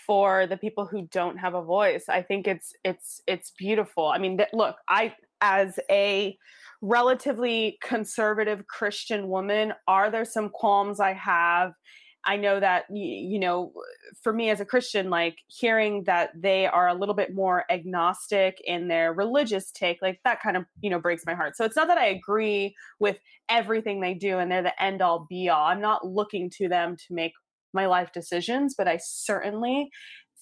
for 0.06 0.46
the 0.46 0.56
people 0.56 0.86
who 0.86 1.02
don't 1.10 1.36
have 1.36 1.54
a 1.54 1.62
voice 1.62 2.04
i 2.08 2.22
think 2.22 2.46
it's 2.46 2.74
it's 2.84 3.22
it's 3.26 3.50
beautiful 3.50 4.06
i 4.06 4.18
mean 4.18 4.36
th- 4.36 4.48
look 4.52 4.76
i 4.88 5.12
as 5.40 5.78
a 5.90 6.38
relatively 6.82 7.78
conservative 7.82 8.66
Christian 8.66 9.28
woman, 9.28 9.72
are 9.86 10.10
there 10.10 10.24
some 10.24 10.48
qualms 10.48 11.00
I 11.00 11.12
have? 11.12 11.72
I 12.24 12.36
know 12.36 12.60
that, 12.60 12.84
you 12.90 13.38
know, 13.38 13.72
for 14.22 14.32
me 14.32 14.50
as 14.50 14.60
a 14.60 14.66
Christian, 14.66 15.08
like 15.08 15.38
hearing 15.46 16.04
that 16.04 16.30
they 16.34 16.66
are 16.66 16.88
a 16.88 16.94
little 16.94 17.14
bit 17.14 17.34
more 17.34 17.64
agnostic 17.70 18.60
in 18.64 18.88
their 18.88 19.14
religious 19.14 19.70
take, 19.70 20.02
like 20.02 20.20
that 20.24 20.42
kind 20.42 20.56
of, 20.56 20.64
you 20.82 20.90
know, 20.90 21.00
breaks 21.00 21.24
my 21.26 21.34
heart. 21.34 21.56
So 21.56 21.64
it's 21.64 21.76
not 21.76 21.88
that 21.88 21.96
I 21.96 22.08
agree 22.08 22.74
with 22.98 23.18
everything 23.48 24.00
they 24.00 24.12
do 24.12 24.38
and 24.38 24.50
they're 24.50 24.62
the 24.62 24.82
end 24.82 25.00
all 25.00 25.26
be 25.30 25.48
all. 25.48 25.64
I'm 25.64 25.80
not 25.80 26.06
looking 26.06 26.50
to 26.58 26.68
them 26.68 26.96
to 26.96 27.14
make 27.14 27.32
my 27.72 27.86
life 27.86 28.12
decisions, 28.12 28.74
but 28.76 28.86
I 28.86 28.98
certainly 29.02 29.88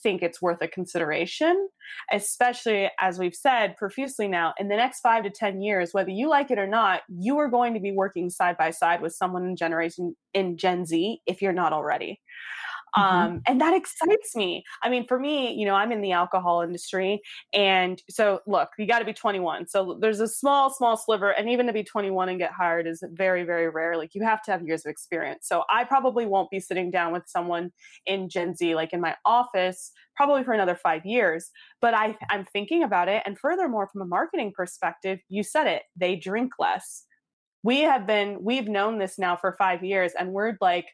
think 0.03 0.23
it's 0.23 0.41
worth 0.41 0.63
a 0.63 0.69
consideration, 0.69 1.69
especially 2.13 2.91
as 3.01 3.19
we've 3.19 3.35
said 3.35 3.77
profusely 3.77 4.29
now, 4.29 4.55
in 4.59 4.69
the 4.69 4.77
next 4.77 5.01
five 5.01 5.25
to 5.25 5.31
10 5.31 5.61
years, 5.61 5.93
whether 5.93 6.11
you 6.11 6.29
like 6.29 6.51
it 6.51 6.59
or 6.59 6.67
not, 6.67 7.03
you 7.09 7.39
are 7.39 7.49
going 7.49 7.75
to 7.75 7.81
be 7.81 7.93
working 7.93 8.31
side 8.31 8.57
by 8.57 8.71
side 8.71 9.01
with 9.01 9.15
someone 9.15 9.45
in 9.45 9.57
generation 9.57 10.17
in 10.35 10.57
Gen 10.57 10.85
Z 10.85 11.21
if 11.27 11.43
you're 11.43 11.53
not 11.53 11.73
already. 11.73 12.21
Mm-hmm. 12.97 13.17
Um, 13.17 13.43
and 13.47 13.61
that 13.61 13.75
excites 13.75 14.35
me. 14.35 14.65
I 14.83 14.89
mean, 14.89 15.07
for 15.07 15.19
me, 15.19 15.53
you 15.53 15.67
know, 15.67 15.75
I'm 15.75 15.93
in 15.93 16.01
the 16.01 16.13
alcohol 16.13 16.63
industry. 16.63 17.21
And 17.53 18.01
so, 18.09 18.41
look, 18.47 18.71
you 18.79 18.87
got 18.87 19.01
to 19.01 19.05
be 19.05 19.13
21. 19.13 19.69
So 19.69 19.99
there's 20.01 20.21
a 20.21 20.29
small, 20.29 20.71
small 20.71 20.97
sliver. 20.97 21.31
And 21.31 21.49
even 21.49 21.67
to 21.67 21.73
be 21.73 21.85
21 21.85 22.29
and 22.29 22.39
get 22.39 22.53
hired 22.53 22.87
is 22.87 23.03
very, 23.13 23.45
very 23.45 23.69
rare. 23.69 23.97
Like 23.97 24.15
you 24.15 24.23
have 24.23 24.43
to 24.43 24.53
have 24.53 24.67
years 24.67 24.85
of 24.87 24.91
experience. 24.91 25.47
So 25.47 25.65
I 25.71 25.85
probably 25.85 26.27
won't 26.27 26.51
be 26.51 26.61
sitting 26.61 26.91
down 26.91 27.13
with 27.13 27.25
someone 27.27 27.71
in 28.07 28.29
Gen 28.29 28.55
Z, 28.55 28.75
like 28.75 28.93
in 28.93 29.01
my 29.01 29.17
office, 29.25 29.93
probably 30.17 30.45
for 30.45 30.53
another 30.53 30.75
five 30.75 31.05
years. 31.05 31.51
But 31.81 31.95
I, 31.95 32.17
I'm 32.31 32.45
thinking 32.45 32.83
about 32.83 33.09
it. 33.09 33.23
And 33.27 33.39
furthermore, 33.39 33.89
from 33.93 34.03
a 34.03 34.07
marketing 34.07 34.53
perspective, 34.55 35.21
you 35.29 35.43
said 35.43 35.67
it, 35.67 35.83
they 35.97 36.17
drink 36.17 36.53
less. 36.59 37.05
We 37.63 37.81
have 37.81 38.07
been, 38.07 38.39
we've 38.41 38.69
known 38.69 38.99
this 38.99 39.19
now 39.19 39.37
for 39.37 39.57
five 39.59 39.83
years, 39.83 40.13
and 40.19 40.33
we're 40.33 40.57
like, 40.61 40.87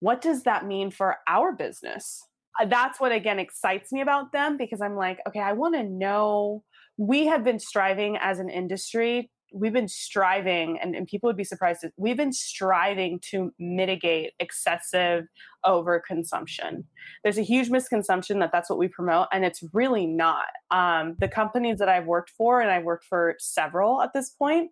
what 0.00 0.20
does 0.20 0.44
that 0.44 0.66
mean 0.66 0.90
for 0.90 1.16
our 1.28 1.52
business? 1.52 2.24
Uh, 2.60 2.66
that's 2.66 3.00
what 3.00 3.12
again 3.12 3.38
excites 3.38 3.92
me 3.92 4.00
about 4.00 4.32
them 4.32 4.56
because 4.56 4.80
I'm 4.80 4.96
like, 4.96 5.18
okay, 5.28 5.40
I 5.40 5.52
want 5.52 5.74
to 5.74 5.84
know. 5.84 6.64
We 6.96 7.26
have 7.26 7.44
been 7.44 7.60
striving 7.60 8.16
as 8.16 8.38
an 8.40 8.50
industry 8.50 9.30
we've 9.52 9.72
been 9.72 9.88
striving 9.88 10.78
and, 10.80 10.94
and 10.94 11.06
people 11.06 11.28
would 11.28 11.36
be 11.36 11.44
surprised 11.44 11.84
we've 11.96 12.16
been 12.16 12.32
striving 12.32 13.18
to 13.30 13.52
mitigate 13.58 14.32
excessive 14.40 15.24
overconsumption 15.64 16.84
there's 17.22 17.38
a 17.38 17.42
huge 17.42 17.70
misconception 17.70 18.38
that 18.38 18.50
that's 18.52 18.68
what 18.68 18.78
we 18.78 18.88
promote 18.88 19.26
and 19.32 19.44
it's 19.44 19.62
really 19.72 20.06
not 20.06 20.46
um, 20.70 21.16
the 21.18 21.28
companies 21.28 21.78
that 21.78 21.88
i've 21.88 22.06
worked 22.06 22.30
for 22.30 22.60
and 22.60 22.70
i've 22.70 22.84
worked 22.84 23.04
for 23.04 23.34
several 23.38 24.02
at 24.02 24.12
this 24.12 24.30
point 24.30 24.70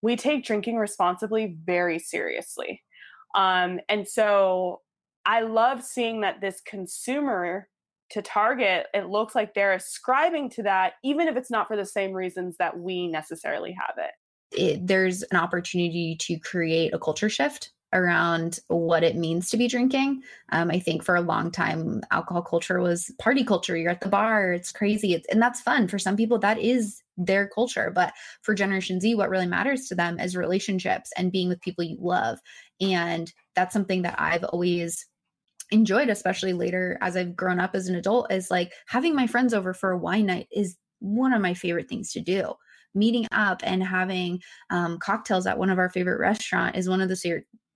we 0.00 0.16
take 0.16 0.44
drinking 0.44 0.76
responsibly 0.76 1.56
very 1.64 1.98
seriously 1.98 2.82
um, 3.34 3.80
and 3.88 4.06
so 4.06 4.80
I 5.24 5.40
love 5.40 5.82
seeing 5.82 6.20
that 6.22 6.40
this 6.40 6.60
consumer 6.60 7.68
to 8.10 8.22
target, 8.22 8.86
it 8.92 9.08
looks 9.08 9.34
like 9.34 9.54
they're 9.54 9.72
ascribing 9.72 10.50
to 10.50 10.62
that, 10.64 10.94
even 11.02 11.28
if 11.28 11.36
it's 11.36 11.50
not 11.50 11.66
for 11.66 11.76
the 11.76 11.86
same 11.86 12.12
reasons 12.12 12.56
that 12.58 12.78
we 12.78 13.06
necessarily 13.06 13.72
have 13.72 13.96
it. 13.96 14.60
it 14.60 14.86
there's 14.86 15.22
an 15.24 15.38
opportunity 15.38 16.16
to 16.20 16.38
create 16.38 16.92
a 16.92 16.98
culture 16.98 17.30
shift 17.30 17.70
around 17.94 18.58
what 18.68 19.02
it 19.02 19.16
means 19.16 19.50
to 19.50 19.56
be 19.56 19.68
drinking. 19.68 20.22
Um, 20.50 20.70
I 20.70 20.78
think 20.78 21.02
for 21.02 21.14
a 21.14 21.20
long 21.20 21.50
time, 21.50 22.00
alcohol 22.10 22.42
culture 22.42 22.80
was 22.80 23.10
party 23.18 23.44
culture. 23.44 23.76
You're 23.76 23.90
at 23.90 24.00
the 24.00 24.08
bar, 24.08 24.52
it's 24.52 24.72
crazy, 24.72 25.14
it's, 25.14 25.28
and 25.28 25.40
that's 25.40 25.60
fun. 25.60 25.88
For 25.88 25.98
some 25.98 26.16
people, 26.16 26.38
that 26.38 26.58
is 26.58 27.02
their 27.18 27.46
culture. 27.48 27.92
But 27.94 28.14
for 28.42 28.54
Generation 28.54 29.00
Z, 29.00 29.14
what 29.14 29.28
really 29.28 29.46
matters 29.46 29.86
to 29.88 29.94
them 29.94 30.18
is 30.18 30.36
relationships 30.36 31.10
and 31.16 31.32
being 31.32 31.48
with 31.48 31.60
people 31.60 31.84
you 31.84 31.98
love. 32.00 32.38
And 32.82 33.32
that's 33.54 33.72
something 33.72 34.02
that 34.02 34.16
I've 34.18 34.44
always 34.44 35.06
enjoyed, 35.70 36.08
especially 36.08 36.52
later 36.52 36.98
as 37.00 37.16
I've 37.16 37.36
grown 37.36 37.60
up 37.60 37.74
as 37.74 37.88
an 37.88 37.94
adult, 37.94 38.30
is 38.30 38.50
like 38.50 38.72
having 38.88 39.14
my 39.14 39.26
friends 39.26 39.54
over 39.54 39.72
for 39.72 39.90
a 39.90 39.98
wine 39.98 40.26
night 40.26 40.48
is 40.52 40.76
one 40.98 41.32
of 41.32 41.40
my 41.40 41.54
favorite 41.54 41.88
things 41.88 42.12
to 42.12 42.20
do. 42.20 42.52
Meeting 42.94 43.26
up 43.32 43.62
and 43.64 43.82
having 43.82 44.40
um, 44.70 44.98
cocktails 44.98 45.46
at 45.46 45.58
one 45.58 45.70
of 45.70 45.78
our 45.78 45.88
favorite 45.88 46.20
restaurant 46.20 46.76
is 46.76 46.88
one 46.88 47.00
of 47.00 47.08
the 47.08 47.16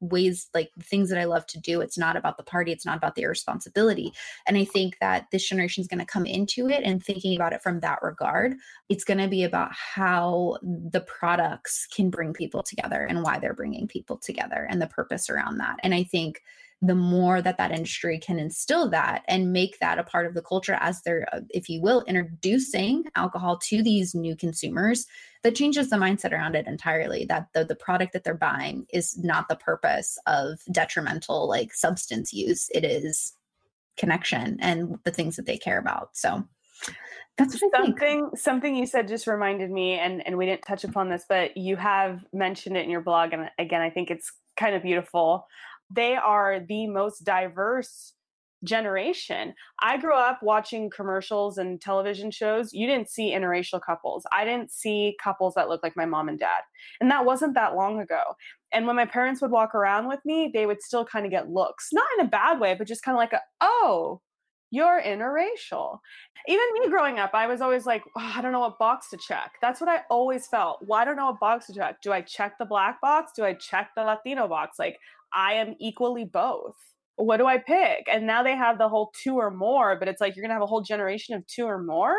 ways 0.01 0.49
like 0.55 0.71
things 0.81 1.09
that 1.09 1.19
I 1.19 1.25
love 1.25 1.47
to 1.49 1.61
do. 1.61 1.81
It's 1.81 1.99
not 1.99 2.17
about 2.17 2.37
the 2.37 2.43
party, 2.43 2.73
it's 2.73 2.87
not 2.87 2.97
about 2.97 3.15
the 3.15 3.23
irresponsibility. 3.23 4.13
And 4.47 4.57
I 4.57 4.65
think 4.65 4.99
that 5.01 5.27
this 5.33 5.49
generation 5.49 5.81
is 5.81 5.89
going 5.89 6.01
to 6.01 6.07
come 6.07 6.27
into 6.27 6.69
it 6.69 6.83
and 6.85 7.03
thinking 7.03 7.37
about 7.37 7.53
it 7.53 7.63
from 7.63 7.81
that 7.81 8.03
regard. 8.03 8.55
It's 8.89 9.05
going 9.05 9.19
to 9.19 9.29
be 9.29 9.45
about 9.45 9.73
how 9.73 10.59
the 10.63 11.01
products 11.01 11.87
can 11.95 12.11
bring 12.11 12.33
people 12.33 12.63
together 12.63 13.05
and 13.05 13.23
why 13.23 13.39
they're 13.39 13.55
bringing 13.55 13.89
people 13.89 14.17
together 14.17 14.67
and 14.69 14.81
the 14.81 14.87
purpose 14.87 15.31
around 15.31 15.59
that. 15.59 15.77
And 15.83 15.95
I 15.95 16.05
think 16.05 16.43
the 16.83 16.95
more 16.95 17.41
that 17.41 17.57
that 17.57 17.73
industry 17.73 18.19
can 18.19 18.39
instill 18.39 18.89
that 18.91 19.23
and 19.29 19.53
make 19.53 19.79
that 19.79 19.99
a 19.99 20.05
part 20.05 20.27
of 20.27 20.35
the 20.35 20.43
culture 20.43 20.77
as 20.81 21.01
they're 21.03 21.27
uh, 21.33 21.41
if 21.51 21.71
you 21.71 21.81
will 21.81 22.03
introducing 22.03 23.05
alcohol 23.15 23.57
to 23.57 23.83
these 23.83 24.15
new 24.15 24.37
consumers 24.37 25.07
that 25.43 25.55
changes 25.55 25.91
the 25.91 25.97
mindset 25.97 26.33
around 26.33 26.57
it 26.57 26.67
entirely 26.67 27.25
that 27.25 27.47
the, 27.55 27.65
the 27.65 27.77
product 27.77 28.12
that 28.12 28.25
they're 28.25 28.35
buying 28.35 28.85
is 28.93 29.17
not 29.19 29.49
the 29.49 29.57
purpose 29.57 30.19
of 30.27 30.59
detrimental 30.73 31.49
like 31.49 31.73
substance 31.73 32.33
use. 32.33 32.69
It 32.75 32.85
is 32.85 33.33
connection 33.97 34.59
and 34.61 34.99
the 35.05 35.12
things 35.12 35.37
that 35.37 35.47
they 35.47 35.57
care 35.57 35.79
about. 35.79 36.17
So 36.17 36.45
that's 37.39 37.61
something 37.73 38.31
something 38.35 38.75
you 38.75 38.87
said 38.87 39.07
just 39.07 39.27
reminded 39.27 39.71
me 39.71 39.99
and 39.99 40.27
and 40.27 40.37
we 40.37 40.47
didn't 40.47 40.62
touch 40.62 40.85
upon 40.85 41.11
this 41.11 41.25
but 41.29 41.57
you 41.57 41.77
have 41.77 42.25
mentioned 42.33 42.77
it 42.77 42.85
in 42.85 42.91
your 42.91 43.03
blog 43.03 43.35
and 43.35 43.51
again 43.59 43.83
i 43.83 43.91
think 43.91 44.11
it's 44.11 44.33
kind 44.57 44.75
of 44.75 44.83
beautiful 44.83 45.47
they 45.90 46.16
are 46.16 46.61
the 46.61 46.87
most 46.87 47.25
diverse 47.25 48.12
generation. 48.64 49.55
I 49.81 49.99
grew 49.99 50.14
up 50.14 50.42
watching 50.42 50.90
commercials 50.90 51.59
and 51.59 51.81
television 51.81 52.31
shows. 52.31 52.72
You 52.72 52.87
didn't 52.87 53.11
see 53.11 53.33
interracial 53.33 53.81
couples. 53.81 54.25
I 54.33 54.44
didn't 54.44 54.72
see 54.72 55.16
couples 55.22 55.55
that 55.55 55.68
looked 55.68 55.85
like 55.85 55.96
my 55.96 56.07
mom 56.07 56.29
and 56.29 56.38
dad. 56.38 56.62
And 57.01 57.11
that 57.11 57.25
wasn't 57.25 57.55
that 57.55 57.77
long 57.77 58.01
ago. 58.01 58.22
And 58.72 58.87
when 58.87 58.96
my 58.96 59.05
parents 59.05 59.40
would 59.42 59.51
walk 59.51 59.75
around 59.75 60.09
with 60.09 60.20
me, 60.25 60.51
they 60.53 60.66
would 60.66 60.83
still 60.83 61.05
kind 61.05 61.25
of 61.25 61.31
get 61.31 61.51
looks, 61.51 61.90
not 61.92 62.07
in 62.18 62.27
a 62.27 62.29
bad 62.29 62.59
way, 62.59 62.75
but 62.75 62.88
just 62.88 63.03
kind 63.03 63.14
of 63.14 63.18
like, 63.18 63.33
a, 63.33 63.40
oh, 63.61 64.20
you're 64.70 65.01
interracial. 65.01 66.01
Even 66.49 66.64
me 66.75 66.88
growing 66.88 67.18
up, 67.18 67.31
I 67.35 67.46
was 67.46 67.61
always 67.61 67.87
like, 67.87 68.03
oh, 68.16 68.33
I 68.37 68.42
don't 68.42 68.53
know 68.53 68.61
what 68.61 68.79
box 68.79 69.11
to 69.11 69.16
check. 69.16 69.53
That's 69.62 69.81
what 69.81 69.88
I 69.88 70.01
always 70.11 70.46
felt. 70.46 70.81
Well, 70.85 70.99
I 70.99 71.05
don't 71.05 71.17
know 71.17 71.27
what 71.27 71.40
box 71.40 71.67
to 71.67 71.75
check. 71.75 72.02
Do 72.02 72.13
I 72.13 72.21
check 72.21 72.58
the 72.58 72.65
black 72.65 73.00
box? 73.00 73.33
Do 73.37 73.44
I 73.44 73.54
check 73.54 73.90
the 73.96 74.02
Latino 74.02 74.48
box? 74.48 74.79
Like, 74.79 74.98
I 75.37 75.55
am 75.55 75.77
equally 75.79 76.25
both. 76.25 76.75
What 77.17 77.37
do 77.37 77.47
I 77.47 77.59
pick? 77.59 78.09
And 78.11 78.27
now 78.27 78.43
they 78.43 78.57
have 78.57 78.79
the 78.79 78.89
whole 78.89 79.13
two 79.23 79.37
or 79.37 79.51
more, 79.51 79.97
but 79.99 80.09
it's 80.09 80.21
like 80.21 80.35
you're 80.35 80.43
going 80.43 80.51
to 80.51 80.55
have 80.55 80.63
a 80.63 80.67
whole 80.67 80.83
generation 80.83 81.35
of 81.35 81.47
two 81.47 81.67
or 81.67 81.81
more. 81.83 82.15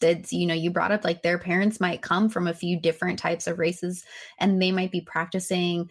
It's, 0.00 0.32
you 0.32 0.46
know, 0.46 0.54
you 0.54 0.70
brought 0.70 0.92
up 0.92 1.04
like 1.04 1.22
their 1.22 1.38
parents 1.38 1.80
might 1.80 2.00
come 2.00 2.28
from 2.28 2.46
a 2.46 2.54
few 2.54 2.80
different 2.80 3.18
types 3.18 3.46
of 3.46 3.58
races 3.58 4.02
and 4.38 4.60
they 4.60 4.72
might 4.72 4.90
be 4.90 5.02
practicing 5.02 5.90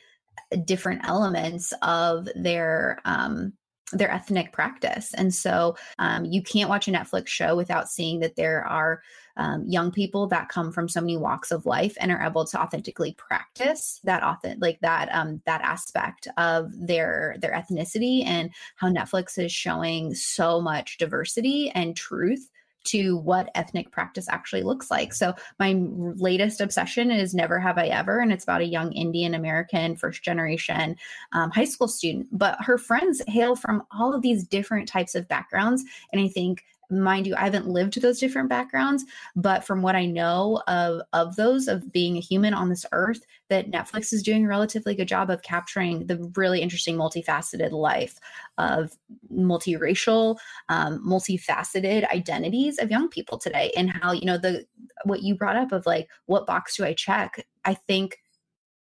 different 0.65 1.01
elements 1.03 1.73
of 1.81 2.27
their 2.35 2.99
um 3.05 3.53
their 3.91 4.11
ethnic 4.11 4.51
practice. 4.51 5.13
And 5.15 5.33
so 5.33 5.75
um, 5.97 6.25
you 6.25 6.43
can't 6.43 6.69
watch 6.69 6.87
a 6.87 6.91
Netflix 6.91 7.27
show 7.27 7.55
without 7.55 7.89
seeing 7.89 8.19
that 8.19 8.35
there 8.35 8.63
are 8.63 9.01
um, 9.37 9.65
young 9.67 9.91
people 9.91 10.27
that 10.27 10.49
come 10.49 10.71
from 10.71 10.89
so 10.89 11.01
many 11.01 11.17
walks 11.17 11.51
of 11.51 11.65
life 11.65 11.95
and 11.99 12.11
are 12.11 12.21
able 12.21 12.45
to 12.45 12.61
authentically 12.61 13.13
practice 13.13 13.99
that 14.03 14.23
authentic 14.23 14.61
like 14.61 14.79
that 14.81 15.09
um, 15.13 15.41
that 15.45 15.61
aspect 15.61 16.27
of 16.37 16.71
their 16.75 17.35
their 17.39 17.51
ethnicity 17.51 18.25
and 18.25 18.51
how 18.75 18.89
Netflix 18.89 19.37
is 19.37 19.51
showing 19.51 20.13
so 20.13 20.59
much 20.61 20.97
diversity 20.97 21.71
and 21.71 21.95
truth 21.95 22.49
to 22.85 23.17
what 23.17 23.49
ethnic 23.55 23.91
practice 23.91 24.27
actually 24.29 24.63
looks 24.63 24.89
like. 24.89 25.13
So 25.13 25.33
my 25.59 25.75
latest 25.77 26.61
obsession 26.61 27.11
is 27.11 27.33
Never 27.33 27.59
Have 27.59 27.77
I 27.77 27.87
Ever, 27.87 28.19
and 28.19 28.31
it's 28.31 28.43
about 28.43 28.61
a 28.61 28.65
young 28.65 28.91
Indian 28.93 29.33
American 29.33 29.95
first 29.95 30.23
generation 30.23 30.95
um, 31.31 31.51
high 31.51 31.65
school 31.65 31.87
student. 31.87 32.27
But 32.31 32.57
her 32.63 32.77
friends 32.77 33.21
hail 33.27 33.55
from 33.55 33.83
all 33.91 34.13
of 34.13 34.21
these 34.21 34.43
different 34.43 34.87
types 34.87 35.15
of 35.15 35.27
backgrounds, 35.27 35.83
and 36.11 36.21
I 36.21 36.27
think 36.27 36.63
mind 36.89 37.27
you 37.27 37.35
i 37.35 37.43
haven't 37.43 37.67
lived 37.67 38.01
those 38.01 38.19
different 38.19 38.49
backgrounds 38.49 39.05
but 39.35 39.63
from 39.63 39.81
what 39.81 39.95
i 39.95 40.05
know 40.05 40.61
of 40.67 41.01
of 41.13 41.35
those 41.35 41.67
of 41.67 41.91
being 41.91 42.17
a 42.17 42.21
human 42.21 42.53
on 42.53 42.69
this 42.69 42.85
earth 42.91 43.25
that 43.49 43.69
netflix 43.69 44.11
is 44.11 44.23
doing 44.23 44.45
a 44.45 44.47
relatively 44.47 44.95
good 44.95 45.07
job 45.07 45.29
of 45.29 45.41
capturing 45.43 46.07
the 46.07 46.17
really 46.35 46.61
interesting 46.61 46.95
multifaceted 46.95 47.71
life 47.71 48.17
of 48.57 48.91
multiracial 49.31 50.37
um, 50.69 51.03
multifaceted 51.05 52.09
identities 52.11 52.79
of 52.79 52.91
young 52.91 53.09
people 53.09 53.37
today. 53.37 53.71
And 53.75 53.89
how 53.89 54.11
you 54.11 54.25
know 54.25 54.37
the 54.37 54.65
what 55.05 55.23
you 55.23 55.35
brought 55.35 55.55
up 55.55 55.71
of 55.71 55.85
like 55.85 56.07
what 56.25 56.45
box 56.45 56.75
do 56.77 56.85
i 56.85 56.93
check? 56.93 57.45
I 57.65 57.73
think 57.73 58.17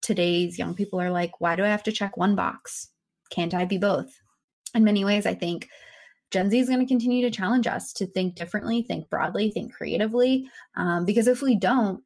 today's 0.03 0.59
young 0.59 0.74
people 0.74 1.01
are 1.01 1.11
like 1.11 1.41
why 1.41 1.57
do 1.57 1.64
i 1.64 1.68
have 1.68 1.82
to 1.84 1.93
check 1.93 2.16
one 2.16 2.34
box? 2.34 2.88
Can't 3.30 3.55
i 3.55 3.64
be 3.64 3.78
both? 3.78 4.20
In 4.74 4.84
many 4.84 5.05
ways 5.05 5.26
i 5.26 5.34
think 5.34 5.68
Gen 6.31 6.51
Z 6.51 6.59
is 6.59 6.68
going 6.68 6.81
to 6.81 6.87
continue 6.87 7.22
to 7.22 7.31
challenge 7.31 7.66
us 7.66 7.93
to 7.95 8.07
think 8.07 8.37
differently, 8.37 8.83
think 8.83 9.11
broadly, 9.11 9.51
think 9.51 9.74
creatively. 9.74 10.49
Um, 10.76 11.05
because 11.05 11.26
if 11.26 11.43
we 11.43 11.57
don't, 11.57 12.03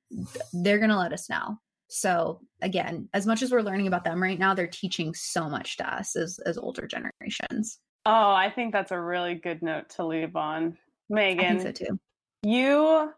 they're 0.52 0.78
going 0.78 0.90
to 0.90 0.98
let 0.98 1.12
us 1.12 1.28
know. 1.28 1.58
So 1.88 2.40
again, 2.62 3.08
as 3.12 3.26
much 3.26 3.42
as 3.42 3.52
we're 3.52 3.60
learning 3.60 3.86
about 3.86 4.04
them 4.04 4.22
right 4.22 4.38
now, 4.38 4.54
they're 4.54 4.66
teaching 4.66 5.14
so 5.14 5.48
much 5.48 5.76
to 5.76 5.94
us 5.94 6.16
as 6.16 6.38
as 6.46 6.58
older 6.58 6.86
generations. 6.86 7.78
Oh, 8.06 8.32
I 8.32 8.50
think 8.50 8.72
that's 8.72 8.90
a 8.92 9.00
really 9.00 9.34
good 9.34 9.62
note 9.62 9.90
to 9.90 10.04
leave 10.04 10.36
on, 10.36 10.76
Meghan. 11.12 11.40
I 11.40 11.58
think 11.58 11.62
so 11.62 11.72
too. 11.72 11.98
You, 12.42 13.12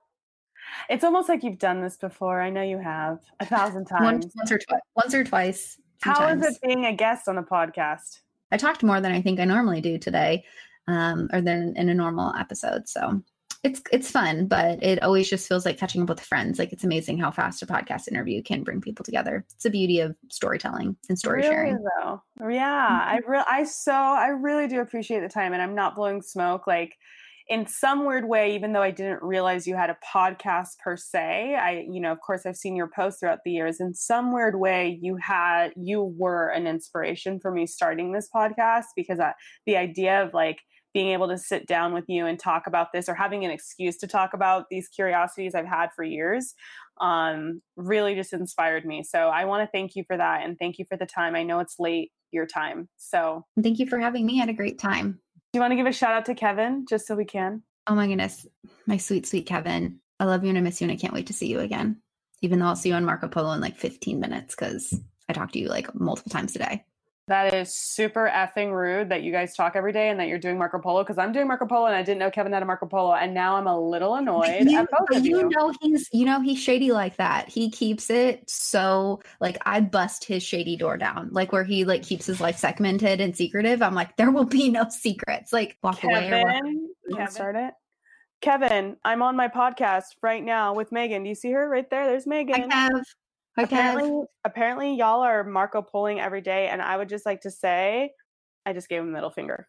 it's 0.88 1.04
almost 1.04 1.28
like 1.28 1.42
you've 1.42 1.58
done 1.58 1.80
this 1.80 1.96
before. 1.96 2.40
I 2.40 2.50
know 2.50 2.62
you 2.62 2.78
have 2.78 3.20
a 3.40 3.46
thousand 3.46 3.84
times. 3.88 4.04
Once, 4.04 4.26
once 4.36 4.52
or 4.52 4.58
twice. 4.58 4.80
Once 4.94 5.14
or 5.14 5.24
twice. 5.24 5.80
How 6.02 6.28
is 6.28 6.42
it 6.44 6.58
being 6.62 6.84
a 6.84 6.92
guest 6.92 7.28
on 7.28 7.38
a 7.38 7.42
podcast? 7.42 8.20
I 8.52 8.58
talked 8.58 8.82
more 8.82 9.00
than 9.00 9.10
I 9.10 9.22
think 9.22 9.40
I 9.40 9.44
normally 9.44 9.80
do 9.80 9.98
today 9.98 10.44
um, 10.88 11.28
or 11.32 11.40
than 11.40 11.74
in 11.76 11.88
a 11.88 11.94
normal 11.94 12.34
episode. 12.34 12.88
So 12.88 13.22
it's 13.62 13.82
it's 13.90 14.10
fun, 14.10 14.46
but 14.46 14.82
it 14.82 15.02
always 15.02 15.28
just 15.28 15.48
feels 15.48 15.64
like 15.64 15.78
catching 15.78 16.02
up 16.02 16.08
with 16.08 16.20
friends. 16.20 16.58
Like 16.58 16.72
it's 16.72 16.84
amazing 16.84 17.18
how 17.18 17.30
fast 17.30 17.62
a 17.62 17.66
podcast 17.66 18.08
interview 18.08 18.42
can 18.42 18.62
bring 18.62 18.80
people 18.80 19.04
together. 19.04 19.44
It's 19.54 19.64
the 19.64 19.70
beauty 19.70 20.00
of 20.00 20.14
storytelling 20.30 20.96
and 21.08 21.18
story 21.18 21.42
really, 21.42 21.52
sharing. 21.52 21.78
Though. 21.82 22.22
Yeah, 22.48 22.88
mm-hmm. 22.88 23.08
I 23.08 23.20
re- 23.26 23.44
I 23.48 23.64
so 23.64 23.92
I 23.92 24.28
really 24.28 24.68
do 24.68 24.80
appreciate 24.80 25.20
the 25.20 25.28
time, 25.28 25.52
and 25.52 25.62
I'm 25.62 25.74
not 25.74 25.96
blowing 25.96 26.22
smoke. 26.22 26.66
Like 26.66 26.94
in 27.48 27.66
some 27.66 28.04
weird 28.04 28.28
way, 28.28 28.54
even 28.54 28.72
though 28.72 28.82
I 28.82 28.90
didn't 28.90 29.22
realize 29.22 29.66
you 29.66 29.76
had 29.76 29.90
a 29.90 29.96
podcast 30.04 30.78
per 30.82 30.96
se, 30.96 31.54
I, 31.54 31.86
you 31.88 32.00
know, 32.00 32.10
of 32.10 32.20
course, 32.20 32.44
I've 32.44 32.56
seen 32.56 32.74
your 32.74 32.90
posts 32.94 33.20
throughout 33.20 33.38
the 33.44 33.52
years. 33.52 33.80
In 33.80 33.94
some 33.94 34.32
weird 34.32 34.58
way, 34.58 34.98
you 35.00 35.16
had, 35.22 35.72
you 35.76 36.12
were 36.18 36.48
an 36.48 36.66
inspiration 36.66 37.38
for 37.38 37.52
me 37.52 37.66
starting 37.66 38.10
this 38.10 38.28
podcast 38.34 38.86
because 38.96 39.20
I, 39.20 39.32
the 39.64 39.76
idea 39.76 40.24
of 40.24 40.34
like 40.34 40.58
being 40.96 41.12
able 41.12 41.28
to 41.28 41.36
sit 41.36 41.66
down 41.66 41.92
with 41.92 42.06
you 42.08 42.24
and 42.24 42.38
talk 42.38 42.66
about 42.66 42.90
this 42.90 43.06
or 43.06 43.14
having 43.14 43.44
an 43.44 43.50
excuse 43.50 43.98
to 43.98 44.06
talk 44.06 44.32
about 44.32 44.64
these 44.70 44.88
curiosities 44.88 45.54
I've 45.54 45.66
had 45.66 45.90
for 45.94 46.02
years 46.02 46.54
um, 47.02 47.60
really 47.76 48.14
just 48.14 48.32
inspired 48.32 48.86
me. 48.86 49.02
So 49.02 49.28
I 49.28 49.44
want 49.44 49.62
to 49.62 49.70
thank 49.70 49.94
you 49.94 50.04
for 50.04 50.16
that 50.16 50.42
and 50.42 50.58
thank 50.58 50.78
you 50.78 50.86
for 50.88 50.96
the 50.96 51.04
time. 51.04 51.36
I 51.36 51.42
know 51.42 51.58
it's 51.58 51.78
late 51.78 52.12
your 52.32 52.46
time. 52.46 52.88
So 52.96 53.44
thank 53.62 53.78
you 53.78 53.86
for 53.86 53.98
having 53.98 54.24
me. 54.24 54.38
I 54.38 54.40
had 54.40 54.48
a 54.48 54.54
great 54.54 54.78
time. 54.78 55.20
Do 55.52 55.58
you 55.58 55.60
want 55.60 55.72
to 55.72 55.76
give 55.76 55.84
a 55.84 55.92
shout 55.92 56.14
out 56.14 56.24
to 56.24 56.34
Kevin 56.34 56.86
just 56.88 57.06
so 57.06 57.14
we 57.14 57.26
can? 57.26 57.62
Oh 57.86 57.94
my 57.94 58.06
goodness. 58.06 58.46
My 58.86 58.96
sweet, 58.96 59.26
sweet 59.26 59.44
Kevin. 59.44 60.00
I 60.18 60.24
love 60.24 60.44
you 60.44 60.48
and 60.48 60.56
I 60.56 60.62
miss 60.62 60.80
you 60.80 60.86
and 60.86 60.92
I 60.92 60.98
can't 60.98 61.12
wait 61.12 61.26
to 61.26 61.34
see 61.34 61.48
you 61.48 61.60
again. 61.60 62.00
Even 62.40 62.58
though 62.58 62.68
I'll 62.68 62.74
see 62.74 62.88
you 62.88 62.94
on 62.94 63.04
Marco 63.04 63.28
Polo 63.28 63.52
in 63.52 63.60
like 63.60 63.76
15 63.76 64.18
minutes 64.18 64.54
because 64.54 64.98
I 65.28 65.34
talked 65.34 65.52
to 65.52 65.58
you 65.58 65.68
like 65.68 65.94
multiple 65.94 66.30
times 66.30 66.54
today. 66.54 66.86
That 67.28 67.54
is 67.54 67.74
super 67.74 68.30
effing 68.32 68.72
rude 68.72 69.08
that 69.08 69.24
you 69.24 69.32
guys 69.32 69.52
talk 69.56 69.74
every 69.74 69.92
day 69.92 70.10
and 70.10 70.20
that 70.20 70.28
you're 70.28 70.38
doing 70.38 70.58
Marco 70.58 70.78
Polo 70.78 71.02
because 71.02 71.18
I'm 71.18 71.32
doing 71.32 71.48
Marco 71.48 71.66
Polo 71.66 71.86
and 71.86 71.96
I 71.96 72.02
didn't 72.02 72.20
know 72.20 72.30
Kevin 72.30 72.52
had 72.52 72.62
a 72.62 72.66
Marco 72.66 72.86
Polo 72.86 73.14
and 73.14 73.34
now 73.34 73.56
I'm 73.56 73.66
a 73.66 73.78
little 73.78 74.14
annoyed. 74.14 74.68
You, 74.68 74.86
you, 75.10 75.20
you 75.20 75.48
know 75.48 75.72
he's 75.80 76.08
you 76.12 76.24
know 76.24 76.40
he's 76.40 76.60
shady 76.60 76.92
like 76.92 77.16
that. 77.16 77.48
He 77.48 77.68
keeps 77.68 78.10
it 78.10 78.48
so 78.48 79.20
like 79.40 79.58
I 79.66 79.80
bust 79.80 80.24
his 80.24 80.44
shady 80.44 80.76
door 80.76 80.96
down 80.96 81.30
like 81.32 81.50
where 81.50 81.64
he 81.64 81.84
like 81.84 82.04
keeps 82.04 82.26
his 82.26 82.40
life 82.40 82.58
segmented 82.58 83.20
and 83.20 83.36
secretive. 83.36 83.82
I'm 83.82 83.94
like 83.94 84.16
there 84.16 84.30
will 84.30 84.44
be 84.44 84.68
no 84.68 84.86
secrets. 84.88 85.52
Like 85.52 85.78
walk 85.82 85.98
Kevin, 85.98 86.32
away. 86.32 86.42
Or 86.42 87.16
Kevin. 87.16 87.30
Start 87.32 87.56
it. 87.56 87.74
Kevin, 88.40 88.96
I'm 89.04 89.22
on 89.22 89.34
my 89.34 89.48
podcast 89.48 90.14
right 90.22 90.44
now 90.44 90.74
with 90.74 90.90
Meghan. 90.90 91.24
Do 91.24 91.28
you 91.28 91.34
see 91.34 91.50
her 91.50 91.68
right 91.68 91.88
there? 91.90 92.06
There's 92.06 92.26
Meghan. 92.26 92.70
I 92.70 92.74
have 92.74 93.04
apparently, 93.56 94.24
apparently, 94.44 94.94
y'all 94.94 95.22
are 95.22 95.44
Marco 95.44 95.82
pulling 95.82 96.20
every 96.20 96.40
day, 96.40 96.68
and 96.68 96.82
I 96.82 96.96
would 96.96 97.08
just 97.08 97.26
like 97.26 97.42
to 97.42 97.50
say, 97.50 98.12
I 98.64 98.72
just 98.72 98.88
gave 98.88 99.00
him 99.00 99.08
a 99.08 99.12
middle 99.12 99.30
finger. 99.30 99.68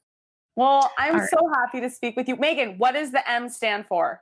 Well, 0.56 0.92
I'm 0.98 1.18
right. 1.18 1.30
so 1.30 1.38
happy 1.54 1.82
to 1.82 1.90
speak 1.90 2.16
with 2.16 2.28
you, 2.28 2.36
Meghan. 2.36 2.78
What 2.78 2.94
does 2.94 3.12
the 3.12 3.30
M 3.30 3.48
stand 3.48 3.86
for? 3.86 4.22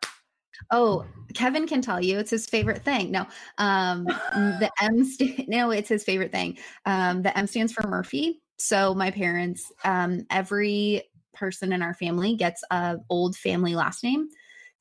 Oh, 0.72 1.06
Kevin 1.34 1.68
can 1.68 1.82
tell 1.82 2.04
you 2.04 2.20
it's 2.20 2.32
his 2.32 2.46
favorite 2.46 2.84
thing. 2.84 3.12
No, 3.12 3.26
um, 3.58 4.06
the 4.34 4.70
M. 4.82 5.04
St- 5.04 5.48
no, 5.48 5.72
it's 5.72 5.90
his 5.90 6.04
favorite 6.04 6.32
thing. 6.32 6.58
Um, 6.86 7.22
the 7.22 7.38
M 7.38 7.48
stands 7.48 7.74
for 7.74 7.88
Murphy. 7.88 8.42
So 8.58 8.94
my 8.94 9.12
parents, 9.12 9.72
um, 9.84 10.26
every 10.30 11.04
person 11.34 11.74
in 11.74 11.82
our 11.82 11.94
family 11.94 12.36
gets 12.36 12.64
a 12.72 12.98
old 13.10 13.36
family 13.36 13.76
last 13.76 14.04
name 14.04 14.30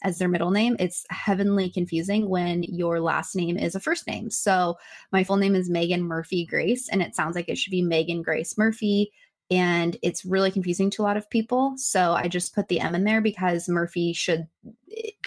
as 0.03 0.19
their 0.19 0.29
middle 0.29 0.51
name, 0.51 0.77
it's 0.79 1.05
heavenly 1.11 1.71
confusing 1.71 2.29
when 2.29 2.63
your 2.63 3.01
last 3.01 3.35
name 3.35 3.57
is 3.57 3.75
a 3.75 3.81
first 3.81 4.07
name. 4.07 4.31
So 4.31 4.77
my 5.13 5.25
full 5.25 5.37
name 5.37 5.55
is 5.55 5.71
Meghan 5.71 6.01
Murphy 6.01 6.45
Grace, 6.45 6.89
and 6.89 7.01
it 7.01 7.15
sounds 7.15 7.37
like 7.37 7.49
it 7.49 7.57
should 7.57 7.71
be 7.71 7.83
Meghan 7.83 8.23
Grace 8.23 8.59
Murphy. 8.59 9.13
And 9.55 9.97
it's 10.03 10.25
really 10.25 10.51
confusing 10.51 10.91
to 10.91 11.03
a 11.03 11.05
lot 11.05 11.17
of 11.17 11.31
people. 11.31 11.75
So 11.77 12.13
I 12.13 12.27
just 12.27 12.55
put 12.55 12.67
the 12.67 12.81
M 12.81 12.97
in 12.97 13.05
there 13.05 13.21
because 13.21 13.69
Murphy 13.69 14.13
should, 14.13 14.49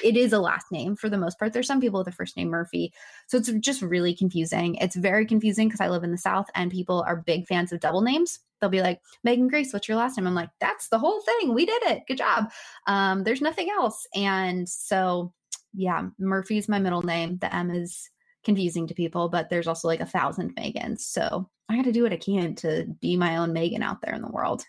it 0.04 0.18
is 0.18 0.34
a 0.34 0.40
last 0.40 0.66
name 0.70 0.98
for 0.98 1.08
the 1.08 1.18
most 1.18 1.40
part. 1.40 1.54
There's 1.54 1.68
some 1.68 1.80
people 1.80 2.00
with 2.00 2.08
the 2.08 2.12
first 2.12 2.36
name 2.36 2.50
Murphy. 2.50 2.94
So 3.28 3.38
it's 3.38 3.50
just 3.60 3.82
really 3.82 4.14
confusing. 4.14 4.76
It's 4.76 4.98
very 4.98 5.26
confusing 5.26 5.70
because 5.70 5.80
I 5.80 5.88
live 5.88 6.04
in 6.04 6.12
the 6.12 6.18
South 6.18 6.48
and 6.56 6.70
people 6.70 7.06
are 7.08 7.16
big 7.16 7.48
fans 7.48 7.72
of 7.72 7.80
double 7.80 8.02
names 8.02 8.40
they'll 8.60 8.72
be 8.72 8.82
like, 8.82 9.00
Meghan 9.24 9.50
Grace, 9.50 9.72
what's 9.72 9.88
your 9.88 9.98
last 9.98 10.18
name? 10.18 10.26
I'm 10.26 10.34
like, 10.34 10.50
that's 10.60 10.90
the 10.90 10.98
whole 10.98 11.22
thing. 11.22 11.54
We 11.54 11.68
did 11.68 11.84
it. 11.84 12.08
Good 12.08 12.18
job. 12.18 12.50
Um, 12.88 13.24
there's 13.24 13.40
nothing 13.40 13.70
else. 13.70 14.08
And 14.16 14.68
so, 14.68 15.32
yeah, 15.76 16.08
Murphy's 16.18 16.68
my 16.68 16.80
middle 16.80 17.04
name. 17.04 17.38
The 17.38 17.54
M 17.56 17.70
is 17.70 18.10
confusing 18.44 18.88
to 18.88 18.96
people, 18.96 19.30
but 19.30 19.50
there's 19.50 19.68
also 19.68 19.88
like 19.88 20.00
a 20.00 20.08
thousand 20.08 20.56
Megans. 20.56 21.02
So 21.02 21.50
I 21.70 21.76
got 21.76 21.86
to 21.86 21.92
do 21.92 22.04
what 22.04 22.14
I 22.14 22.18
can 22.18 22.56
to 22.56 22.86
be 23.02 23.18
my 23.18 23.38
own 23.38 23.54
Megan 23.54 23.84
out 23.84 24.02
there 24.02 24.16
in 24.16 24.22
the 24.22 24.32
world. 24.32 24.64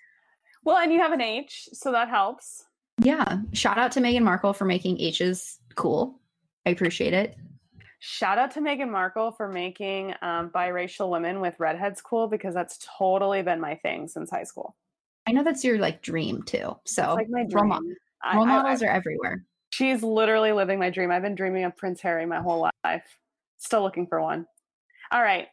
Well, 0.65 0.79
and 0.79 0.93
you 0.93 0.99
have 1.01 1.13
an 1.13 1.21
H, 1.21 1.69
so 1.73 1.93
that 1.93 2.09
helps. 2.09 2.65
Yeah. 3.01 3.39
Shout 3.53 3.79
out 3.79 3.93
to 3.93 4.01
Meghan 4.01 4.23
Markle 4.23 4.53
for 4.53 4.65
making 4.65 5.01
H's 5.01 5.61
cool. 5.77 6.19
I 6.67 6.71
appreciate 6.71 7.13
it. 7.13 7.37
Shout 8.01 8.39
out 8.39 8.53
to 8.53 8.61
Meghan 8.61 8.91
Markle 8.91 9.33
for 9.33 9.49
making 9.49 10.15
um, 10.23 10.51
biracial 10.51 11.11
women 11.11 11.41
with 11.41 11.59
redheads 11.59 12.01
cool 12.01 12.29
because 12.29 12.55
that's 12.55 12.79
totally 12.99 13.43
been 13.43 13.61
my 13.61 13.77
thing 13.77 14.09
since 14.09 14.31
high 14.31 14.45
school. 14.45 14.77
I 15.27 15.33
know 15.33 15.43
that's 15.43 15.65
your 15.65 15.79
like 15.79 16.01
dream 16.03 16.43
too. 16.43 16.77
So 16.85 17.03
it's 17.03 17.15
like 17.15 17.29
my 17.29 17.45
dream. 17.45 17.71
Role, 17.71 17.81
role 18.35 18.47
models 18.47 18.83
I, 18.83 18.87
I, 18.87 18.89
are 18.89 18.93
everywhere. 18.93 19.45
She's 19.71 20.03
literally 20.03 20.53
living 20.53 20.79
my 20.79 20.91
dream. 20.91 21.11
I've 21.11 21.23
been 21.23 21.35
dreaming 21.35 21.65
of 21.65 21.77
Prince 21.77 22.01
Harry 22.01 22.25
my 22.25 22.41
whole 22.41 22.69
life. 22.85 23.19
Still 23.59 23.83
looking 23.83 24.07
for 24.07 24.21
one. 24.21 24.47
All 25.11 25.23
right. 25.23 25.49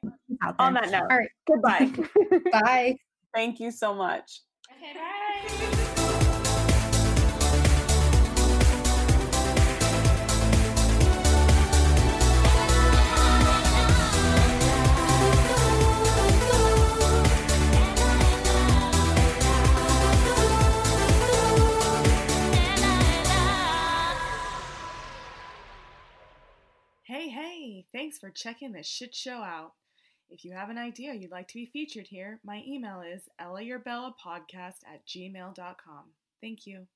On 0.60 0.74
that 0.74 0.90
note, 0.90 1.04
All 1.10 1.18
right. 1.18 1.30
goodbye. 1.48 1.90
Bye. 2.52 2.98
Thank 3.34 3.60
you 3.60 3.72
so 3.72 3.94
much. 3.94 4.42
Okay, 4.72 4.94
bye. 4.94 5.82
Hey, 27.16 27.30
hey, 27.30 27.86
thanks 27.94 28.18
for 28.18 28.30
checking 28.30 28.74
this 28.74 28.86
shit 28.86 29.16
show 29.16 29.38
out. 29.38 29.72
If 30.30 30.44
you 30.44 30.52
have 30.52 30.70
an 30.70 30.78
idea 30.78 31.14
you'd 31.14 31.32
like 31.32 31.48
to 31.48 31.54
be 31.54 31.66
featured 31.66 32.08
here, 32.08 32.42
my 32.44 32.62
email 32.68 33.00
is 33.00 33.30
ellaurbellapodcast 33.40 34.84
at 34.86 35.08
gmail.com. 35.08 36.04
Thank 36.42 36.68
you. 36.68 36.88